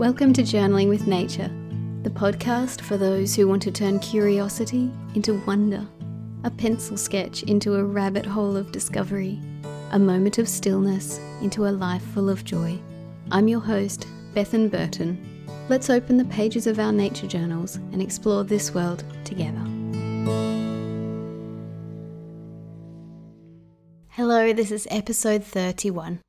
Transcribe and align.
Welcome 0.00 0.32
to 0.32 0.42
Journaling 0.42 0.88
with 0.88 1.06
Nature, 1.06 1.50
the 2.04 2.08
podcast 2.08 2.80
for 2.80 2.96
those 2.96 3.36
who 3.36 3.46
want 3.46 3.60
to 3.64 3.70
turn 3.70 3.98
curiosity 3.98 4.90
into 5.14 5.42
wonder, 5.44 5.86
a 6.42 6.50
pencil 6.50 6.96
sketch 6.96 7.42
into 7.42 7.74
a 7.74 7.84
rabbit 7.84 8.24
hole 8.24 8.56
of 8.56 8.72
discovery, 8.72 9.38
a 9.90 9.98
moment 9.98 10.38
of 10.38 10.48
stillness 10.48 11.18
into 11.42 11.66
a 11.66 11.68
life 11.68 12.00
full 12.00 12.30
of 12.30 12.46
joy. 12.46 12.78
I'm 13.30 13.46
your 13.46 13.60
host, 13.60 14.06
Bethan 14.34 14.70
Burton. 14.70 15.46
Let's 15.68 15.90
open 15.90 16.16
the 16.16 16.24
pages 16.24 16.66
of 16.66 16.78
our 16.78 16.92
nature 16.92 17.26
journals 17.26 17.76
and 17.92 18.00
explore 18.00 18.42
this 18.42 18.72
world 18.72 19.04
together. 19.24 19.60
Hello, 24.08 24.54
this 24.54 24.70
is 24.70 24.88
episode 24.90 25.44
31. 25.44 26.20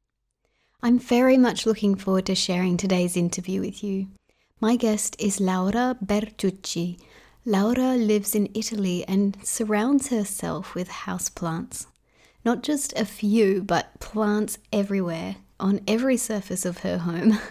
I'm 0.83 0.97
very 0.97 1.37
much 1.37 1.67
looking 1.67 1.93
forward 1.93 2.25
to 2.25 2.33
sharing 2.33 2.75
today's 2.75 3.15
interview 3.15 3.61
with 3.61 3.83
you. 3.83 4.07
My 4.59 4.75
guest 4.75 5.15
is 5.19 5.39
Laura 5.39 5.95
Bertucci. 6.03 6.97
Laura 7.45 7.95
lives 7.95 8.33
in 8.33 8.49
Italy 8.55 9.05
and 9.07 9.37
surrounds 9.43 10.07
herself 10.07 10.73
with 10.73 10.89
houseplants. 10.89 11.85
Not 12.43 12.63
just 12.63 12.97
a 12.97 13.05
few, 13.05 13.61
but 13.61 13.99
plants 13.99 14.57
everywhere, 14.73 15.35
on 15.59 15.81
every 15.87 16.17
surface 16.17 16.65
of 16.65 16.79
her 16.79 16.97
home. 16.97 17.37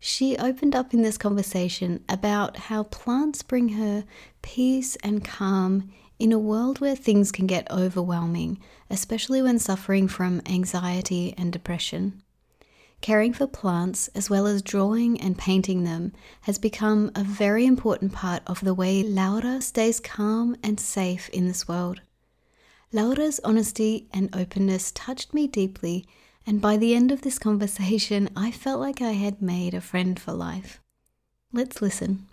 She 0.00 0.36
opened 0.36 0.76
up 0.76 0.94
in 0.94 1.02
this 1.02 1.18
conversation 1.18 2.04
about 2.08 2.56
how 2.56 2.84
plants 2.84 3.42
bring 3.42 3.70
her 3.70 4.04
peace 4.42 4.94
and 5.02 5.24
calm 5.24 5.90
in 6.20 6.30
a 6.30 6.38
world 6.38 6.80
where 6.80 6.94
things 6.94 7.32
can 7.32 7.48
get 7.48 7.68
overwhelming, 7.68 8.60
especially 8.88 9.42
when 9.42 9.58
suffering 9.58 10.06
from 10.06 10.40
anxiety 10.46 11.34
and 11.36 11.52
depression. 11.52 12.22
Caring 13.00 13.32
for 13.32 13.46
plants, 13.46 14.08
as 14.08 14.28
well 14.28 14.46
as 14.46 14.60
drawing 14.60 15.20
and 15.20 15.38
painting 15.38 15.84
them, 15.84 16.12
has 16.42 16.58
become 16.58 17.10
a 17.14 17.22
very 17.22 17.64
important 17.64 18.12
part 18.12 18.42
of 18.46 18.60
the 18.60 18.74
way 18.74 19.02
Laura 19.02 19.60
stays 19.60 20.00
calm 20.00 20.56
and 20.62 20.80
safe 20.80 21.28
in 21.30 21.46
this 21.46 21.68
world. 21.68 22.00
Laura's 22.92 23.40
honesty 23.44 24.08
and 24.12 24.34
openness 24.34 24.90
touched 24.92 25.32
me 25.32 25.46
deeply, 25.46 26.06
and 26.46 26.60
by 26.60 26.76
the 26.76 26.94
end 26.94 27.12
of 27.12 27.22
this 27.22 27.38
conversation, 27.38 28.28
I 28.34 28.50
felt 28.50 28.80
like 28.80 29.00
I 29.00 29.12
had 29.12 29.42
made 29.42 29.74
a 29.74 29.80
friend 29.80 30.18
for 30.18 30.32
life. 30.32 30.80
Let's 31.52 31.80
listen. 31.80 32.26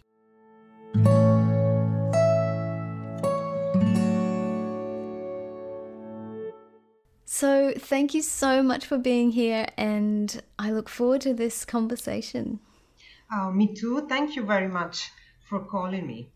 So, 7.38 7.74
thank 7.78 8.14
you 8.14 8.22
so 8.22 8.64
much 8.64 8.86
for 8.86 8.98
being 8.98 9.32
here, 9.32 9.68
and 9.76 10.42
I 10.58 10.72
look 10.72 10.88
forward 10.88 11.20
to 11.24 11.34
this 11.34 11.66
conversation. 11.66 12.62
Oh, 13.30 13.52
me 13.52 13.76
too. 13.76 14.08
Thank 14.08 14.38
you 14.38 14.46
very 14.46 14.70
much 14.70 15.12
for 15.50 15.60
calling 15.60 16.08
me. 16.08 16.30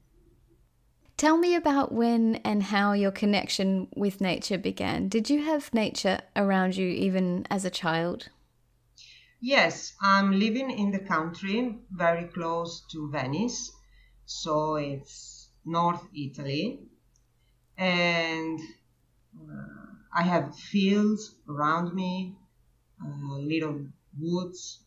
Tell 1.15 1.37
me 1.37 1.55
about 1.55 1.93
when 1.93 2.35
and 2.43 2.61
how 2.61 2.91
your 2.91 3.11
connection 3.11 3.87
with 3.95 4.19
nature 4.19 4.57
began. 4.57 5.07
Did 5.07 5.29
you 5.29 5.45
have 5.45 5.73
nature 5.73 6.19
around 6.35 6.75
you 6.75 6.89
even 6.89 7.47
as 7.49 7.63
a 7.63 7.69
child? 7.69 8.27
Yes, 9.39 9.93
I'm 10.01 10.37
living 10.37 10.69
in 10.69 10.91
the 10.91 10.99
country 10.99 11.77
very 11.91 12.25
close 12.25 12.83
to 12.91 13.09
Venice, 13.09 13.71
so 14.25 14.75
it's 14.75 15.47
North 15.63 16.05
Italy. 16.13 16.81
And 17.77 18.59
uh, 19.33 19.88
I 20.13 20.23
have 20.23 20.55
fields 20.55 21.35
around 21.47 21.93
me, 21.93 22.35
uh, 23.03 23.37
little 23.37 23.87
woods, 24.17 24.79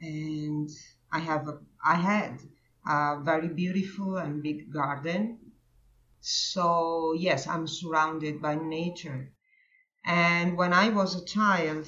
and 0.00 0.70
I 1.12 1.18
have 1.18 1.48
a, 1.48 1.58
I 1.84 1.94
had 1.94 2.40
a 2.86 3.20
very 3.22 3.48
beautiful 3.48 4.16
and 4.16 4.42
big 4.42 4.72
garden. 4.72 5.38
So 6.20 7.12
yes, 7.12 7.46
I'm 7.46 7.66
surrounded 7.66 8.40
by 8.40 8.54
nature. 8.54 9.32
And 10.04 10.56
when 10.56 10.72
I 10.72 10.88
was 10.88 11.14
a 11.14 11.24
child, 11.24 11.86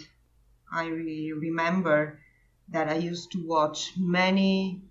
I 0.72 0.86
really 0.86 1.32
remember 1.32 2.20
that 2.68 2.88
I 2.88 2.96
used 2.96 3.32
to 3.32 3.46
watch 3.46 3.92
many 3.96 4.82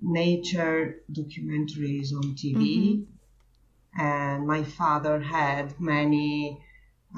nature 0.00 1.02
documentaries 1.12 2.12
on 2.12 2.34
TV. 2.34 2.56
Mm-hmm. 2.56 4.00
And 4.00 4.46
my 4.46 4.62
father 4.62 5.20
had 5.20 5.80
many 5.80 6.62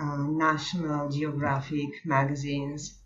uh, 0.00 0.16
National 0.28 1.08
Geographic 1.08 2.04
magazines. 2.04 2.98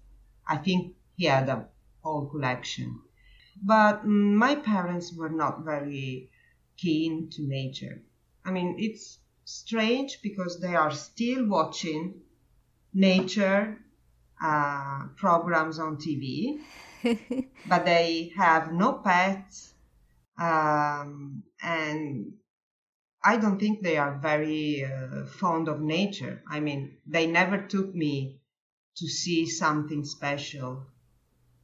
I 0.47 0.56
think 0.56 0.97
he 1.16 1.26
had 1.26 1.48
a 1.48 1.69
whole 2.03 2.26
collection. 2.26 3.00
But 3.62 4.04
mm, 4.04 4.34
my 4.34 4.56
parents 4.56 5.12
were 5.14 5.30
not 5.30 5.64
very 5.64 6.30
keen 6.76 7.30
to 7.30 7.42
nature. 7.42 8.03
I 8.44 8.50
mean, 8.50 8.76
it's 8.78 9.19
strange 9.44 10.20
because 10.22 10.60
they 10.60 10.75
are 10.75 10.91
still 10.91 11.47
watching 11.47 12.22
nature 12.92 13.78
uh, 14.42 15.09
programs 15.16 15.78
on 15.78 15.97
TV, 15.97 16.60
but 17.66 17.84
they 17.84 18.32
have 18.36 18.72
no 18.72 18.94
pets, 18.94 19.74
um, 20.38 21.44
and 21.62 22.34
I 23.25 23.37
don't 23.37 23.59
think 23.59 23.83
they 23.83 23.99
are 23.99 24.19
very 24.19 24.84
uh, 24.84 25.27
fond 25.27 25.69
of 25.69 25.81
nature. 25.81 26.43
I 26.49 26.60
mean, 26.60 26.97
they 27.06 27.27
never 27.27 27.59
took 27.59 27.94
me 27.94 28.41
to 28.97 29.06
see 29.09 29.47
something 29.47 30.05
special 30.05 30.84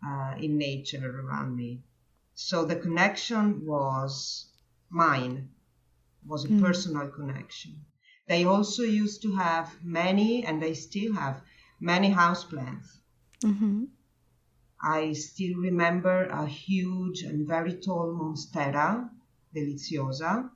uh, 0.07 0.35
in 0.39 0.57
nature 0.57 1.21
around 1.21 1.57
me. 1.57 1.83
So 2.35 2.65
the 2.65 2.77
connection 2.77 3.67
was 3.67 4.47
mine, 4.89 5.51
was 6.25 6.45
a 6.45 6.49
mm. 6.49 6.63
personal 6.63 7.09
connection. 7.09 7.85
They 8.29 8.45
also 8.45 8.83
used 8.83 9.23
to 9.23 9.35
have 9.35 9.77
many, 9.83 10.45
and 10.45 10.63
they 10.63 10.75
still 10.75 11.15
have 11.15 11.43
many 11.81 12.13
houseplants. 12.13 12.87
Mm-hmm. 13.43 13.85
I 14.81 15.13
still 15.15 15.57
remember 15.57 16.27
a 16.27 16.47
huge 16.47 17.23
and 17.23 17.49
very 17.49 17.75
tall 17.75 18.15
monstera, 18.15 19.11
deliciosa, 19.55 20.51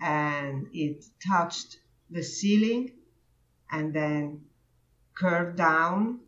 and 0.00 0.68
it 0.72 1.04
touched 1.26 1.78
the 2.10 2.22
ceiling 2.22 2.92
and 3.70 3.94
then 3.94 4.44
curved 5.14 5.56
down. 5.56 6.20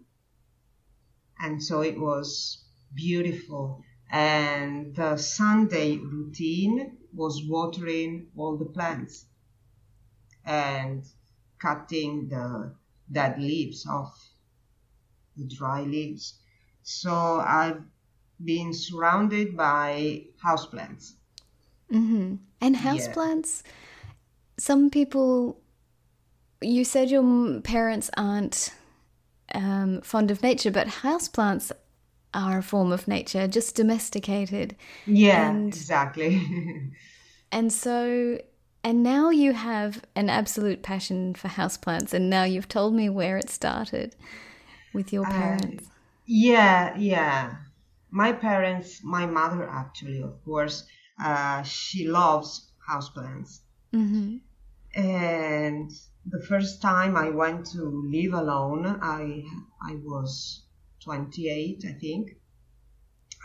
And 1.39 1.63
so 1.63 1.83
it 1.83 1.99
was 1.99 2.65
beautiful. 2.95 3.83
And 4.11 4.95
the 4.95 5.17
Sunday 5.17 5.97
routine 5.97 6.99
was 7.15 7.43
watering 7.47 8.29
all 8.37 8.57
the 8.57 8.65
plants 8.65 9.27
and 10.45 11.05
cutting 11.59 12.29
the 12.29 12.75
dead 13.11 13.39
leaves 13.39 13.87
off 13.87 14.19
the 15.37 15.45
dry 15.45 15.83
leaves. 15.83 16.41
So 16.83 17.13
I've 17.13 17.83
been 18.43 18.73
surrounded 18.73 19.57
by 19.57 20.25
houseplants 20.45 21.13
Mm-hmm. 21.93 22.28
And 22.61 22.77
houseplants, 22.77 23.63
yeah. 23.65 23.73
some 24.59 24.91
people, 24.91 25.61
you 26.61 26.85
said 26.85 27.11
your 27.11 27.61
parents 27.61 28.11
aren't 28.17 28.73
um, 29.55 30.01
fond 30.03 30.31
of 30.31 30.43
nature, 30.43 30.71
but 30.71 30.87
houseplants 30.89 31.73
are 32.35 32.59
a 32.59 32.63
form 32.63 32.93
of 32.93 33.09
nature, 33.09 33.47
just 33.47 33.75
domesticated. 33.75 34.77
Yeah, 35.07 35.51
and, 35.51 35.69
exactly. 35.69 36.43
and 37.53 37.73
so, 37.73 38.39
and 38.85 39.03
now 39.03 39.31
you 39.31 39.53
have 39.53 40.03
an 40.15 40.29
absolute 40.29 40.83
passion 40.83 41.35
for 41.35 41.49
houseplants, 41.49 42.13
and 42.13 42.29
now 42.29 42.45
you've 42.45 42.69
told 42.69 42.95
me 42.95 43.09
where 43.09 43.39
it 43.39 43.51
started 43.51 44.15
with 44.93 45.13
your 45.13 45.25
parents. 45.25 45.87
Uh, 45.87 45.91
yeah, 46.27 46.97
yeah. 46.97 47.57
My 48.11 48.33
parents, 48.33 49.03
my 49.03 49.27
mother 49.27 49.69
actually, 49.69 50.23
of 50.23 50.43
course, 50.45 50.85
uh, 51.23 51.63
she 51.63 52.07
loves 52.07 52.71
houseplants. 52.89 53.61
Mm-hmm. 53.93 54.37
And 54.95 55.91
the 56.27 56.41
first 56.41 56.81
time 56.83 57.17
I 57.17 57.31
went 57.31 57.67
to 57.73 58.09
live 58.11 58.33
alone, 58.33 58.87
I 59.03 59.45
I 59.83 59.97
was 60.03 60.63
28, 61.05 61.85
I 61.87 61.93
think. 61.93 62.37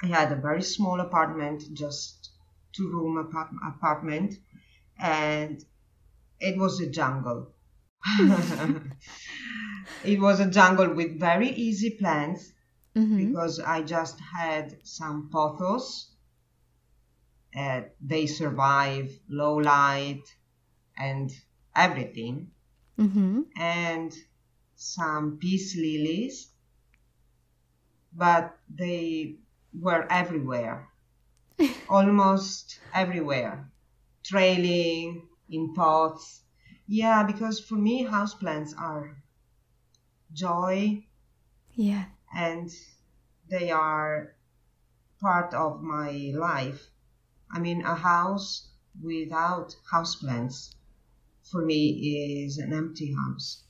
I 0.02 0.08
had 0.08 0.32
a 0.32 0.36
very 0.36 0.64
small 0.64 1.00
apartment, 1.00 1.64
just 1.74 2.32
two 2.74 2.90
room 2.90 3.18
apart- 3.18 3.54
apartment, 3.66 4.36
and 5.00 5.64
it 6.40 6.58
was 6.58 6.80
a 6.82 6.90
jungle. 6.90 7.54
it 10.04 10.20
was 10.20 10.40
a 10.40 10.50
jungle 10.50 10.94
with 10.94 11.20
very 11.20 11.50
easy 11.50 11.92
plants 11.92 12.52
mm-hmm. 12.96 13.28
because 13.28 13.60
I 13.60 13.82
just 13.82 14.20
had 14.20 14.78
some 14.84 15.30
pothos 15.32 16.13
uh, 17.58 17.82
they 18.02 18.26
survive 18.26 19.12
low 19.30 19.56
light 19.56 20.24
and 20.98 21.32
everything. 21.76 22.52
Mm-hmm. 23.00 23.42
And 23.58 24.14
some 24.76 25.38
peace 25.38 25.76
lilies, 25.76 26.50
but 28.14 28.58
they 28.70 29.36
were 29.74 30.06
everywhere, 30.10 30.90
almost 31.90 32.80
everywhere, 32.94 33.70
trailing 34.24 35.28
in 35.50 35.74
pots. 35.74 36.42
Yeah, 36.88 37.24
because 37.24 37.60
for 37.60 37.76
me, 37.76 38.06
houseplants 38.06 38.78
are 38.78 39.18
joy. 40.34 41.06
Yeah. 41.76 42.06
And 42.36 42.70
they 43.50 43.72
are 43.72 44.36
part 45.22 45.54
of 45.54 45.82
my 45.82 46.32
life. 46.36 46.90
I 47.54 47.60
mean, 47.60 47.82
a 47.86 47.96
house 47.96 48.68
without 49.02 49.76
houseplants 49.92 50.74
for 51.44 51.64
me 51.64 52.44
is 52.46 52.58
an 52.58 52.74
empty 52.74 53.14
house. 53.14 53.64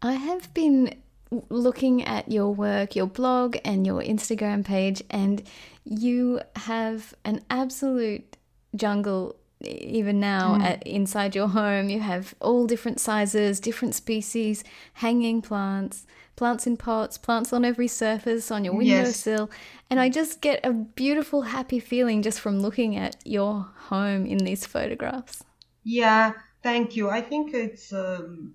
I 0.00 0.12
have 0.12 0.52
been 0.54 1.02
looking 1.48 2.04
at 2.04 2.30
your 2.30 2.54
work, 2.54 2.94
your 2.94 3.06
blog, 3.06 3.56
and 3.64 3.86
your 3.86 4.02
Instagram 4.02 4.64
page, 4.64 5.02
and 5.10 5.42
you 5.84 6.40
have 6.56 7.14
an 7.24 7.42
absolute 7.50 8.36
jungle 8.76 9.36
even 9.64 10.20
now 10.20 10.56
mm. 10.56 10.62
at, 10.62 10.86
inside 10.86 11.34
your 11.34 11.48
home. 11.48 11.88
You 11.88 12.00
have 12.00 12.34
all 12.40 12.66
different 12.66 13.00
sizes, 13.00 13.60
different 13.60 13.94
species, 13.94 14.64
hanging 14.94 15.42
plants, 15.42 16.06
plants 16.36 16.66
in 16.66 16.76
pots, 16.76 17.18
plants 17.18 17.52
on 17.52 17.64
every 17.64 17.88
surface, 17.88 18.50
on 18.50 18.64
your 18.64 18.74
windowsill. 18.74 19.48
Yes. 19.50 19.60
And 19.90 20.00
I 20.00 20.08
just 20.08 20.40
get 20.40 20.64
a 20.64 20.72
beautiful, 20.72 21.42
happy 21.42 21.80
feeling 21.80 22.22
just 22.22 22.40
from 22.40 22.60
looking 22.60 22.96
at 22.96 23.16
your 23.24 23.68
home 23.76 24.26
in 24.26 24.38
these 24.38 24.66
photographs. 24.66 25.44
Yeah, 25.84 26.32
thank 26.62 26.96
you. 26.96 27.10
I 27.10 27.20
think 27.20 27.54
it's 27.54 27.92
um, 27.92 28.54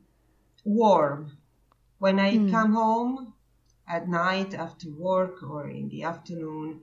warm. 0.64 1.38
When 2.00 2.20
I 2.20 2.38
mm. 2.38 2.52
come 2.52 2.74
home 2.74 3.34
at 3.88 4.08
night 4.08 4.54
after 4.54 4.90
work 4.90 5.44
or 5.44 5.70
in 5.70 5.90
the 5.90 6.04
afternoon, 6.04 6.82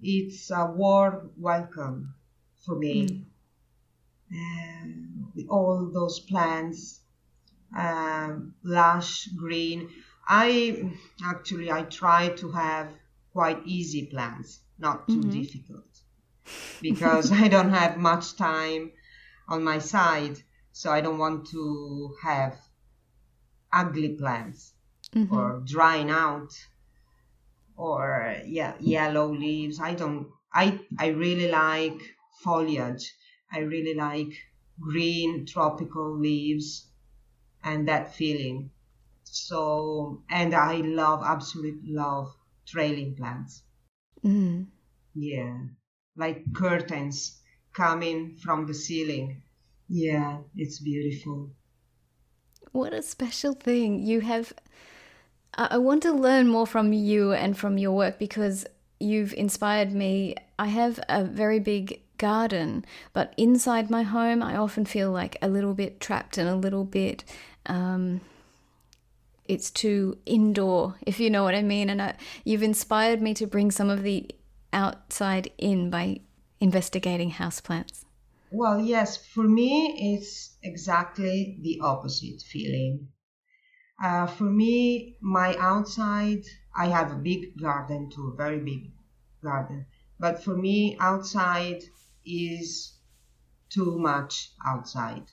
it's 0.00 0.50
a 0.50 0.66
warm 0.66 1.30
welcome 1.36 2.14
for 2.64 2.76
me. 2.76 3.06
Mm. 3.06 3.24
Uh, 4.32 5.44
all 5.48 5.90
those 5.92 6.20
plants, 6.20 7.00
um, 7.76 8.54
lush 8.62 9.26
green. 9.36 9.90
I 10.26 10.90
actually 11.24 11.70
I 11.70 11.82
try 11.82 12.30
to 12.30 12.50
have 12.52 12.88
quite 13.32 13.60
easy 13.66 14.06
plants, 14.06 14.60
not 14.78 15.06
too 15.06 15.20
mm-hmm. 15.20 15.40
difficult, 15.42 16.00
because 16.80 17.30
I 17.32 17.48
don't 17.48 17.70
have 17.70 17.96
much 17.98 18.36
time 18.36 18.92
on 19.48 19.62
my 19.62 19.78
side, 19.78 20.38
so 20.72 20.90
I 20.90 21.00
don't 21.00 21.18
want 21.18 21.48
to 21.50 22.14
have 22.22 22.56
ugly 23.72 24.10
plants 24.10 24.72
mm-hmm. 25.14 25.34
or 25.34 25.60
drying 25.64 26.10
out 26.10 26.52
or 27.76 28.36
yeah 28.46 28.74
yellow 28.80 29.32
leaves. 29.34 29.80
I 29.80 29.94
don't. 29.94 30.28
I 30.52 30.80
I 30.98 31.08
really 31.08 31.50
like 31.50 32.00
foliage. 32.42 33.14
I 33.54 33.60
really 33.60 33.94
like 33.94 34.34
green 34.80 35.46
tropical 35.46 36.18
leaves 36.18 36.90
and 37.62 37.88
that 37.88 38.14
feeling. 38.14 38.70
So, 39.24 40.22
and 40.28 40.54
I 40.54 40.76
love, 40.76 41.22
absolutely 41.24 41.92
love 41.92 42.36
trailing 42.66 43.16
plants. 43.16 43.62
Mm. 44.24 44.66
Yeah, 45.14 45.58
like 46.16 46.52
curtains 46.54 47.40
coming 47.72 48.36
from 48.36 48.66
the 48.66 48.74
ceiling. 48.74 49.42
Yeah, 49.88 50.42
it's 50.56 50.80
beautiful. 50.80 51.50
What 52.72 52.92
a 52.92 53.02
special 53.02 53.54
thing. 53.54 54.02
You 54.02 54.20
have. 54.20 54.52
I 55.54 55.78
want 55.78 56.02
to 56.02 56.12
learn 56.12 56.48
more 56.48 56.66
from 56.66 56.92
you 56.92 57.32
and 57.32 57.56
from 57.56 57.78
your 57.78 57.92
work 57.92 58.18
because 58.18 58.66
you've 58.98 59.32
inspired 59.34 59.92
me. 59.92 60.34
I 60.58 60.66
have 60.66 60.98
a 61.08 61.24
very 61.24 61.60
big 61.60 62.03
garden, 62.18 62.84
but 63.12 63.34
inside 63.36 63.90
my 63.90 64.02
home, 64.02 64.42
I 64.42 64.56
often 64.56 64.84
feel 64.84 65.10
like 65.10 65.36
a 65.42 65.48
little 65.48 65.74
bit 65.74 66.00
trapped 66.00 66.38
and 66.38 66.48
a 66.48 66.56
little 66.56 66.84
bit. 66.84 67.24
Um, 67.66 68.20
it's 69.46 69.70
too 69.70 70.18
indoor, 70.26 70.96
if 71.06 71.20
you 71.20 71.30
know 71.30 71.44
what 71.44 71.54
I 71.54 71.62
mean. 71.62 71.90
And 71.90 72.00
I, 72.00 72.14
you've 72.44 72.62
inspired 72.62 73.20
me 73.20 73.34
to 73.34 73.46
bring 73.46 73.70
some 73.70 73.90
of 73.90 74.02
the 74.02 74.30
outside 74.72 75.50
in 75.58 75.90
by 75.90 76.20
investigating 76.60 77.32
houseplants. 77.32 78.04
Well, 78.50 78.80
yes, 78.80 79.16
for 79.16 79.44
me, 79.44 80.14
it's 80.14 80.56
exactly 80.62 81.58
the 81.62 81.80
opposite 81.82 82.40
feeling. 82.42 83.08
Uh, 84.02 84.26
for 84.26 84.44
me, 84.44 85.16
my 85.20 85.56
outside, 85.58 86.42
I 86.76 86.86
have 86.86 87.12
a 87.12 87.16
big 87.16 87.60
garden 87.60 88.10
too, 88.10 88.32
a 88.32 88.36
very 88.36 88.60
big 88.60 88.92
garden. 89.42 89.86
But 90.18 90.42
for 90.42 90.56
me, 90.56 90.96
outside 91.00 91.82
is 92.24 92.94
too 93.70 93.98
much 93.98 94.52
outside. 94.64 95.24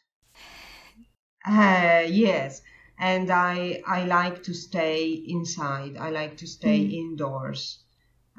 Uh, 1.45 2.03
yes, 2.07 2.61
and 2.99 3.29
I 3.31 3.81
I 3.87 4.05
like 4.05 4.43
to 4.43 4.53
stay 4.53 5.11
inside. 5.11 5.97
I 5.97 6.09
like 6.11 6.37
to 6.37 6.47
stay 6.47 6.79
mm. 6.79 6.93
indoors, 6.93 7.83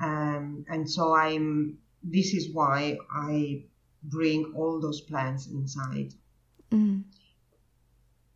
um, 0.00 0.64
and 0.68 0.88
so 0.88 1.14
I'm. 1.14 1.78
This 2.02 2.34
is 2.34 2.52
why 2.52 2.98
I 3.10 3.64
bring 4.02 4.52
all 4.56 4.80
those 4.80 5.00
plants 5.00 5.46
inside. 5.46 6.14
Mm. 6.70 7.04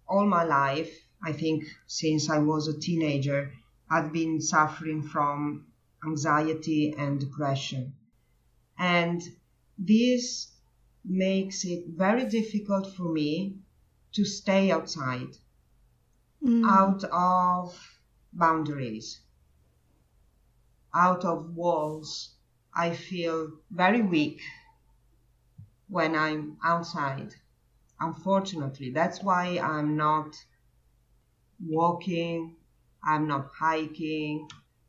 All 0.09 0.27
my 0.27 0.45
life, 0.45 0.93
I 1.23 1.33
think, 1.33 1.65
since 1.87 2.31
I 2.31 2.39
was 2.39 2.69
a 2.69 2.79
teenager, 2.79 3.53
I've 3.91 4.13
been 4.13 4.41
suffering 4.41 5.03
from 5.03 5.67
anxiety 6.05 6.95
and 6.97 7.19
depression, 7.19 7.95
and 8.79 9.23
this 9.79 10.53
makes 11.05 11.65
it 11.65 11.85
very 11.89 12.25
difficult 12.27 12.95
for 12.95 13.13
me 13.13 13.57
to 14.13 14.25
stay 14.25 14.71
outside, 14.71 15.37
mm. 16.43 16.65
out 16.69 17.05
of 17.13 17.99
boundaries, 18.33 19.21
out 20.95 21.25
of 21.25 21.55
walls. 21.55 22.35
I 22.75 22.95
feel 22.95 23.53
very 23.71 24.03
weak 24.03 24.41
when 25.89 26.15
I'm 26.15 26.57
outside. 26.65 27.35
Unfortunately, 28.01 28.91
that's 28.91 29.23
why 29.23 29.59
I'm 29.59 29.97
not 29.97 30.37
walking, 31.65 32.57
I'm 33.03 33.27
not 33.27 33.51
hiking, 33.59 34.49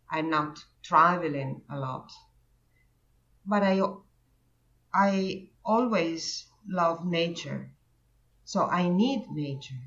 I'm 0.09 0.29
not 0.29 0.63
traveling 0.83 1.61
a 1.69 1.77
lot. 1.77 2.11
But 3.45 3.63
I 3.63 3.81
I 4.97 5.49
always 5.63 6.47
love 6.67 7.05
nature. 7.05 7.69
So 8.45 8.65
I 8.65 8.89
need 8.89 9.29
nature. 9.31 9.83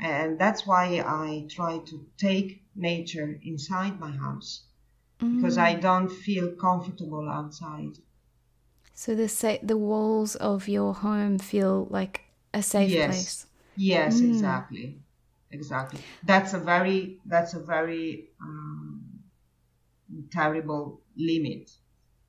And 0.00 0.38
that's 0.38 0.66
why 0.66 1.02
I 1.06 1.46
try 1.48 1.78
to 1.78 2.06
take 2.18 2.64
nature 2.74 3.38
inside 3.42 4.00
my 4.00 4.10
house 4.10 4.64
mm. 5.20 5.36
because 5.36 5.58
I 5.58 5.74
don't 5.74 6.10
feel 6.10 6.56
comfortable 6.56 7.28
outside. 7.28 7.98
So 8.94 9.14
the 9.14 9.28
sa- 9.28 9.62
the 9.62 9.76
walls 9.76 10.36
of 10.36 10.68
your 10.68 10.92
home 10.94 11.38
feel 11.38 11.86
like 11.90 12.22
a 12.52 12.62
safe 12.62 12.90
yes. 12.90 13.06
place. 13.06 13.46
Yes, 13.76 14.20
mm. 14.20 14.30
exactly, 14.30 14.98
exactly. 15.50 16.00
That's 16.24 16.54
a 16.54 16.58
very 16.58 17.20
that's 17.26 17.54
a 17.54 17.60
very 17.60 18.30
um, 18.40 19.22
terrible 20.30 21.00
limit 21.16 21.70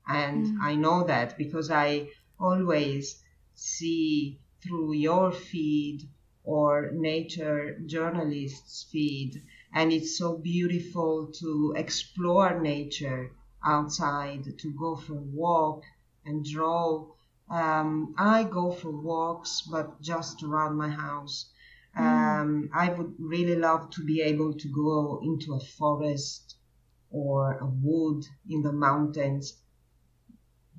and 0.08 0.46
mm. 0.46 0.58
I 0.62 0.74
know 0.74 1.04
that 1.04 1.36
because 1.36 1.70
I 1.70 2.08
always 2.40 3.22
see 3.54 4.40
through 4.62 4.94
your 4.94 5.30
feed 5.32 6.08
or 6.44 6.90
nature 6.92 7.78
journalists' 7.86 8.86
feed, 8.90 9.42
and 9.74 9.92
it's 9.92 10.16
so 10.16 10.38
beautiful 10.38 11.26
to 11.40 11.74
explore 11.76 12.58
nature 12.58 13.32
outside, 13.62 14.58
to 14.58 14.72
go 14.72 14.96
for 14.96 15.14
a 15.14 15.30
walk 15.44 15.82
and 16.24 16.44
draw. 16.44 17.06
Um, 17.50 18.14
I 18.16 18.44
go 18.44 18.72
for 18.72 18.90
walks, 18.90 19.60
but 19.70 20.00
just 20.00 20.42
around 20.42 20.76
my 20.76 20.88
house. 20.88 21.50
Mm. 21.98 22.40
Um, 22.40 22.70
I 22.72 22.92
would 22.92 23.14
really 23.18 23.56
love 23.56 23.90
to 23.90 24.04
be 24.04 24.22
able 24.22 24.54
to 24.54 24.68
go 24.68 25.20
into 25.22 25.54
a 25.54 25.60
forest 25.60 26.56
or 27.10 27.58
a 27.58 27.66
wood 27.66 28.24
in 28.48 28.62
the 28.62 28.72
mountains 28.72 29.54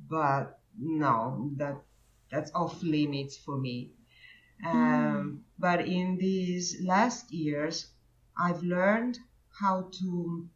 but 0.09 0.59
no, 0.77 1.51
that 1.57 1.75
that's 2.31 2.51
off 2.53 2.81
limits 2.83 3.37
for 3.37 3.57
me. 3.57 3.91
Um, 4.65 4.73
mm. 4.73 5.39
But 5.57 5.87
in 5.87 6.17
these 6.17 6.81
last 6.83 7.31
years, 7.31 7.87
I've 8.37 8.61
learned 8.63 9.17
how 9.59 9.89
to 9.99 10.47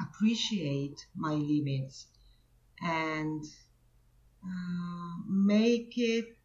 appreciate 0.00 1.06
my 1.14 1.34
limits 1.34 2.06
and 2.80 3.44
uh, 4.44 5.14
make 5.28 5.94
it 5.96 6.36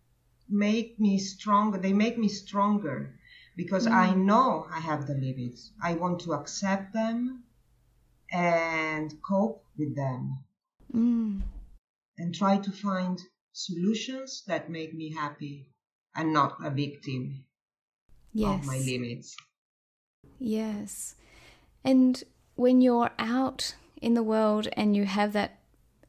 make 0.50 1.00
me 1.00 1.18
stronger. 1.18 1.78
They 1.78 1.94
make 1.94 2.18
me 2.18 2.28
stronger 2.28 3.16
because 3.56 3.88
mm. 3.88 3.92
I 3.92 4.14
know 4.14 4.68
I 4.72 4.80
have 4.80 5.08
the 5.08 5.16
limits. 5.16 5.72
I 5.82 5.94
want 5.94 6.22
to 6.22 6.34
accept 6.34 6.94
them 6.94 7.44
and 8.32 9.14
cope 9.24 9.64
with 9.78 9.96
them 9.96 10.44
Mm. 10.94 11.42
And 12.18 12.34
try 12.36 12.58
to 12.58 12.72
find 12.72 13.22
solutions 13.54 14.44
that 14.48 14.70
make 14.70 14.94
me 14.94 15.14
happy 15.14 15.70
and 16.16 16.34
not 16.34 16.58
a 16.64 16.70
victim 16.72 17.46
Yes. 18.34 18.62
of 18.62 18.68
my 18.68 18.78
limits. 18.80 19.36
Yes. 20.40 21.16
And 21.84 22.24
when 22.56 22.82
you're 22.82 23.12
out 23.20 23.76
in 24.02 24.14
the 24.14 24.24
world 24.24 24.68
and 24.74 24.96
you 24.96 25.06
have 25.06 25.34
that 25.34 25.60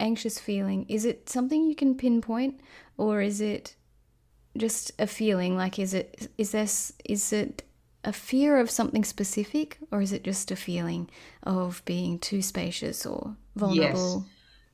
anxious 0.00 0.38
feeling, 0.38 0.86
is 0.88 1.04
it 1.04 1.28
something 1.28 1.64
you 1.64 1.74
can 1.74 1.96
pinpoint 1.96 2.60
or 2.96 3.20
is 3.20 3.40
it 3.40 3.74
just 4.56 4.92
a 4.98 5.06
feeling 5.06 5.56
like 5.56 5.78
is 5.78 5.94
it 5.94 6.30
is 6.36 6.50
this 6.52 6.92
is 7.04 7.32
it 7.32 7.62
a 8.04 8.12
fear 8.12 8.58
of 8.58 8.70
something 8.70 9.04
specific 9.04 9.78
or 9.92 10.00
is 10.00 10.12
it 10.12 10.24
just 10.24 10.50
a 10.50 10.56
feeling 10.56 11.08
of 11.44 11.82
being 11.84 12.18
too 12.18 12.42
spacious 12.42 13.06
or 13.06 13.36
vulnerable? 13.56 14.24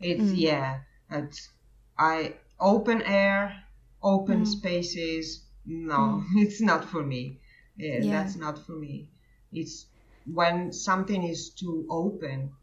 It's 0.00 0.22
Mm. 0.22 0.36
yeah. 0.38 0.80
It's 1.14 1.50
I 1.98 2.36
open 2.60 3.02
air, 3.02 3.64
open 4.02 4.40
Mm. 4.42 4.46
spaces. 4.46 5.44
No, 5.64 6.24
it's 6.36 6.60
not 6.60 6.84
for 6.84 7.02
me. 7.04 7.40
Yeah, 7.76 8.00
Yeah. 8.00 8.10
That's 8.10 8.36
not 8.36 8.58
for 8.66 8.76
me. 8.76 9.10
It's 9.52 9.86
when 10.26 10.72
something 10.72 11.22
is 11.22 11.50
too 11.50 11.86
open 11.90 12.56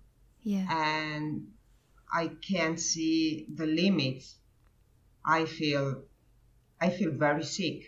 Yeah. 0.43 0.65
and 0.70 1.53
I 2.13 2.27
can't 2.29 2.79
see 2.79 3.48
the 3.55 3.65
limits. 3.67 4.38
I 5.25 5.46
feel 5.46 6.05
I 6.81 6.89
feel 6.91 7.12
very 7.12 7.43
sick. 7.43 7.81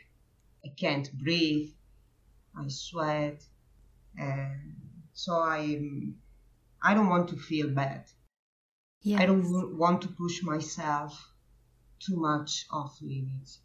I 0.65 0.69
can't 0.69 1.11
breathe. 1.23 1.73
I 2.55 2.67
sweat, 2.69 3.43
and 4.17 4.75
so 5.13 5.33
I 5.35 5.63
I 6.81 6.93
don't 6.93 7.09
want 7.09 7.29
to 7.29 7.37
feel 7.37 7.69
bad. 7.69 8.05
Yes. 9.03 9.21
I 9.21 9.25
don't 9.25 9.77
want 9.77 10.01
to 10.03 10.07
push 10.07 10.41
myself 10.41 11.31
too 11.99 12.15
much 12.15 12.65
off 12.71 12.97
limits. 13.01 13.59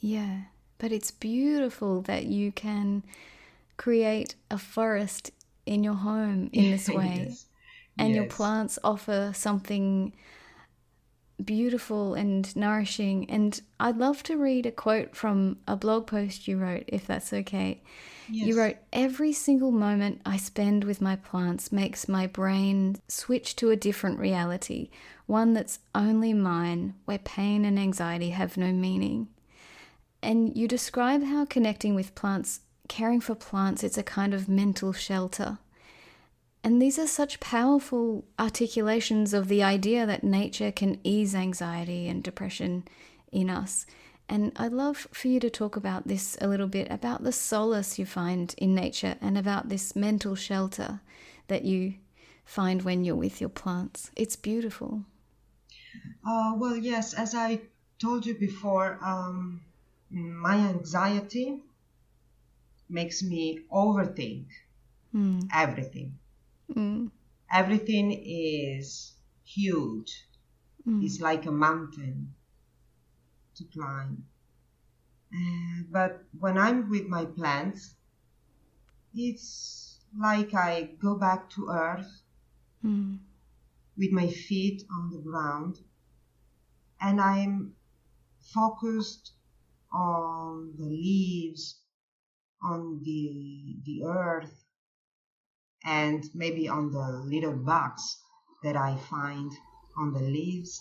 Yeah, 0.00 0.42
but 0.78 0.90
it's 0.92 1.12
beautiful 1.12 2.02
that 2.02 2.26
you 2.26 2.50
can 2.52 3.04
create 3.76 4.34
a 4.50 4.58
forest 4.58 5.30
in 5.66 5.84
your 5.84 5.94
home 5.94 6.50
in 6.52 6.72
this 6.72 6.88
way. 6.98 7.26
Yes. 7.28 7.46
And 7.96 8.14
your 8.14 8.26
plants 8.26 8.78
offer 8.82 9.32
something 9.34 10.12
beautiful 11.44 12.14
and 12.14 12.54
nourishing. 12.56 13.28
And 13.30 13.60
I'd 13.80 13.98
love 13.98 14.22
to 14.24 14.36
read 14.36 14.66
a 14.66 14.72
quote 14.72 15.14
from 15.16 15.58
a 15.66 15.76
blog 15.76 16.06
post 16.06 16.48
you 16.48 16.58
wrote, 16.58 16.84
if 16.88 17.06
that's 17.06 17.32
okay. 17.32 17.82
You 18.28 18.58
wrote, 18.58 18.76
Every 18.92 19.32
single 19.32 19.72
moment 19.72 20.22
I 20.24 20.36
spend 20.36 20.84
with 20.84 21.00
my 21.00 21.16
plants 21.16 21.72
makes 21.72 22.08
my 22.08 22.26
brain 22.26 22.96
switch 23.08 23.56
to 23.56 23.70
a 23.70 23.76
different 23.76 24.18
reality, 24.18 24.90
one 25.26 25.52
that's 25.52 25.80
only 25.94 26.32
mine, 26.32 26.94
where 27.04 27.18
pain 27.18 27.64
and 27.64 27.78
anxiety 27.78 28.30
have 28.30 28.56
no 28.56 28.72
meaning. 28.72 29.28
And 30.22 30.56
you 30.56 30.68
describe 30.68 31.24
how 31.24 31.44
connecting 31.44 31.94
with 31.94 32.14
plants, 32.14 32.60
caring 32.88 33.20
for 33.20 33.34
plants, 33.34 33.82
it's 33.82 33.98
a 33.98 34.02
kind 34.02 34.32
of 34.32 34.48
mental 34.48 34.92
shelter. 34.92 35.58
And 36.64 36.80
these 36.80 36.98
are 36.98 37.08
such 37.08 37.40
powerful 37.40 38.24
articulations 38.38 39.34
of 39.34 39.48
the 39.48 39.62
idea 39.62 40.06
that 40.06 40.22
nature 40.22 40.70
can 40.70 41.00
ease 41.02 41.34
anxiety 41.34 42.06
and 42.06 42.22
depression 42.22 42.84
in 43.32 43.50
us. 43.50 43.84
And 44.28 44.52
I'd 44.56 44.72
love 44.72 45.08
for 45.12 45.28
you 45.28 45.40
to 45.40 45.50
talk 45.50 45.76
about 45.76 46.06
this 46.06 46.38
a 46.40 46.46
little 46.46 46.68
bit 46.68 46.88
about 46.90 47.24
the 47.24 47.32
solace 47.32 47.98
you 47.98 48.06
find 48.06 48.54
in 48.58 48.74
nature 48.74 49.16
and 49.20 49.36
about 49.36 49.68
this 49.68 49.96
mental 49.96 50.36
shelter 50.36 51.00
that 51.48 51.64
you 51.64 51.94
find 52.44 52.82
when 52.82 53.04
you're 53.04 53.16
with 53.16 53.40
your 53.40 53.50
plants. 53.50 54.10
It's 54.16 54.36
beautiful. 54.36 55.04
Uh, 56.26 56.54
well, 56.56 56.76
yes, 56.76 57.12
as 57.12 57.34
I 57.34 57.60
told 57.98 58.24
you 58.24 58.34
before, 58.34 58.98
um, 59.02 59.60
my 60.10 60.56
anxiety 60.56 61.60
makes 62.88 63.22
me 63.22 63.60
overthink 63.72 64.46
Mm, 65.14 65.48
everything. 65.52 66.18
Mm, 66.76 67.10
Everything 67.52 68.10
is 68.10 69.14
huge. 69.44 70.26
mm. 70.86 71.02
It's 71.02 71.20
like 71.20 71.46
a 71.46 71.52
mountain 71.52 72.36
to 73.54 73.64
climb. 73.64 74.28
Uh, 75.34 75.82
but 75.90 76.26
when 76.38 76.56
I'm 76.56 76.88
with 76.88 77.08
my 77.08 77.24
plants, 77.24 77.96
it's 79.14 80.00
like 80.18 80.52
I 80.52 80.82
go 81.00 81.14
back 81.16 81.48
to 81.50 81.68
earth 81.70 82.24
Mm, 82.84 83.18
with 83.96 84.10
my 84.12 84.28
feet 84.28 84.84
on 84.90 85.08
the 85.08 85.18
ground 85.18 85.78
and 87.00 87.20
I'm 87.20 87.76
focused 88.40 89.32
on 89.92 90.74
the 90.76 90.84
leaves, 90.86 91.82
on 92.62 93.02
the, 93.04 93.76
the 93.84 94.04
earth, 94.04 94.61
and 95.84 96.24
maybe 96.34 96.68
on 96.68 96.90
the 96.92 97.22
little 97.24 97.56
bugs 97.56 98.22
that 98.62 98.76
I 98.76 98.96
find 98.96 99.52
on 99.96 100.12
the 100.12 100.20
leaves. 100.20 100.80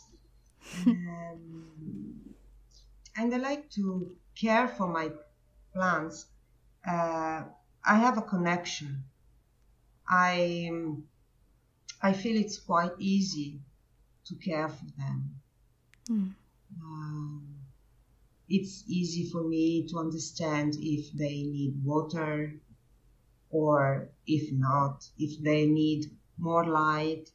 um, 0.88 2.36
and 3.18 3.34
I 3.34 3.38
like 3.38 3.70
to 3.72 4.18
care 4.40 4.68
for 4.68 4.88
my 4.88 5.12
plants. 5.74 6.28
Uh, 6.88 7.46
I 7.86 7.96
have 7.98 8.18
a 8.18 8.22
connection. 8.24 9.06
I 10.08 10.70
I 12.02 12.14
feel 12.14 12.36
it's 12.36 12.60
quite 12.60 12.92
easy 13.00 13.64
to 14.26 14.36
care 14.36 14.70
for 14.70 14.86
them. 14.98 15.42
mm. 16.10 16.36
Um, 16.82 17.62
it's 18.50 18.84
easy 18.88 19.30
for 19.30 19.44
me 19.44 19.88
to 19.88 19.98
understand 20.00 20.76
if 20.80 21.12
they 21.14 21.44
need 21.44 21.84
water 21.84 22.62
or 23.52 24.10
if 24.28 24.52
not, 24.54 25.04
if 25.18 25.42
they 25.44 25.66
need 25.68 26.06
more 26.38 26.66
light. 26.66 27.30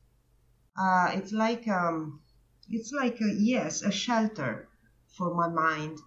Uh, 0.78 1.10
it's 1.14 1.32
like 1.32 1.66
um, 1.68 2.22
it's 2.68 2.92
like 2.92 3.20
a 3.20 3.32
yes, 3.34 3.82
a 3.82 3.90
shelter 3.92 4.68
for 5.16 5.34
my 5.34 5.48
mind. 5.48 5.98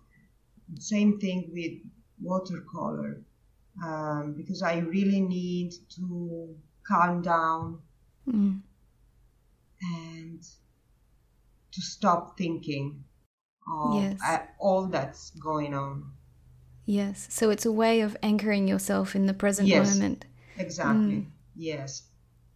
Same 0.79 1.19
thing 1.19 1.49
with 1.53 1.73
watercolor, 2.21 3.23
um, 3.83 4.35
because 4.37 4.61
I 4.63 4.79
really 4.79 5.21
need 5.21 5.73
to 5.95 6.57
calm 6.87 7.21
down 7.21 7.81
Mm. 8.27 8.61
and 9.81 10.41
to 11.71 11.81
stop 11.81 12.37
thinking 12.37 13.03
of 13.71 14.03
Yes. 14.03 14.21
uh, 14.25 14.39
all 14.59 14.87
that's 14.87 15.31
going 15.31 15.73
on. 15.73 16.13
Yes. 16.89 17.27
So 17.29 17.51
it's 17.51 17.67
a 17.67 17.71
way 17.71 18.01
of 18.01 18.17
anchoring 18.23 18.67
yourself 18.67 19.15
in 19.15 19.27
the 19.27 19.33
present 19.35 19.67
Yes. 19.67 19.93
moment. 19.93 20.25
Exactly. 20.57 21.17
Mm. 21.17 21.25
Yes. 21.55 22.01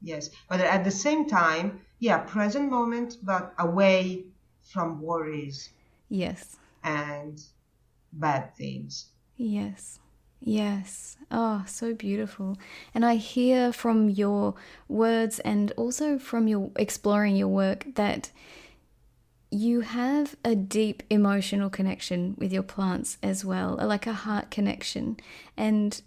Yes. 0.02 0.32
But 0.50 0.60
at 0.60 0.84
the 0.84 0.90
same 0.90 1.30
time, 1.30 1.82
yeah, 2.00 2.18
present 2.18 2.72
moment, 2.72 3.18
but 3.22 3.54
away 3.60 4.26
from 4.64 5.00
worries 5.02 5.70
Yes. 6.10 6.58
and 6.84 7.40
bad 8.12 8.56
things. 8.56 9.06
Yes. 9.38 10.00
Yes. 10.40 11.16
Oh, 11.30 11.64
so 11.68 11.94
beautiful. 11.94 12.58
And 12.96 13.06
I 13.06 13.16
hear 13.16 13.72
from 13.72 14.10
your 14.10 14.56
words 14.88 15.38
and 15.46 15.72
also 15.78 16.18
from 16.18 16.48
your 16.48 16.72
exploring 16.76 17.36
your 17.36 17.50
work 17.50 17.86
that 17.96 18.32
you 19.54 19.82
have 19.82 20.36
a 20.44 20.56
deep 20.56 21.04
emotional 21.10 21.70
connection 21.70 22.36
with 22.38 22.52
your 22.52 22.64
plants 22.64 23.18
as 23.22 23.46
well, 23.46 23.78
like 23.82 24.08
a 24.08 24.14
heart 24.14 24.50
connection. 24.50 25.18
And 25.56 26.02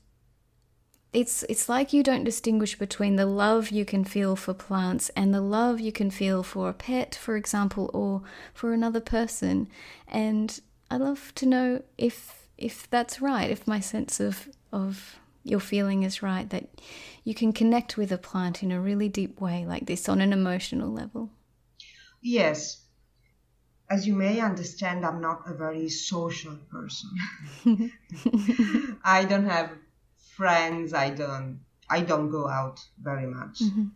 it's 1.12 1.44
it's 1.44 1.68
like 1.68 1.92
you 1.92 2.02
don't 2.02 2.24
distinguish 2.24 2.78
between 2.78 3.16
the 3.16 3.24
love 3.24 3.70
you 3.70 3.84
can 3.84 4.04
feel 4.04 4.36
for 4.36 4.52
plants 4.52 5.10
and 5.10 5.32
the 5.32 5.40
love 5.40 5.80
you 5.80 5.92
can 5.92 6.10
feel 6.10 6.42
for 6.42 6.68
a 6.68 6.74
pet, 6.74 7.14
for 7.14 7.36
example, 7.36 7.90
or 7.94 8.22
for 8.52 8.72
another 8.72 9.00
person. 9.00 9.68
And 10.08 10.60
I'd 10.90 11.00
love 11.00 11.32
to 11.36 11.46
know 11.46 11.82
if 11.96 12.48
if 12.58 12.90
that's 12.90 13.20
right, 13.20 13.50
if 13.50 13.66
my 13.66 13.80
sense 13.80 14.18
of 14.20 14.48
of 14.72 15.16
your 15.44 15.60
feeling 15.60 16.02
is 16.02 16.22
right, 16.22 16.50
that 16.50 16.68
you 17.22 17.32
can 17.32 17.52
connect 17.52 17.96
with 17.96 18.10
a 18.10 18.18
plant 18.18 18.64
in 18.64 18.72
a 18.72 18.80
really 18.80 19.08
deep 19.08 19.40
way 19.40 19.64
like 19.64 19.86
this 19.86 20.08
on 20.08 20.20
an 20.20 20.32
emotional 20.32 20.90
level. 20.92 21.30
Yes. 22.20 22.85
As 23.88 24.06
you 24.06 24.14
may 24.14 24.40
understand, 24.40 25.04
I'm 25.06 25.20
not 25.20 25.42
a 25.46 25.54
very 25.54 25.88
social 25.88 26.56
person. 26.70 27.10
I 29.04 29.24
don't 29.24 29.46
have 29.48 29.70
friends. 30.36 30.92
I 30.92 31.10
don't. 31.10 31.60
I 31.88 32.00
don't 32.00 32.30
go 32.30 32.48
out 32.48 32.80
very 33.00 33.26
much. 33.26 33.60
Mhm. 33.62 33.92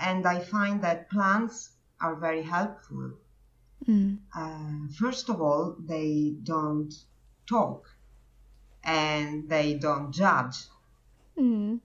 And 0.00 0.26
I 0.26 0.40
find 0.40 0.82
that 0.82 1.10
plants 1.10 1.70
are 2.00 2.16
very 2.16 2.42
helpful. 2.42 3.12
Mm. 3.86 4.18
Uh, 4.34 4.88
first 4.98 5.28
of 5.28 5.40
all, 5.40 5.76
they 5.78 6.34
don't 6.42 6.92
talk 7.46 7.88
and 8.82 9.48
they 9.48 9.74
don't 9.74 10.12
judge. 10.12 10.56
Mm. 11.36 11.80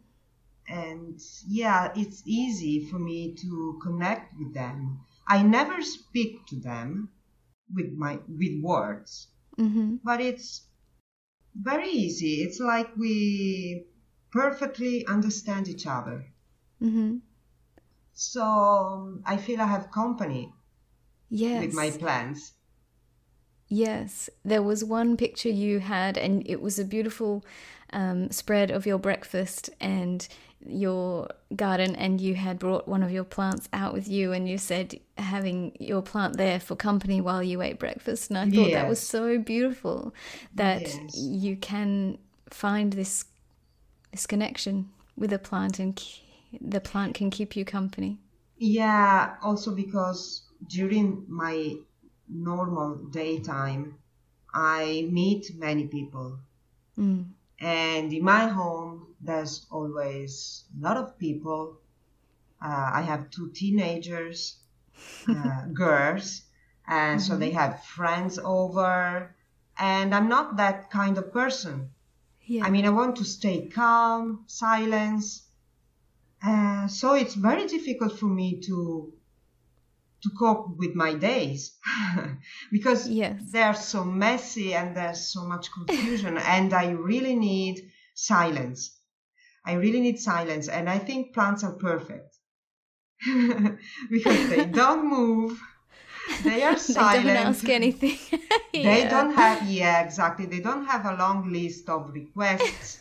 and 0.67 1.19
yeah, 1.47 1.91
it's 1.95 2.21
easy 2.25 2.85
for 2.89 2.99
me 2.99 3.33
to 3.33 3.79
connect 3.81 4.37
with 4.37 4.53
them. 4.53 4.99
I 5.29 5.43
never 5.43 5.81
speak 5.81 6.45
to 6.47 6.59
them 6.59 7.13
with 7.73 7.93
my 7.93 8.17
with 8.27 8.61
words, 8.61 9.29
Mm-hmm. 9.57 9.95
but 10.03 10.21
it's 10.21 10.67
very 11.55 11.89
easy. 11.89 12.43
It's 12.43 12.59
like 12.59 12.95
we 12.97 13.87
perfectly 14.31 15.05
understand 15.07 15.67
each 15.69 15.87
other. 15.87 16.33
Mm-hmm. 16.81 17.17
So 18.13 19.19
I 19.25 19.37
feel 19.37 19.59
I 19.61 19.65
have 19.65 19.89
company 19.89 20.53
Yes. 21.29 21.49
with 21.53 21.73
my 21.73 21.91
plants. 21.91 22.53
Yes, 23.71 24.29
there 24.43 24.63
was 24.63 24.83
one 24.83 25.15
picture 25.15 25.49
you 25.49 25.79
had, 25.79 26.17
and 26.17 26.45
it 26.47 26.59
was 26.61 26.79
a 26.79 26.83
beautiful 26.85 27.45
um, 27.93 28.31
spread 28.31 28.71
of 28.71 28.85
your 28.85 28.97
breakfast 28.97 29.69
and 29.79 30.27
your 30.65 31.29
garden, 31.55 31.95
and 31.95 32.19
you 32.19 32.35
had 32.35 32.59
brought 32.59 32.87
one 32.87 33.01
of 33.01 33.11
your 33.11 33.23
plants 33.23 33.69
out 33.71 33.93
with 33.93 34.07
you, 34.07 34.33
and 34.33 34.47
you 34.47 34.57
said 34.57 34.99
having 35.17 35.75
your 35.79 36.01
plant 36.01 36.37
there 36.37 36.59
for 36.59 36.75
company 36.75 37.21
while 37.21 37.41
you 37.41 37.61
ate 37.61 37.79
breakfast. 37.79 38.29
And 38.29 38.37
I 38.37 38.49
thought 38.49 38.71
that 38.71 38.87
was 38.89 38.99
so 38.99 39.39
beautiful 39.39 40.13
that 40.55 40.81
Yes. 40.81 41.17
you 41.17 41.55
can 41.55 42.17
find 42.49 42.93
this 42.93 43.25
this 44.11 44.25
connection 44.25 44.89
with 45.15 45.31
a 45.31 45.39
plant, 45.39 45.79
and 45.79 46.01
the 46.59 46.81
plant 46.81 47.15
can 47.15 47.29
keep 47.29 47.55
you 47.55 47.63
company. 47.63 48.17
Yeah, 48.57 49.35
also 49.41 49.73
because 49.73 50.43
during 50.67 51.23
my 51.27 51.75
normal 52.27 52.95
daytime, 53.11 53.95
I 54.53 55.07
meet 55.11 55.55
many 55.55 55.87
people. 55.87 56.39
Mm. 56.97 57.25
And 57.59 58.13
in 58.13 58.23
my 58.23 58.47
home, 58.47 59.15
there's 59.21 59.65
always 59.69 60.65
a 60.77 60.81
lot 60.81 60.97
of 60.97 61.17
people. 61.17 61.77
Uh, 62.61 62.91
I 62.93 63.01
have 63.01 63.29
two 63.29 63.51
teenagers, 63.51 64.57
uh, 65.27 65.65
girls, 65.73 66.43
and 66.87 67.21
so 67.21 67.37
they 67.37 67.51
have 67.51 67.83
friends 67.83 68.39
over. 68.39 69.35
And 69.77 70.13
I'm 70.15 70.27
not 70.29 70.57
that 70.57 70.89
kind 70.91 71.17
of 71.17 71.31
person. 71.31 71.91
Yeah. 72.45 72.65
I 72.65 72.69
mean, 72.69 72.85
I 72.85 72.89
want 72.89 73.15
to 73.17 73.25
stay 73.25 73.67
calm, 73.67 74.43
silence. 74.47 75.43
Uh, 76.41 76.87
so 76.87 77.13
it's 77.13 77.35
very 77.35 77.67
difficult 77.67 78.17
for 78.17 78.27
me 78.27 78.59
to 78.61 79.13
to 80.23 80.29
cope 80.37 80.77
with 80.77 80.95
my 80.95 81.13
days 81.13 81.77
because 82.71 83.07
Yes. 83.07 83.51
they're 83.51 83.73
so 83.73 84.03
messy 84.03 84.73
and 84.73 84.95
there's 84.95 85.31
so 85.31 85.45
much 85.45 85.71
confusion 85.71 86.37
and 86.55 86.73
I 86.73 86.91
really 86.91 87.35
need 87.35 87.91
silence. 88.13 88.97
I 89.65 89.73
really 89.73 90.01
need 90.01 90.19
silence 90.19 90.67
and 90.67 90.89
I 90.89 90.99
think 90.99 91.33
plants 91.33 91.63
are 91.63 91.73
perfect 91.73 92.35
because 94.09 94.49
they 94.49 94.65
don't 94.65 95.07
move. 95.09 95.59
They 96.43 96.63
are 96.63 96.77
silent 96.77 97.25
they 97.25 97.33
don't 97.33 97.47
ask 97.47 97.69
anything. 97.69 98.17
They 98.71 99.07
don't 99.09 99.33
have, 99.33 99.69
yeah, 99.69 100.01
exactly. 100.03 100.45
They 100.45 100.61
don't 100.61 100.85
have 100.85 101.05
a 101.05 101.15
long 101.15 101.51
list 101.51 101.89
of 101.89 102.11
requests. 102.13 102.99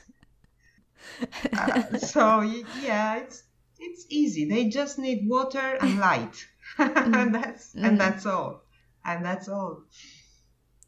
Uh, 1.56 1.96
so 1.98 2.40
yeah, 2.40 3.16
it's 3.18 3.44
it's 3.78 4.06
easy. 4.10 4.48
They 4.48 4.68
just 4.68 4.98
need 4.98 5.28
water 5.28 5.76
and 5.80 5.98
light, 5.98 6.36
and 7.14 7.34
that's 7.34 7.74
Mm. 7.74 7.84
and 7.84 8.00
that's 8.00 8.26
all, 8.26 8.62
and 9.04 9.24
that's 9.24 9.48
all. 9.48 9.82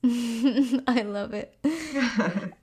I 0.04 1.02
love 1.04 1.34
it. 1.34 1.58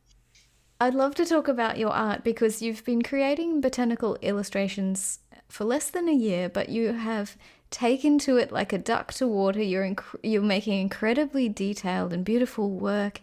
I'd 0.79 0.93
love 0.93 1.15
to 1.15 1.25
talk 1.25 1.47
about 1.47 1.77
your 1.77 1.89
art 1.91 2.23
because 2.23 2.61
you've 2.61 2.83
been 2.85 3.01
creating 3.01 3.61
botanical 3.61 4.15
illustrations 4.21 5.19
for 5.49 5.63
less 5.63 5.89
than 5.89 6.07
a 6.07 6.13
year, 6.13 6.49
but 6.49 6.69
you 6.69 6.93
have 6.93 7.35
taken 7.71 8.19
to 8.19 8.37
it 8.37 8.51
like 8.51 8.71
a 8.73 8.77
duck 8.77 9.11
to 9.13 9.27
water. 9.27 9.61
You're 9.61 9.83
inc- 9.83 10.19
you're 10.23 10.41
making 10.41 10.79
incredibly 10.79 11.49
detailed 11.49 12.13
and 12.13 12.23
beautiful 12.23 12.69
work, 12.69 13.21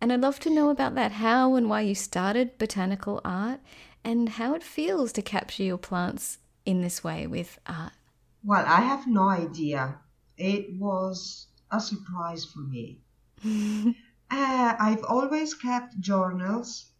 and 0.00 0.12
I'd 0.12 0.20
love 0.20 0.40
to 0.40 0.50
know 0.50 0.70
about 0.70 0.94
that. 0.94 1.12
How 1.12 1.54
and 1.56 1.68
why 1.68 1.82
you 1.82 1.94
started 1.94 2.58
botanical 2.58 3.20
art, 3.24 3.60
and 4.04 4.30
how 4.30 4.54
it 4.54 4.62
feels 4.62 5.12
to 5.12 5.22
capture 5.22 5.62
your 5.62 5.78
plants 5.78 6.38
in 6.64 6.80
this 6.80 7.04
way 7.04 7.26
with 7.26 7.58
art. 7.66 7.92
Well, 8.48 8.64
I 8.66 8.80
have 8.80 9.06
no 9.06 9.28
idea. 9.28 10.00
It 10.38 10.80
was 10.80 11.48
a 11.70 11.78
surprise 11.80 12.46
for 12.46 12.60
me. 12.60 13.02
Uh, 14.30 14.74
I've 14.78 15.04
always 15.04 15.52
kept 15.54 16.00
journals 16.00 16.92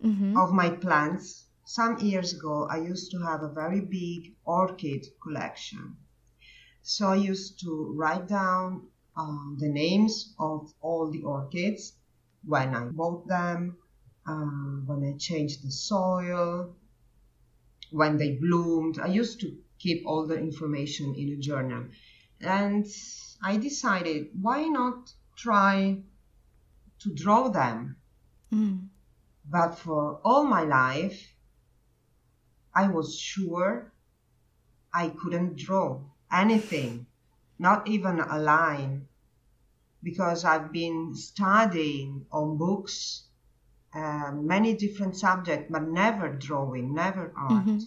hmm 0.00 0.36
of 0.36 0.52
my 0.52 0.70
plants. 0.70 1.46
Some 1.64 1.98
years 2.00 2.34
ago, 2.34 2.66
I 2.68 2.78
used 2.78 3.12
to 3.12 3.18
have 3.20 3.42
a 3.44 3.52
very 3.52 3.80
big 3.80 4.36
orchid 4.44 5.06
collection. 5.22 5.96
So 6.82 7.08
I 7.08 7.16
used 7.16 7.60
to 7.60 7.94
write 7.96 8.26
down 8.28 8.88
um, 9.16 9.56
the 9.60 9.68
names 9.68 10.34
of 10.38 10.74
all 10.80 11.10
the 11.12 11.22
orchids 11.22 11.94
when 12.44 12.74
I 12.74 12.84
bought 12.86 13.28
them, 13.28 13.78
uh, 14.26 14.76
when 14.88 15.04
I 15.04 15.16
changed 15.18 15.62
the 15.64 15.70
soil, 15.70 16.74
when 17.90 18.16
they 18.16 18.36
bloomed. 18.36 18.98
I 19.00 19.08
used 19.08 19.40
to 19.40 19.58
keep 19.78 20.06
all 20.06 20.26
the 20.26 20.38
information 20.38 21.14
in 21.14 21.30
a 21.30 21.36
journal. 21.36 21.84
And 22.40 22.86
I 23.42 23.56
decided, 23.56 24.28
why 24.40 24.64
not 24.64 25.12
try 25.36 26.02
to 27.00 27.14
draw 27.14 27.48
them? 27.48 27.96
Mm. 28.52 28.88
But 29.48 29.78
for 29.78 30.20
all 30.24 30.44
my 30.44 30.62
life, 30.62 31.34
I 32.74 32.88
was 32.88 33.18
sure 33.18 33.92
I 34.92 35.08
couldn't 35.08 35.56
draw 35.56 36.00
anything, 36.30 37.06
not 37.58 37.88
even 37.88 38.20
a 38.20 38.38
line, 38.38 39.08
because 40.02 40.44
I've 40.44 40.72
been 40.72 41.14
studying 41.14 42.26
on 42.30 42.58
books, 42.58 43.24
uh, 43.94 44.32
many 44.32 44.74
different 44.74 45.16
subjects, 45.16 45.70
but 45.70 45.82
never 45.88 46.28
drawing, 46.28 46.94
never 46.94 47.32
art. 47.36 47.66
Mhm. 47.66 47.82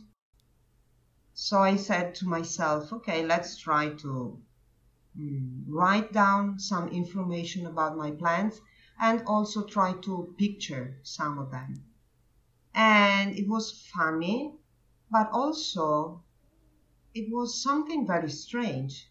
So 1.41 1.63
I 1.63 1.77
said 1.77 2.15
to 2.15 2.27
myself, 2.27 2.91
okay, 2.91 3.25
let's 3.25 3.55
try 3.55 3.93
to 4.03 4.41
mm, 5.17 5.63
write 5.69 6.11
down 6.11 6.59
some 6.59 6.89
information 6.89 7.65
about 7.65 7.95
my 7.95 8.11
plants 8.11 8.59
and 8.99 9.23
also 9.25 9.63
try 9.63 9.93
to 10.01 10.35
picture 10.37 10.99
some 11.01 11.39
of 11.39 11.49
them. 11.49 11.85
And 12.73 13.37
it 13.37 13.47
was 13.47 13.87
funny, 13.87 14.53
but 15.09 15.29
also 15.31 16.25
it 17.13 17.31
was 17.31 17.63
something 17.63 18.05
very 18.05 18.29
strange 18.29 19.09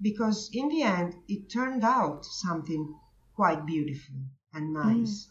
because 0.00 0.48
in 0.52 0.68
the 0.68 0.82
end 0.82 1.16
it 1.26 1.50
turned 1.50 1.82
out 1.82 2.24
something 2.24 2.96
quite 3.34 3.66
beautiful 3.66 4.14
and 4.54 4.72
nice. 4.72 5.28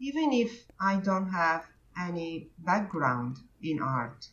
Even 0.00 0.32
if 0.32 0.66
I 0.80 0.96
don't 0.96 1.30
have 1.30 1.64
any 1.96 2.50
background 2.58 3.38
in 3.62 3.80
art 3.80 4.28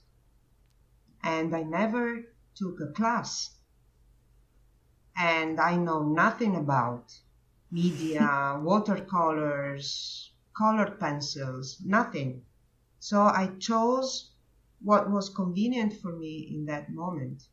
and 1.25 1.55
I 1.55 1.63
never 1.63 2.23
took 2.55 2.79
a 2.79 2.93
class 2.93 3.49
and 5.17 5.59
I 5.59 5.75
know 5.75 6.03
nothing 6.03 6.55
about 6.55 7.11
media, 7.71 8.59
watercolors, 8.63 10.31
colored 10.55 10.99
pencils, 10.99 11.81
nothing. 11.83 12.43
So 12.99 13.21
I 13.21 13.47
chose 13.59 14.31
what 14.81 15.09
was 15.09 15.29
convenient 15.29 15.93
for 15.93 16.11
me 16.15 16.47
in 16.53 16.65
that 16.67 16.93
moment, 16.93 17.43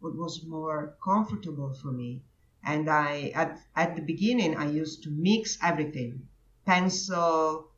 what 0.00 0.14
was 0.14 0.44
more 0.46 0.96
comfortable 1.02 1.72
for 1.74 1.92
me. 1.92 2.22
And 2.62 2.90
I, 2.90 3.32
at, 3.34 3.60
at 3.74 3.96
the 3.96 4.02
beginning, 4.02 4.56
I 4.56 4.70
used 4.70 5.02
to 5.04 5.10
mix 5.10 5.58
everything 5.62 6.28
pencil, 6.66 7.70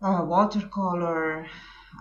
uh, 0.00 0.24
watercolor. 0.26 1.46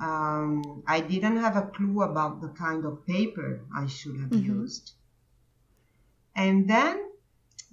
Um, 0.01 0.83
I 0.87 0.99
didn't 1.01 1.37
have 1.37 1.55
a 1.57 1.63
clue 1.63 2.01
about 2.03 2.41
the 2.41 2.49
kind 2.49 2.85
of 2.85 3.05
paper 3.05 3.61
I 3.75 3.87
should 3.87 4.19
have 4.19 4.29
Mhm. 4.29 4.45
used. 4.45 4.93
And 6.35 6.69
then 6.69 6.95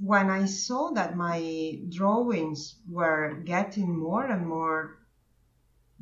when 0.00 0.30
I 0.30 0.46
saw 0.46 0.90
that 0.92 1.16
my 1.16 1.78
drawings 1.90 2.76
were 2.90 3.34
getting 3.44 3.94
more 3.98 4.24
and 4.24 4.46
more 4.48 4.98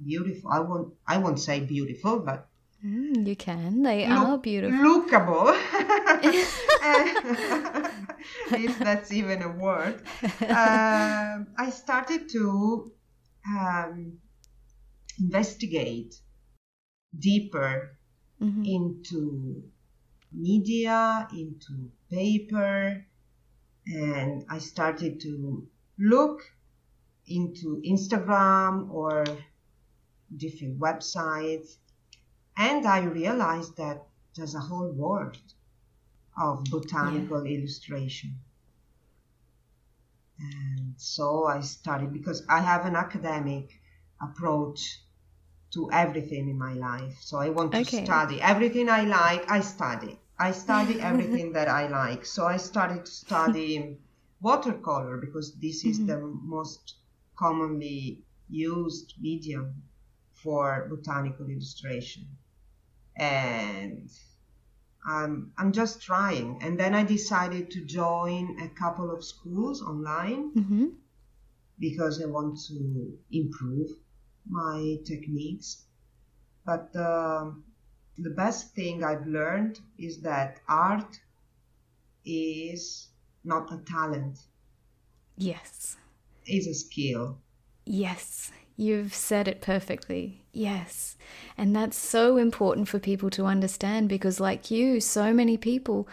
beautiful, 0.03 0.51
I 0.51 0.61
won't, 0.61 0.95
I 1.07 1.19
won't 1.19 1.41
say 1.41 1.61
beautiful, 1.61 2.21
but 2.21 2.49
Mm, 2.85 3.27
you 3.27 3.37
can. 3.37 3.83
They 3.83 4.07
look- 4.09 4.19
are 4.29 4.39
beautiful. 4.39 4.79
lookable, 4.79 5.55
if 8.53 8.79
that's 8.79 9.13
even 9.13 9.43
a 9.43 9.49
word. 9.51 10.03
Um, 10.43 11.47
I 11.57 11.71
started 11.71 12.29
to 12.31 12.93
um, 13.49 14.19
investigate 15.19 16.21
deeper 17.19 17.99
Mhm. 18.41 18.67
into 18.67 19.71
media, 20.33 21.29
into 21.33 21.93
paper, 22.11 23.07
and 23.87 24.45
I 24.49 24.59
started 24.59 25.21
to 25.23 25.69
look 25.99 26.43
into 27.27 27.83
Instagram 27.83 28.91
or 28.91 29.45
different 30.37 30.79
websites. 30.79 31.79
And 32.57 32.87
I 32.87 33.05
realized 33.05 33.77
that 33.79 34.09
there's 34.37 34.55
a 34.55 34.61
whole 34.61 34.93
world 34.93 35.55
of 36.37 36.71
botanical 36.71 37.47
yeah. 37.47 37.59
illustration. 37.59 38.41
And 40.39 41.01
so 41.01 41.47
I 41.47 41.61
started 41.61 42.13
because 42.13 42.45
I 42.47 42.61
have 42.61 42.85
an 42.85 42.97
academic 42.97 43.81
approach 44.23 45.01
to 45.73 45.91
everything 45.91 46.49
in 46.49 46.59
my 46.59 46.75
life. 46.75 47.17
So 47.21 47.39
I 47.39 47.49
want 47.49 47.73
to 47.73 47.81
okay. 47.81 48.05
study 48.05 48.41
everything 48.41 48.89
I 48.89 49.05
like, 49.05 49.51
I 49.51 49.61
study. 49.61 50.19
I 50.39 50.53
study 50.53 51.01
everything 51.11 51.53
that 51.53 51.69
I 51.69 51.89
like. 51.89 52.27
So 52.27 52.47
I 52.47 52.57
started 52.59 53.07
to 53.07 53.11
study 53.11 53.99
watercolor 54.41 55.17
because 55.17 55.55
this 55.55 55.85
is 55.85 55.99
mm-hmm. 55.99 56.07
the 56.07 56.19
most 56.19 56.97
commonly 57.37 58.23
used 58.49 59.15
medium 59.21 59.83
for 60.35 60.87
botanical 60.91 61.49
illustration. 61.49 62.27
And 63.17 64.11
I'm, 65.07 65.53
I'm 65.57 65.73
just 65.73 66.03
trying. 66.03 66.59
And 66.63 66.79
then 66.79 66.95
I 66.95 67.05
decided 67.05 67.71
to 67.71 67.85
join 67.85 68.59
a 68.61 68.69
couple 68.69 69.11
of 69.11 69.25
schools 69.25 69.83
online 69.83 70.53
mm-hmm. 70.55 70.87
because 71.79 72.23
I 72.23 72.27
want 72.27 72.59
to 72.69 73.13
improve 73.31 73.91
my 74.49 74.99
techniques. 75.05 75.85
But 76.65 76.95
uh, 76.95 77.51
the 78.19 78.31
best 78.31 78.75
thing 78.75 79.03
I've 79.03 79.27
learned 79.27 79.81
is 79.99 80.21
that 80.23 80.61
art 80.69 81.19
is 82.25 83.09
not 83.45 83.73
a 83.73 83.79
talent. 83.79 84.39
Yes. 85.37 85.97
It's 86.47 86.67
a 86.67 86.75
skill. 86.75 87.39
Yes. 87.85 88.53
You've 88.77 89.15
said 89.15 89.49
it 89.49 89.61
perfectly. 89.61 90.43
Yes. 90.53 91.17
And 91.59 91.75
that's 91.75 91.97
so 91.97 92.37
important 92.37 92.89
for 92.89 92.99
people 92.99 93.31
to 93.31 93.45
understand 93.45 94.09
because, 94.09 94.41
like 94.41 94.71
you, 94.71 95.01
so 95.01 95.33
many 95.33 95.57
people 95.57 96.09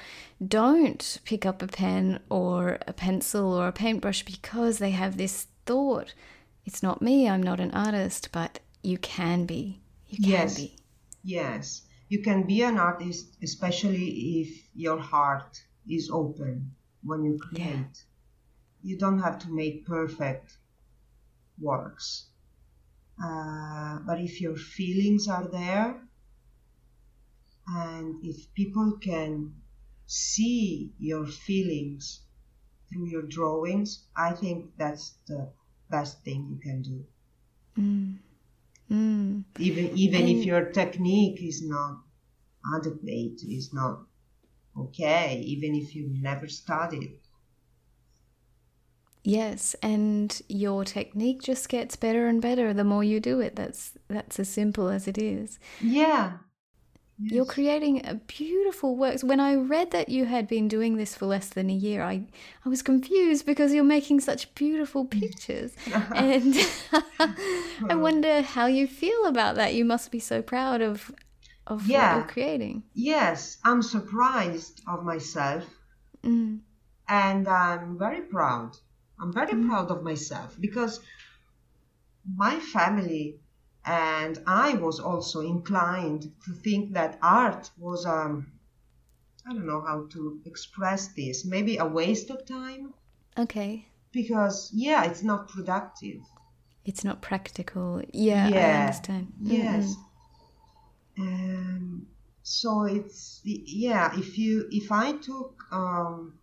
don't 0.45 1.19
pick 1.25 1.45
up 1.45 1.61
a 1.61 1.67
pen 1.67 2.19
or 2.29 2.79
a 2.85 2.93
pencil 2.93 3.53
or 3.53 3.67
a 3.67 3.73
paintbrush 3.73 4.23
because 4.23 4.79
they 4.79 4.91
have 4.91 5.17
this 5.17 5.47
thought 5.65 6.13
it's 6.65 6.83
not 6.83 7.01
me, 7.01 7.29
I'm 7.29 7.43
not 7.43 7.59
an 7.59 7.71
artist, 7.71 8.29
but 8.31 8.59
you 8.81 8.97
can 8.97 9.45
be. 9.45 9.81
You 10.07 10.17
can 10.17 10.31
yes. 10.31 10.55
be. 10.57 10.75
Yes. 11.23 11.81
You 12.09 12.21
can 12.21 12.43
be 12.43 12.63
an 12.63 12.77
artist, 12.77 13.37
especially 13.43 14.41
if 14.41 14.63
your 14.73 14.99
heart 14.99 15.61
is 15.87 16.09
open 16.11 16.71
when 17.03 17.23
you 17.23 17.37
create. 17.37 17.65
Yeah. 17.65 17.83
You 18.81 18.97
don't 18.97 19.19
have 19.19 19.39
to 19.39 19.49
make 19.51 19.85
perfect 19.85 20.57
works 21.59 22.29
uh, 23.21 23.99
but 24.05 24.19
if 24.19 24.39
your 24.39 24.55
feelings 24.55 25.27
are 25.27 25.47
there, 25.47 26.01
and 27.67 28.15
if 28.23 28.51
people 28.53 28.97
can 29.01 29.53
see 30.05 30.93
your 30.97 31.25
feelings 31.27 32.21
through 32.89 33.07
your 33.07 33.23
drawings, 33.23 34.05
I 34.15 34.31
think 34.31 34.71
that's 34.77 35.15
the 35.27 35.51
best 35.89 36.23
thing 36.23 36.47
you 36.49 36.59
can 36.59 36.81
do. 36.81 37.05
Mm. 37.77 38.17
Mm. 38.91 39.43
Even 39.59 39.97
even 39.97 40.21
and 40.21 40.29
if 40.29 40.45
your 40.45 40.71
technique 40.71 41.41
is 41.41 41.61
not 41.63 42.03
adequate, 42.75 43.41
is 43.43 43.73
not 43.73 44.05
okay, 44.77 45.41
even 45.45 45.75
if 45.75 45.95
you 45.95 46.09
never 46.21 46.47
studied, 46.47 47.19
Yes, 49.23 49.75
and 49.83 50.41
your 50.47 50.85
technique 50.85 51.41
just 51.43 51.67
gets 51.67 51.95
better 51.95 52.27
and 52.27 52.41
better 52.41 52.73
the 52.73 52.83
more 52.83 53.03
you 53.03 53.19
do 53.19 53.39
it. 53.41 53.55
That's 53.55 53.91
that's 54.07 54.39
as 54.39 54.49
simple 54.49 54.89
as 54.89 55.07
it 55.07 55.17
is. 55.17 55.59
Yeah. 55.79 56.37
Yes. 57.21 57.33
You're 57.33 57.45
creating 57.45 58.05
a 58.05 58.15
beautiful 58.15 58.95
works. 58.95 59.23
When 59.23 59.39
I 59.39 59.55
read 59.55 59.91
that 59.91 60.09
you 60.09 60.25
had 60.25 60.47
been 60.47 60.67
doing 60.67 60.95
this 60.95 61.15
for 61.15 61.25
less 61.25 61.49
than 61.49 61.69
a 61.69 61.73
year, 61.73 62.01
I, 62.01 62.25
I 62.65 62.69
was 62.69 62.81
confused 62.81 63.45
because 63.45 63.73
you're 63.73 63.83
making 63.83 64.21
such 64.21 64.53
beautiful 64.55 65.05
pictures. 65.21 65.73
and 66.15 66.55
I 67.89 67.95
wonder 67.95 68.41
how 68.41 68.67
you 68.67 68.87
feel 68.87 69.25
about 69.25 69.55
that. 69.55 69.73
You 69.73 69.83
must 69.85 70.11
be 70.11 70.19
so 70.19 70.41
proud 70.41 70.81
of 70.81 71.11
of 71.67 71.85
yeah. 71.87 72.15
what 72.15 72.19
you're 72.19 72.33
creating. 72.33 72.83
Yes, 72.93 73.57
I'm 73.63 73.83
surprised 73.83 74.81
of 74.87 75.03
myself. 75.03 75.65
Mm. 76.23 76.61
And 77.07 77.47
I'm 77.47 77.97
very 77.99 78.21
proud 78.21 78.75
I'm 79.19 79.33
very 79.33 79.51
mm-hmm. 79.51 79.69
proud 79.69 79.91
of 79.91 80.03
myself 80.03 80.55
because 80.59 81.01
my 82.35 82.59
family 82.59 83.39
and 83.89 84.37
I 84.45 84.75
was 84.75 84.99
also 84.99 85.39
inclined 85.39 86.31
to 86.45 86.51
think 86.51 86.93
that 86.93 87.17
art 87.23 87.71
was 87.77 88.05
um 88.05 88.51
I 89.47 89.53
don't 89.53 89.65
know 89.65 89.81
how 89.81 90.05
to 90.13 90.39
express 90.45 91.07
this, 91.07 91.43
maybe 91.43 91.77
a 91.77 91.85
waste 91.85 92.29
of 92.29 92.45
time. 92.45 92.93
Okay. 93.35 93.87
Because 94.11 94.69
yeah, 94.73 95.05
it's 95.05 95.23
not 95.23 95.49
productive. 95.49 96.21
It's 96.85 97.03
not 97.03 97.21
practical. 97.21 98.03
Yeah, 98.13 98.47
yeah. 98.49 98.67
I 98.67 98.81
understand. 98.81 99.33
Yes. 99.41 99.95
Mm-hmm. 101.17 101.21
Um, 101.21 102.07
so 102.43 102.83
it's 102.83 103.41
yeah, 103.43 104.17
if 104.19 104.37
you 104.37 104.67
if 104.71 104.91
I 104.91 105.13
took 105.13 105.63
um 105.71 106.37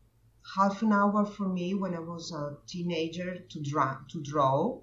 half 0.57 0.83
an 0.83 0.93
hour 0.93 1.25
for 1.25 1.49
me 1.49 1.75
when 1.75 1.95
I 1.95 2.01
was 2.01 2.33
a 2.33 2.57
teenager 2.67 3.39
to 3.51 3.61
draw. 3.61 3.99
To 4.13 4.21
draw. 4.21 4.81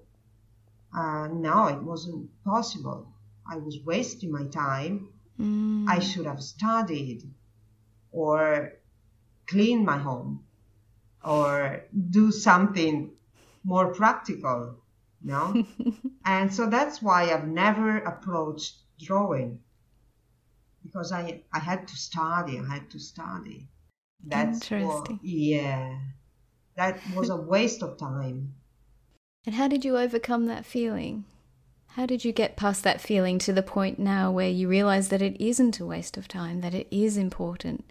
Uh, 0.94 1.28
now 1.32 1.68
it 1.68 1.82
wasn't 1.82 2.30
possible. 2.44 3.06
I 3.50 3.56
was 3.56 3.78
wasting 3.84 4.30
my 4.30 4.44
time. 4.44 5.08
Mm. 5.38 5.88
I 5.88 5.98
should 5.98 6.26
have 6.26 6.42
studied 6.42 7.22
or 8.12 8.74
cleaned 9.46 9.84
my 9.84 9.98
home 9.98 10.44
or 11.24 11.84
do 12.10 12.30
something 12.30 13.10
more 13.64 13.92
practical. 13.92 14.76
No? 15.22 15.64
and 16.24 16.54
so 16.54 16.66
that's 16.66 17.02
why 17.02 17.32
I've 17.32 17.48
never 17.48 17.98
approached 17.98 18.76
drawing 19.00 19.60
because 20.84 21.12
I, 21.12 21.42
I 21.52 21.58
had 21.58 21.88
to 21.88 21.96
study. 21.96 22.60
I 22.60 22.74
had 22.74 22.90
to 22.90 22.98
study. 23.00 23.66
That's 24.24 24.70
Interesting. 24.70 24.86
What, 24.86 25.24
yeah. 25.24 25.98
That 26.76 27.00
was 27.14 27.30
a 27.30 27.36
waste 27.36 27.82
of 27.82 27.98
time. 27.98 28.54
And 29.46 29.54
how 29.56 29.68
did 29.68 29.84
you 29.84 29.96
overcome 29.96 30.46
that 30.46 30.64
feeling? 30.64 31.24
How 31.88 32.06
did 32.06 32.24
you 32.24 32.32
get 32.32 32.56
past 32.56 32.82
that 32.82 33.00
feeling 33.00 33.38
to 33.40 33.52
the 33.52 33.62
point 33.62 33.98
now 33.98 34.30
where 34.30 34.48
you 34.48 34.68
realize 34.68 35.10
that 35.10 35.22
it 35.22 35.40
isn't 35.40 35.78
a 35.78 35.86
waste 35.86 36.16
of 36.16 36.26
time, 36.26 36.60
that 36.60 36.74
it 36.74 36.88
is 36.90 37.16
important? 37.16 37.84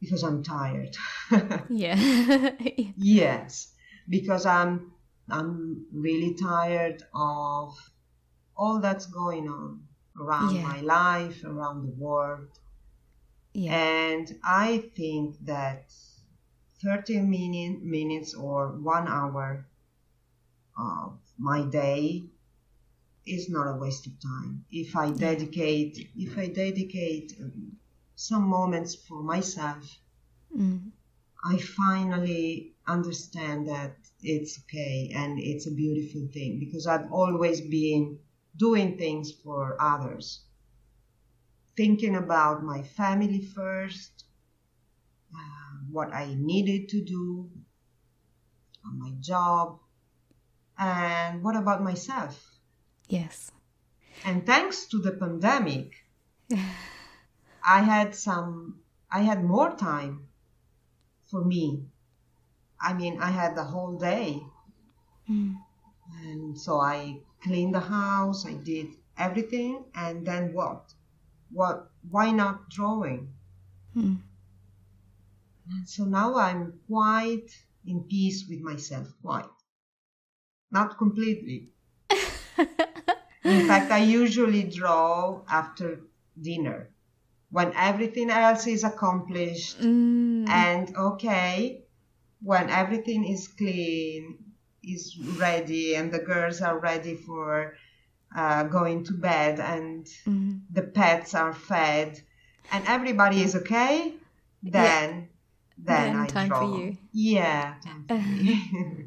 Because 0.00 0.22
I'm 0.22 0.42
tired. 0.42 0.96
yeah. 1.68 1.96
yes, 2.96 3.72
because 4.08 4.46
I'm 4.46 4.92
I'm 5.30 5.86
really 5.92 6.34
tired 6.34 7.02
of 7.14 7.76
all 8.56 8.80
that's 8.80 9.06
going 9.06 9.48
on 9.48 9.82
around 10.20 10.54
yeah. 10.54 10.62
my 10.62 10.80
life, 10.80 11.44
around 11.44 11.82
the 11.82 11.94
world. 12.02 12.48
Yeah. 13.54 13.74
And 13.74 14.38
I 14.42 14.90
think 14.96 15.36
that 15.44 15.92
30 16.82 17.20
minute, 17.20 17.82
minutes 17.82 18.34
or 18.34 18.72
one 18.72 19.08
hour 19.08 19.66
of 20.76 21.18
my 21.38 21.62
day 21.62 22.24
is 23.26 23.48
not 23.48 23.68
a 23.68 23.78
waste 23.78 24.06
of 24.06 24.20
time. 24.20 24.64
If 24.70 24.96
I 24.96 25.10
dedicate, 25.10 26.10
if 26.16 26.36
I 26.36 26.48
dedicate 26.48 27.34
um, 27.40 27.76
some 28.16 28.48
moments 28.48 28.94
for 28.94 29.22
myself, 29.22 29.98
mm. 30.56 30.90
I 31.44 31.58
finally 31.58 32.74
understand 32.86 33.68
that 33.68 33.96
it's 34.22 34.58
okay 34.60 35.12
and 35.14 35.38
it's 35.38 35.66
a 35.66 35.72
beautiful 35.72 36.28
thing 36.32 36.58
because 36.58 36.86
I've 36.86 37.12
always 37.12 37.60
been 37.60 38.18
doing 38.56 38.98
things 38.98 39.32
for 39.32 39.76
others 39.80 40.40
thinking 41.76 42.16
about 42.16 42.62
my 42.62 42.82
family 42.82 43.40
first, 43.40 44.24
uh, 45.34 45.61
what 45.92 46.12
I 46.12 46.34
needed 46.34 46.88
to 46.90 47.02
do, 47.02 47.50
on 48.84 48.98
my 48.98 49.12
job, 49.20 49.78
and 50.78 51.42
what 51.42 51.54
about 51.56 51.82
myself? 51.82 52.34
Yes. 53.08 53.52
And 54.24 54.44
thanks 54.46 54.86
to 54.86 54.98
the 54.98 55.12
pandemic, 55.12 55.92
I 57.64 57.82
had 57.82 58.14
some, 58.14 58.80
I 59.10 59.20
had 59.20 59.44
more 59.44 59.76
time 59.76 60.26
for 61.30 61.44
me. 61.44 61.84
I 62.80 62.94
mean, 62.94 63.20
I 63.20 63.30
had 63.30 63.54
the 63.54 63.64
whole 63.64 63.98
day. 63.98 64.42
Mm. 65.30 65.56
And 66.24 66.58
so 66.58 66.80
I 66.80 67.20
cleaned 67.42 67.74
the 67.74 67.80
house, 67.80 68.46
I 68.46 68.54
did 68.54 68.88
everything, 69.16 69.84
and 69.94 70.26
then 70.26 70.52
what? 70.52 70.92
what 71.52 71.90
why 72.10 72.30
not 72.30 72.68
drawing 72.70 73.28
hmm. 73.94 74.14
So 75.86 76.04
now 76.04 76.36
i'm 76.36 76.72
quite 76.86 77.50
in 77.86 78.02
peace 78.04 78.46
with 78.48 78.60
myself 78.60 79.08
quite 79.22 79.56
not 80.70 80.96
completely 80.98 81.68
In 83.44 83.66
fact, 83.66 83.90
I 83.90 83.98
usually 83.98 84.62
draw 84.62 85.42
after 85.48 86.00
dinner 86.40 86.90
when 87.50 87.72
everything 87.74 88.30
else 88.30 88.66
is 88.66 88.84
accomplished 88.84 89.80
Mm. 89.80 90.48
and 90.48 90.96
okay, 90.96 91.82
when 92.40 92.70
everything 92.70 93.24
is 93.24 93.48
clean, 93.48 94.38
is 94.82 95.18
ready, 95.38 95.96
and 95.96 96.12
the 96.12 96.18
girls 96.20 96.60
are 96.60 96.78
ready 96.78 97.16
for 97.16 97.74
uh, 98.34 98.62
going 98.64 99.04
to 99.04 99.12
bed, 99.12 99.58
and 99.60 100.06
Mhm. 100.24 100.62
the 100.70 100.82
pets 100.82 101.34
are 101.34 101.52
fed, 101.52 102.22
and 102.70 102.86
everybody 102.86 103.42
is 103.42 103.54
okay, 103.56 104.14
then 104.62 105.28
then, 105.84 106.16
Then 106.16 106.26
time 106.28 106.50
for 106.50 106.78
you. 106.78 106.96
Yeah, 107.12 107.74
for. 108.10 109.04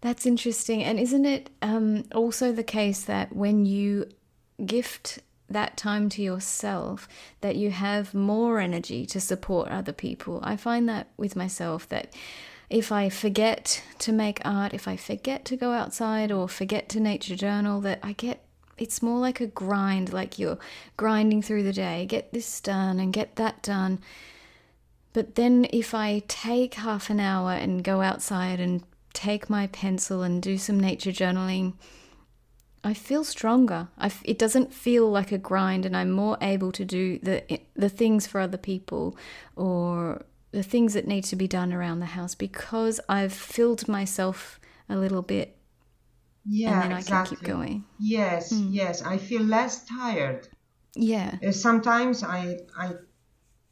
That's 0.00 0.24
interesting. 0.24 0.82
And 0.82 0.98
isn't 0.98 1.26
it 1.26 1.50
um, 1.60 2.04
also 2.14 2.52
the 2.52 2.64
case 2.64 3.02
that 3.02 3.34
when 3.34 3.66
you 3.66 4.06
gift 4.64 5.18
that 5.48 5.76
time 5.76 6.08
to 6.10 6.22
yourself, 6.22 7.06
that 7.42 7.56
you 7.56 7.70
have 7.70 8.14
more 8.14 8.60
energy 8.60 9.04
to 9.06 9.20
support 9.20 9.68
other 9.68 9.92
people? 9.92 10.40
I 10.42 10.56
find 10.56 10.88
that 10.88 11.08
with 11.16 11.36
myself 11.36 11.88
that 11.90 12.14
if 12.70 12.92
I 12.92 13.08
forget 13.08 13.82
to 13.98 14.12
make 14.12 14.40
art, 14.44 14.72
if 14.72 14.88
I 14.88 14.96
forget 14.96 15.44
to 15.46 15.56
go 15.56 15.72
outside 15.72 16.32
or 16.32 16.48
forget 16.48 16.88
to 16.90 17.00
nature 17.00 17.36
journal, 17.36 17.80
that 17.82 17.98
I 18.02 18.12
get 18.12 18.44
it's 18.78 19.02
more 19.02 19.18
like 19.18 19.40
a 19.40 19.46
grind, 19.46 20.10
like 20.12 20.38
you're 20.38 20.58
grinding 20.96 21.42
through 21.42 21.64
the 21.64 21.72
day, 21.72 22.06
get 22.06 22.32
this 22.32 22.60
done 22.62 22.98
and 22.98 23.12
get 23.12 23.36
that 23.36 23.62
done. 23.62 24.00
But 25.12 25.34
then 25.34 25.66
if 25.72 25.94
I 25.94 26.22
take 26.28 26.74
half 26.74 27.10
an 27.10 27.20
hour 27.20 27.52
and 27.52 27.82
go 27.82 28.00
outside 28.00 28.60
and 28.60 28.82
take 29.12 29.50
my 29.50 29.66
pencil 29.66 30.22
and 30.22 30.40
do 30.40 30.56
some 30.56 30.78
nature 30.78 31.10
journaling, 31.10 31.74
I 32.82 32.94
feel 32.94 33.24
stronger. 33.24 33.88
I 33.98 34.06
f- 34.06 34.22
it 34.24 34.38
doesn't 34.38 34.72
feel 34.72 35.10
like 35.10 35.32
a 35.32 35.38
grind, 35.38 35.84
and 35.84 35.96
I'm 35.96 36.10
more 36.10 36.38
able 36.40 36.72
to 36.72 36.84
do 36.84 37.18
the 37.18 37.60
the 37.74 37.88
things 37.88 38.26
for 38.26 38.40
other 38.40 38.56
people 38.56 39.16
or 39.56 40.22
the 40.52 40.62
things 40.62 40.94
that 40.94 41.06
need 41.06 41.24
to 41.24 41.36
be 41.36 41.46
done 41.46 41.72
around 41.72 42.00
the 42.00 42.06
house 42.06 42.34
because 42.34 43.00
I've 43.08 43.32
filled 43.32 43.86
myself 43.88 44.58
a 44.88 44.96
little 44.96 45.22
bit, 45.22 45.56
yeah, 46.46 46.72
and 46.72 46.82
then 46.82 46.92
I 46.92 47.02
can 47.02 47.26
keep 47.26 47.42
going. 47.42 47.84
Yes, 47.98 48.52
yes, 48.52 49.02
I 49.02 49.18
feel 49.18 49.42
less 49.42 49.84
tired. 49.84 50.48
Yeah. 50.94 51.36
Uh, 51.46 51.52
Sometimes 51.52 52.22
I 52.24 52.60
I 52.76 52.94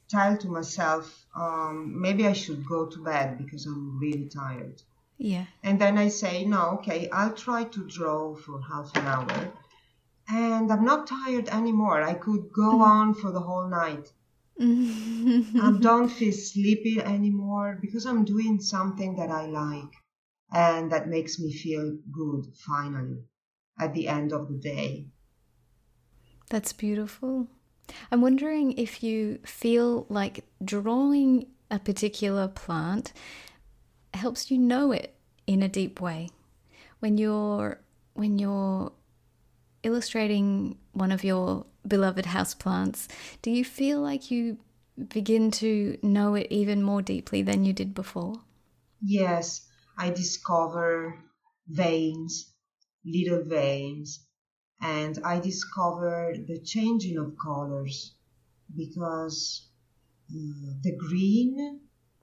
tell 0.09 0.37
to 0.37 0.49
myself 0.49 1.27
um, 1.35 2.01
maybe 2.01 2.27
I 2.27 2.33
should 2.33 2.67
go 2.67 2.87
to 2.87 3.05
bed 3.05 3.39
because 3.39 3.67
I'm 3.67 3.99
really 3.99 4.29
tired. 4.29 4.83
Yeah. 5.19 5.47
And 5.63 5.81
then 5.81 5.99
I 5.99 6.09
say, 6.09 6.45
no, 6.45 6.79
okay, 6.79 7.09
I'll 7.11 7.35
try 7.35 7.65
to 7.65 7.85
draw 7.87 8.37
for 8.37 8.61
half 8.63 8.97
an 8.97 9.07
hour. 9.07 9.53
And 10.29 10.71
I'm 10.71 10.85
not 10.85 11.07
tired 11.07 11.49
anymore. 11.49 12.03
I 12.03 12.15
could 12.15 12.53
go 12.53 12.81
on 12.83 13.15
for 13.15 13.31
the 13.31 13.41
whole 13.41 13.69
night. 13.69 14.13
I 14.61 15.79
don't 15.81 16.09
feel 16.09 16.33
sleepy 16.33 17.01
anymore 17.01 17.79
because 17.81 18.07
I'm 18.07 18.25
doing 18.25 18.61
something 18.61 19.17
that 19.17 19.31
I 19.31 19.47
like 19.47 19.95
and 20.53 20.91
that 20.93 21.09
makes 21.09 21.39
me 21.39 21.53
feel 21.53 21.97
good 22.11 22.47
finally 22.67 23.25
at 23.79 23.95
the 23.95 24.09
end 24.09 24.33
of 24.33 24.49
the 24.49 24.57
day. 24.57 25.07
That's 26.51 26.73
beautiful. 26.73 27.49
I'm 28.11 28.21
wondering 28.21 28.73
if 28.73 29.03
you 29.03 29.39
feel 29.45 30.07
like 30.09 30.45
drawing 30.65 31.47
a 31.71 31.79
particular 31.79 32.49
plant 32.49 33.13
helps 34.15 34.51
you 34.51 34.59
know 34.59 34.93
it 34.93 35.15
in 35.47 35.63
a 35.63 35.69
deep 35.69 36.01
way. 36.01 36.31
When 37.01 37.19
you're 37.19 37.81
when 38.15 38.39
you're 38.39 38.93
illustrating 39.83 40.77
one 40.93 41.13
of 41.13 41.23
your 41.23 41.67
beloved 41.87 42.27
houseplants, 42.27 43.07
do 43.43 43.51
you 43.51 43.65
feel 43.65 44.01
like 44.01 44.31
you 44.31 44.59
begin 45.09 45.51
to 45.53 45.97
know 46.03 46.35
it 46.35 46.49
even 46.51 46.83
more 46.83 47.03
deeply 47.03 47.43
than 47.43 47.65
you 47.65 47.73
did 47.73 47.95
before? 47.95 48.41
Yes, 49.01 49.67
I 49.97 50.11
discover 50.11 51.19
veins, 51.69 52.53
little 53.05 53.45
veins, 53.45 54.27
and 54.81 55.19
I 55.25 55.41
discover 55.41 56.35
the 56.47 56.59
changing 56.59 57.19
of 57.19 57.37
colors 57.37 58.13
because 58.77 59.69
uh, 60.31 60.73
the 60.83 60.97
green 60.97 61.81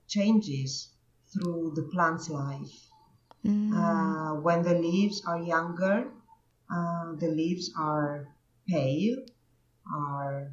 changes 0.08 0.90
through 1.32 1.72
the 1.74 1.82
plant's 1.82 2.30
life. 2.30 2.88
Mm. 3.44 3.72
Uh, 3.72 4.40
when 4.40 4.62
the 4.62 4.74
leaves 4.74 5.22
are 5.26 5.40
younger, 5.40 6.08
uh, 6.70 7.12
the 7.16 7.28
leaves 7.28 7.70
are 7.78 8.28
pale, 8.68 9.16
are 9.94 10.52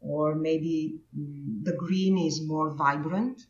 or 0.00 0.34
maybe 0.34 1.00
mm, 1.16 1.64
the 1.64 1.72
green 1.72 2.18
is 2.18 2.40
more 2.42 2.70
vibrant, 2.74 3.42